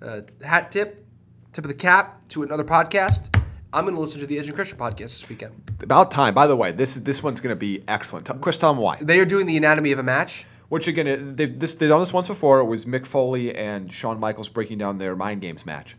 a 0.00 0.22
hat 0.44 0.70
tip, 0.70 1.04
tip 1.52 1.64
of 1.64 1.68
the 1.68 1.74
cap 1.74 2.26
to 2.28 2.42
another 2.42 2.64
podcast. 2.64 3.36
I'm 3.72 3.84
going 3.84 3.94
to 3.94 4.00
listen 4.00 4.20
to 4.20 4.26
the 4.26 4.38
Edge 4.38 4.46
and 4.46 4.54
Christian 4.54 4.78
podcast 4.78 4.98
this 4.98 5.28
weekend. 5.28 5.54
About 5.82 6.10
time. 6.10 6.34
By 6.34 6.46
the 6.46 6.56
way, 6.56 6.72
this 6.72 6.96
this 6.96 7.22
one's 7.22 7.40
going 7.40 7.52
to 7.54 7.56
be 7.58 7.82
excellent. 7.86 8.28
Chris, 8.40 8.58
tell 8.58 8.72
them 8.74 8.82
why. 8.82 8.98
They 9.00 9.20
are 9.20 9.24
doing 9.24 9.46
the 9.46 9.56
anatomy 9.56 9.92
of 9.92 9.98
a 9.98 10.02
match. 10.02 10.46
Which 10.68 10.86
again, 10.86 11.34
they've 11.34 11.58
this, 11.58 11.74
they've 11.76 11.88
done 11.88 12.00
this 12.00 12.12
once 12.12 12.28
before. 12.28 12.60
It 12.60 12.64
was 12.64 12.84
Mick 12.84 13.06
Foley 13.06 13.54
and 13.54 13.92
Shawn 13.92 14.20
Michaels 14.20 14.48
breaking 14.48 14.78
down 14.78 14.98
their 14.98 15.16
mind 15.16 15.40
games 15.40 15.66
match. 15.66 15.96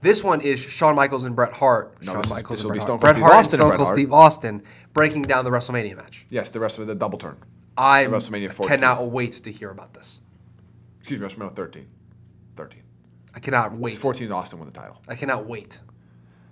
This 0.00 0.22
one 0.22 0.40
is 0.40 0.60
Shawn 0.60 0.94
Michaels 0.94 1.24
and 1.24 1.34
Bret 1.34 1.52
Hart. 1.52 1.96
No, 2.02 2.12
Shawn 2.12 2.22
this 2.22 2.26
is- 2.26 2.32
Michaels 2.36 2.50
this 2.50 2.60
and 2.62 2.68
will 2.70 2.72
be 2.74 2.78
Bret 2.78 2.82
Stone 2.82 3.00
Hart. 3.00 3.00
Cold 3.00 3.00
Bret 3.00 3.14
Steve 3.14 3.22
Hart 3.22 3.32
and 3.32 3.40
Austin 3.40 3.60
and 3.60 3.60
Stone 3.60 3.68
Bret 3.68 3.76
Cold 3.78 3.86
Hart. 3.88 3.96
Steve 3.96 4.12
Austin 4.12 4.62
breaking 4.92 5.22
down 5.22 5.44
the 5.44 5.50
WrestleMania 5.50 5.96
match. 5.96 6.26
Yes, 6.30 6.50
the 6.50 6.60
rest 6.60 6.78
of 6.78 6.86
the 6.86 6.94
double 6.94 7.18
turn. 7.18 7.36
I 7.76 8.04
WrestleMania 8.06 8.52
14. 8.52 8.76
cannot 8.78 9.06
wait 9.08 9.32
to 9.32 9.52
hear 9.52 9.70
about 9.70 9.94
this. 9.94 10.20
Excuse 11.00 11.20
me, 11.20 11.26
WrestleMania 11.26 11.54
13. 11.54 11.86
13. 12.56 12.82
I 13.34 13.40
cannot 13.40 13.72
wait. 13.74 13.94
14 13.96 14.30
Austin 14.32 14.58
won 14.58 14.68
the 14.68 14.74
title. 14.74 15.00
I 15.08 15.14
cannot 15.14 15.46
wait. 15.46 15.80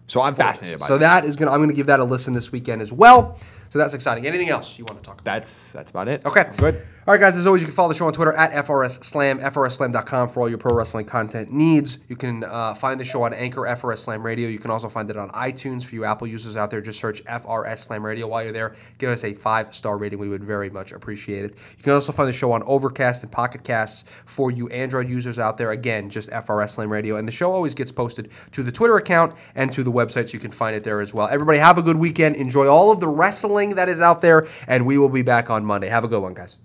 So 0.06 0.20
I'm 0.20 0.34
fascinated 0.34 0.80
by 0.80 0.86
So 0.86 0.94
this. 0.98 1.08
that 1.08 1.24
is 1.24 1.36
gonna 1.36 1.50
I'm 1.50 1.60
gonna 1.60 1.72
give 1.72 1.86
that 1.86 2.00
a 2.00 2.04
listen 2.04 2.32
this 2.34 2.52
weekend 2.52 2.80
as 2.82 2.92
well. 2.92 3.38
So 3.76 3.80
that's 3.80 3.92
exciting. 3.92 4.26
Anything 4.26 4.48
else 4.48 4.78
you 4.78 4.86
want 4.86 5.00
to 5.00 5.04
talk 5.04 5.20
about? 5.20 5.24
That's 5.24 5.72
that's 5.74 5.90
about 5.90 6.08
it. 6.08 6.24
Okay. 6.24 6.44
I'm 6.48 6.56
good. 6.56 6.76
All 7.06 7.12
right, 7.12 7.20
guys. 7.20 7.36
As 7.36 7.46
always, 7.46 7.60
you 7.60 7.66
can 7.66 7.74
follow 7.74 7.90
the 7.90 7.94
show 7.94 8.06
on 8.06 8.12
Twitter 8.14 8.32
at 8.32 8.50
FRS 8.64 9.04
Slam, 9.04 9.38
FRSSlam.com 9.38 10.28
for 10.28 10.40
all 10.40 10.48
your 10.48 10.58
pro 10.58 10.74
wrestling 10.74 11.04
content 11.04 11.52
needs. 11.52 11.98
You 12.08 12.16
can 12.16 12.42
uh, 12.42 12.74
find 12.74 12.98
the 12.98 13.04
show 13.04 13.22
on 13.22 13.32
Anchor 13.34 13.60
FRS 13.60 13.98
Slam 13.98 14.24
Radio. 14.24 14.48
You 14.48 14.58
can 14.58 14.70
also 14.70 14.88
find 14.88 15.08
it 15.10 15.16
on 15.16 15.30
iTunes 15.30 15.84
for 15.84 15.94
you 15.94 16.04
Apple 16.04 16.26
users 16.26 16.56
out 16.56 16.70
there. 16.70 16.80
Just 16.80 16.98
search 16.98 17.22
FRS 17.24 17.78
Slam 17.78 18.04
Radio 18.04 18.26
while 18.26 18.42
you're 18.42 18.52
there. 18.52 18.74
Give 18.98 19.10
us 19.10 19.22
a 19.24 19.34
five 19.34 19.74
star 19.74 19.98
rating. 19.98 20.18
We 20.18 20.28
would 20.28 20.42
very 20.42 20.70
much 20.70 20.92
appreciate 20.92 21.44
it. 21.44 21.58
You 21.76 21.82
can 21.84 21.92
also 21.92 22.12
find 22.12 22.28
the 22.28 22.32
show 22.32 22.50
on 22.50 22.62
Overcast 22.64 23.22
and 23.22 23.30
Pocket 23.30 23.62
Casts 23.62 24.10
for 24.24 24.50
you 24.50 24.68
Android 24.70 25.10
users 25.10 25.38
out 25.38 25.58
there. 25.58 25.72
Again, 25.72 26.08
just 26.08 26.30
FRS 26.30 26.70
Slam 26.70 26.90
Radio. 26.90 27.16
And 27.16 27.28
the 27.28 27.32
show 27.32 27.52
always 27.52 27.74
gets 27.74 27.92
posted 27.92 28.30
to 28.52 28.62
the 28.62 28.72
Twitter 28.72 28.96
account 28.96 29.34
and 29.54 29.70
to 29.72 29.84
the 29.84 29.92
website, 29.92 30.30
so 30.30 30.32
you 30.32 30.40
can 30.40 30.50
find 30.50 30.74
it 30.74 30.82
there 30.82 31.00
as 31.00 31.12
well. 31.12 31.28
Everybody, 31.28 31.58
have 31.58 31.78
a 31.78 31.82
good 31.82 31.98
weekend. 31.98 32.36
Enjoy 32.36 32.66
all 32.66 32.90
of 32.90 33.00
the 33.00 33.08
wrestling 33.08 33.65
that 33.74 33.88
is 33.88 34.00
out 34.00 34.20
there, 34.20 34.46
and 34.66 34.86
we 34.86 34.98
will 34.98 35.08
be 35.08 35.22
back 35.22 35.50
on 35.50 35.64
Monday. 35.64 35.88
Have 35.88 36.04
a 36.04 36.08
good 36.08 36.22
one, 36.22 36.34
guys. 36.34 36.56